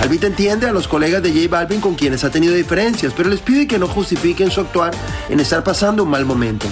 Albita 0.00 0.26
entiende 0.26 0.66
a 0.66 0.72
los 0.72 0.88
colegas 0.88 1.22
de 1.22 1.30
J 1.30 1.48
Balvin 1.48 1.80
con 1.80 1.94
quienes 1.94 2.24
ha 2.24 2.30
tenido 2.30 2.54
diferencias, 2.54 3.12
pero 3.14 3.28
les 3.28 3.40
pide 3.40 3.66
que 3.66 3.78
no 3.78 3.86
justifiquen 3.86 4.50
su 4.50 4.60
actuar 4.60 4.92
en 5.28 5.40
estar 5.40 5.62
pasando 5.62 6.04
un 6.04 6.10
mal 6.10 6.24
momento 6.24 6.66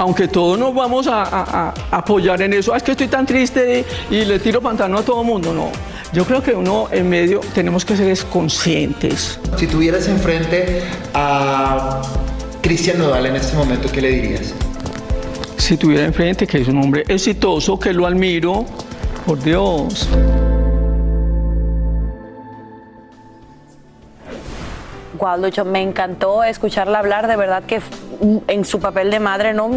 aunque 0.00 0.28
todos 0.28 0.58
nos 0.58 0.74
vamos 0.74 1.06
a, 1.08 1.74
apoyar 1.90 2.40
en 2.40 2.54
eso, 2.54 2.72
ah, 2.72 2.78
es 2.78 2.82
que 2.82 2.92
estoy 2.92 3.08
tan 3.08 3.26
triste 3.26 3.84
y 4.10 4.24
le 4.24 4.38
tiro 4.38 4.62
pantano 4.62 4.96
a 4.96 5.02
todo 5.02 5.20
el 5.20 5.26
mundo, 5.26 5.52
no. 5.52 5.70
Yo 6.14 6.24
creo 6.24 6.42
que 6.42 6.52
uno 6.52 6.88
en 6.90 7.06
medio 7.06 7.40
tenemos 7.54 7.84
que 7.84 7.94
ser 7.96 8.16
conscientes. 8.30 9.38
Si 9.58 9.66
tuvieras 9.66 10.08
enfrente 10.08 10.82
a 11.12 12.00
Cristian 12.62 12.98
Nodal 12.98 13.26
en 13.26 13.36
este 13.36 13.54
momento, 13.54 13.92
¿qué 13.92 14.00
le 14.00 14.10
dirías? 14.10 14.54
Si 15.58 15.76
tuviera 15.76 16.06
enfrente 16.06 16.46
que 16.46 16.62
es 16.62 16.68
un 16.68 16.78
hombre 16.78 17.04
exitoso, 17.06 17.78
que 17.78 17.92
lo 17.92 18.06
admiro, 18.06 18.64
por 19.26 19.38
Dios. 19.42 20.08
Lucho, 25.38 25.64
me 25.64 25.82
encantó 25.82 26.42
escucharla 26.42 26.98
hablar, 26.98 27.26
de 27.28 27.36
verdad 27.36 27.62
que 27.64 27.80
en 28.48 28.64
su 28.64 28.80
papel 28.80 29.10
de 29.10 29.18
madre, 29.18 29.54
¿no? 29.54 29.70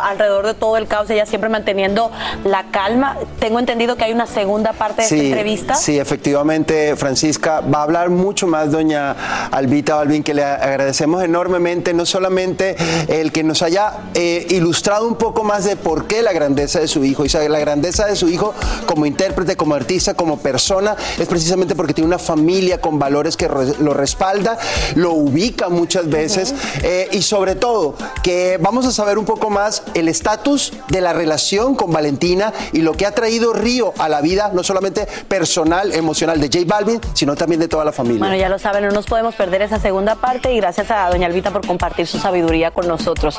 Alrededor 0.00 0.46
de 0.46 0.54
todo 0.54 0.76
el 0.76 0.86
caos, 0.86 1.08
ella 1.10 1.24
siempre 1.26 1.48
manteniendo 1.48 2.10
la 2.44 2.64
calma. 2.70 3.16
Tengo 3.38 3.58
entendido 3.58 3.96
que 3.96 4.04
hay 4.04 4.12
una 4.12 4.26
segunda 4.26 4.72
parte 4.72 5.02
de 5.02 5.08
esta 5.08 5.16
entrevista. 5.16 5.74
Sí, 5.74 5.98
efectivamente, 5.98 6.96
Francisca, 6.96 7.60
va 7.60 7.80
a 7.80 7.82
hablar 7.84 8.10
mucho 8.10 8.46
más 8.46 8.70
doña 8.70 9.48
Albita 9.50 9.96
Balvin, 9.96 10.22
que 10.22 10.34
le 10.34 10.44
agradecemos 10.44 11.22
enormemente, 11.22 11.94
no 11.94 12.04
solamente 12.04 12.76
el 13.08 13.32
que 13.32 13.42
nos 13.42 13.62
haya 13.62 13.92
eh, 14.14 14.46
ilustrado 14.50 15.06
un 15.06 15.16
poco 15.16 15.44
más 15.44 15.64
de 15.64 15.76
por 15.76 16.06
qué 16.06 16.22
la 16.22 16.32
grandeza 16.32 16.80
de 16.80 16.88
su 16.88 17.04
hijo, 17.04 17.24
y 17.24 17.28
la 17.48 17.58
grandeza 17.58 18.06
de 18.06 18.16
su 18.16 18.28
hijo 18.28 18.54
como 18.86 19.06
intérprete, 19.06 19.56
como 19.56 19.74
artista, 19.74 20.14
como 20.14 20.38
persona, 20.38 20.96
es 21.18 21.26
precisamente 21.26 21.74
porque 21.74 21.94
tiene 21.94 22.08
una 22.08 22.18
familia 22.18 22.80
con 22.80 22.98
valores 22.98 23.36
que 23.36 23.48
lo 23.78 23.94
respalda 23.94 24.58
lo 24.94 25.12
ubica 25.12 25.68
muchas 25.68 26.08
veces 26.08 26.54
eh, 26.82 27.08
y 27.12 27.22
sobre 27.22 27.54
todo 27.54 27.94
que 28.22 28.58
vamos 28.60 28.86
a 28.86 28.92
saber 28.92 29.18
un 29.18 29.24
poco 29.24 29.50
más 29.50 29.82
el 29.94 30.08
estatus 30.08 30.72
de 30.88 31.00
la 31.00 31.12
relación 31.12 31.74
con 31.74 31.92
Valentina 31.92 32.52
y 32.72 32.80
lo 32.80 32.92
que 32.92 33.06
ha 33.06 33.12
traído 33.12 33.52
Río 33.52 33.92
a 33.98 34.08
la 34.08 34.20
vida, 34.20 34.50
no 34.52 34.62
solamente 34.62 35.06
personal, 35.28 35.92
emocional 35.92 36.40
de 36.40 36.46
J 36.46 36.64
Balvin, 36.66 37.00
sino 37.14 37.34
también 37.36 37.60
de 37.60 37.68
toda 37.68 37.84
la 37.84 37.92
familia. 37.92 38.20
Bueno, 38.20 38.36
ya 38.36 38.48
lo 38.48 38.58
saben, 38.58 38.84
no 38.84 38.90
nos 38.90 39.06
podemos 39.06 39.34
perder 39.34 39.62
esa 39.62 39.80
segunda 39.80 40.16
parte 40.16 40.52
y 40.52 40.56
gracias 40.56 40.90
a 40.90 41.08
doña 41.10 41.26
Albita 41.26 41.50
por 41.50 41.66
compartir 41.66 42.06
su 42.06 42.18
sabiduría 42.18 42.70
con 42.70 42.86
nosotros. 42.86 43.38